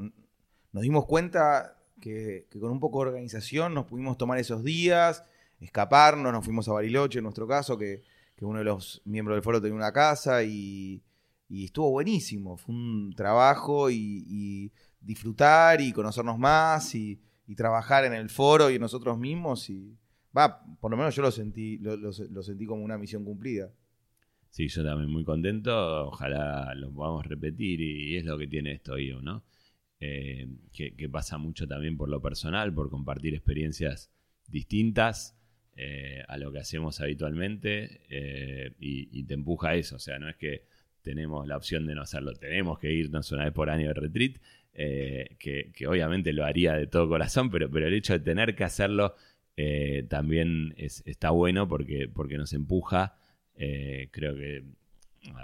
nos 0.72 0.84
dimos 0.84 1.06
cuenta 1.06 1.78
que, 2.00 2.48
que 2.50 2.60
con 2.60 2.72
un 2.72 2.80
poco 2.80 3.02
de 3.04 3.10
organización 3.10 3.74
nos 3.74 3.86
pudimos 3.86 4.18
tomar 4.18 4.38
esos 4.40 4.64
días, 4.64 5.24
escaparnos, 5.60 6.32
nos 6.32 6.46
fuimos 6.46 6.70
a 6.70 6.74
Bariloche, 6.74 7.20
en 7.20 7.24
nuestro 7.24 7.48
caso, 7.48 7.78
que, 7.78 8.02
que 8.38 8.46
uno 8.46 8.60
de 8.60 8.66
los 8.66 9.02
miembros 9.04 9.36
del 9.36 9.44
foro 9.44 9.60
tenía 9.60 9.76
una 9.76 9.92
casa 9.92 10.44
y, 10.44 11.04
estuvo 11.50 11.90
buenísimo. 11.90 12.56
Fue 12.56 12.74
un 12.74 13.14
trabajo 13.16 13.90
y, 13.90 14.72
disfrutar 15.02 15.82
y 15.82 15.92
conocernos 15.92 16.38
más 16.38 16.94
y, 16.96 17.20
trabajar 17.56 18.06
en 18.06 18.14
el 18.14 18.30
foro 18.30 18.70
y 18.70 18.76
en 18.76 18.82
nosotros 18.82 19.18
mismos 19.18 19.70
y 19.70 19.98
va, 20.38 20.62
por 20.80 20.92
lo 20.92 20.98
menos 20.98 21.16
yo 21.16 21.22
lo 21.24 21.32
sentí, 21.32 21.78
lo, 21.80 22.12
sentí 22.12 22.66
como 22.66 22.84
una 22.84 22.98
misión 22.98 23.26
cumplida. 23.26 23.72
Sí, 24.50 24.68
yo 24.68 24.84
también 24.84 25.10
muy 25.10 25.24
contento. 25.24 26.08
Ojalá 26.08 26.74
lo 26.76 26.92
podamos 26.92 27.26
repetir 27.26 27.82
y, 27.82 28.18
es 28.18 28.26
lo 28.26 28.38
que 28.38 28.48
tiene 28.48 28.74
esto, 28.74 29.00
IO, 29.00 29.22
¿no? 29.22 29.44
Eh, 30.00 30.48
que 30.72 31.10
pasa 31.10 31.40
mucho 31.40 31.68
también 31.68 31.98
por 31.98 32.08
lo 32.08 32.22
personal, 32.22 32.72
por 32.72 32.92
compartir 32.92 33.34
experiencias 33.34 34.12
distintas 34.48 35.37
eh, 35.80 36.24
a 36.28 36.38
lo 36.38 36.52
que 36.52 36.58
hacemos 36.60 37.00
habitualmente 37.02 38.02
eh, 38.10 38.74
y, 38.80 39.24
te 39.26 39.36
empuja 39.36 39.70
a 39.70 39.76
eso. 39.76 39.98
O 39.98 40.00
sea, 40.00 40.18
no 40.18 40.28
es 40.28 40.36
que 40.36 40.64
tenemos 41.04 41.48
la 41.48 41.56
opción 41.56 41.86
de 41.86 41.94
no 41.94 42.02
hacerlo, 42.02 42.34
tenemos 42.34 42.80
que 42.80 42.92
irnos 42.92 43.32
una 43.32 43.46
vez 43.46 43.54
por 43.54 43.70
año 43.70 43.90
de 43.90 43.94
retreat, 43.94 44.38
eh, 44.74 45.36
que, 45.40 45.72
que 45.74 45.88
obviamente 45.88 46.34
lo 46.34 46.46
haría 46.46 46.74
de 46.74 46.88
todo 46.88 47.08
corazón, 47.08 47.52
pero, 47.52 47.70
pero 47.70 47.88
el 47.88 47.94
hecho 47.94 48.14
de 48.14 48.20
tener 48.20 48.56
que 48.56 48.64
hacerlo 48.64 49.16
también 50.08 50.76
es- 50.78 51.02
está 51.08 51.32
bueno 51.32 51.68
porque, 51.68 52.08
porque 52.08 52.38
nos 52.38 52.54
empuja. 52.54 53.18
Creo 53.56 54.36
que 54.36 54.64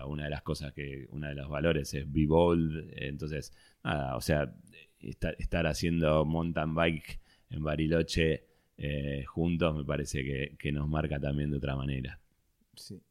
una 0.08 0.26
de 0.26 0.30
las 0.30 0.44
cosas 0.44 0.74
que, 0.74 1.08
una 1.10 1.30
de 1.30 1.36
los 1.36 1.50
valores 1.50 1.94
es 1.94 2.12
be 2.12 2.28
bold. 2.28 2.92
Entonces, 2.96 3.54
nada, 3.84 4.16
o 4.16 4.22
sea, 4.22 4.54
estar 5.00 5.68
haciendo 5.68 6.26
mountain 6.26 6.76
bike 6.76 7.20
en 7.50 7.64
Bariloche 7.64 8.53
eh, 8.78 9.24
juntos 9.26 9.76
me 9.76 9.86
parece 9.86 10.24
que, 10.24 10.56
que 10.58 10.72
nos 10.72 10.88
marca 10.88 11.20
también 11.20 11.52
de 11.52 11.58
otra 11.58 11.76
manera. 11.76 12.20
Sí. 12.76 13.02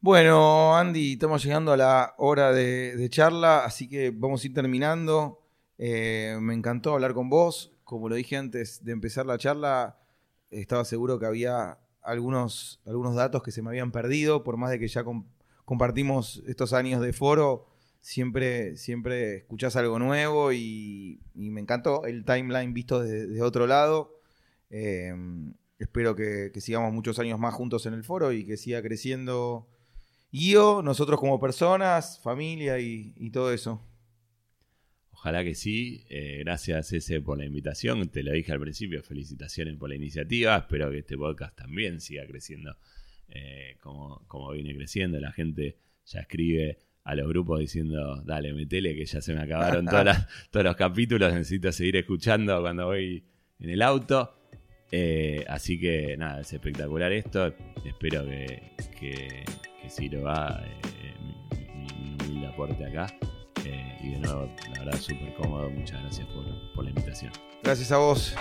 Bueno, 0.00 0.76
Andy, 0.76 1.14
estamos 1.14 1.42
llegando 1.42 1.72
a 1.72 1.76
la 1.76 2.14
hora 2.18 2.52
de, 2.52 2.96
de 2.96 3.10
charla, 3.10 3.64
así 3.64 3.88
que 3.88 4.10
vamos 4.10 4.42
a 4.42 4.46
ir 4.46 4.54
terminando. 4.54 5.40
Eh, 5.76 6.36
me 6.40 6.54
encantó 6.54 6.94
hablar 6.94 7.14
con 7.14 7.28
vos. 7.28 7.72
Como 7.82 8.08
lo 8.08 8.14
dije 8.14 8.36
antes 8.36 8.84
de 8.84 8.92
empezar 8.92 9.26
la 9.26 9.38
charla, 9.38 9.98
estaba 10.50 10.84
seguro 10.84 11.18
que 11.18 11.26
había 11.26 11.78
algunos, 12.02 12.80
algunos 12.86 13.14
datos 13.14 13.42
que 13.42 13.50
se 13.50 13.60
me 13.60 13.70
habían 13.70 13.90
perdido, 13.90 14.44
por 14.44 14.56
más 14.56 14.70
de 14.70 14.78
que 14.78 14.88
ya 14.88 15.04
com- 15.04 15.26
compartimos 15.64 16.42
estos 16.46 16.72
años 16.72 17.00
de 17.02 17.12
foro, 17.12 17.66
siempre, 18.00 18.76
siempre 18.76 19.38
escuchás 19.38 19.76
algo 19.76 19.98
nuevo 19.98 20.52
y, 20.52 21.20
me 21.34 21.60
encantó 21.60 22.04
el 22.04 22.24
timeline 22.24 22.72
visto 22.72 23.00
desde, 23.00 23.26
desde 23.26 23.42
otro 23.42 23.66
lado. 23.66 24.17
Eh, 24.70 25.12
espero 25.78 26.14
que, 26.16 26.50
que 26.52 26.60
sigamos 26.60 26.92
muchos 26.92 27.18
años 27.18 27.38
más 27.38 27.54
juntos 27.54 27.86
en 27.86 27.94
el 27.94 28.04
foro 28.04 28.32
y 28.32 28.44
que 28.44 28.56
siga 28.56 28.82
creciendo 28.82 29.68
IO, 30.30 30.82
nosotros 30.82 31.18
como 31.20 31.40
personas, 31.40 32.20
familia 32.22 32.78
y, 32.78 33.14
y 33.16 33.30
todo 33.30 33.52
eso. 33.52 33.82
Ojalá 35.10 35.42
que 35.42 35.54
sí. 35.54 36.04
Eh, 36.10 36.38
gracias, 36.44 36.92
ese 36.92 37.20
por 37.20 37.38
la 37.38 37.44
invitación. 37.44 38.08
Te 38.08 38.22
lo 38.22 38.32
dije 38.32 38.52
al 38.52 38.60
principio. 38.60 39.02
Felicitaciones 39.02 39.76
por 39.76 39.88
la 39.88 39.96
iniciativa. 39.96 40.56
Espero 40.56 40.90
que 40.90 40.98
este 40.98 41.16
podcast 41.16 41.56
también 41.56 42.00
siga 42.00 42.24
creciendo 42.26 42.76
eh, 43.28 43.76
como, 43.80 44.22
como 44.28 44.52
viene 44.52 44.74
creciendo. 44.76 45.18
La 45.18 45.32
gente 45.32 45.76
ya 46.06 46.20
escribe 46.20 46.78
a 47.04 47.14
los 47.16 47.26
grupos 47.26 47.58
diciendo, 47.60 48.22
dale, 48.22 48.52
metele, 48.52 48.94
que 48.94 49.06
ya 49.06 49.20
se 49.20 49.34
me 49.34 49.40
acabaron 49.42 49.86
todas 49.86 50.04
las- 50.04 50.26
todos 50.50 50.64
los 50.64 50.76
capítulos. 50.76 51.32
Necesito 51.32 51.72
seguir 51.72 51.96
escuchando 51.96 52.60
cuando 52.60 52.86
voy 52.86 53.24
en 53.58 53.70
el 53.70 53.82
auto. 53.82 54.34
Eh, 54.90 55.44
así 55.48 55.78
que 55.78 56.16
nada, 56.16 56.40
es 56.40 56.52
espectacular 56.52 57.12
esto. 57.12 57.52
Espero 57.84 58.24
que, 58.24 58.72
que, 58.98 59.44
que 59.82 59.90
sirva 59.90 60.62
eh, 60.64 61.14
mi, 61.20 61.84
mi- 61.84 62.02
mi 62.02 62.10
humilde 62.24 62.46
aporte 62.46 62.84
acá. 62.84 63.06
Eh, 63.64 63.96
y 64.02 64.10
de 64.10 64.18
nuevo, 64.20 64.48
la 64.72 64.84
verdad, 64.84 64.98
súper 65.00 65.34
cómodo. 65.34 65.68
Muchas 65.70 66.00
gracias 66.02 66.26
por, 66.28 66.44
por 66.74 66.84
la 66.84 66.90
invitación. 66.90 67.32
Gracias 67.62 67.92
a 67.92 67.98
vos. 67.98 68.34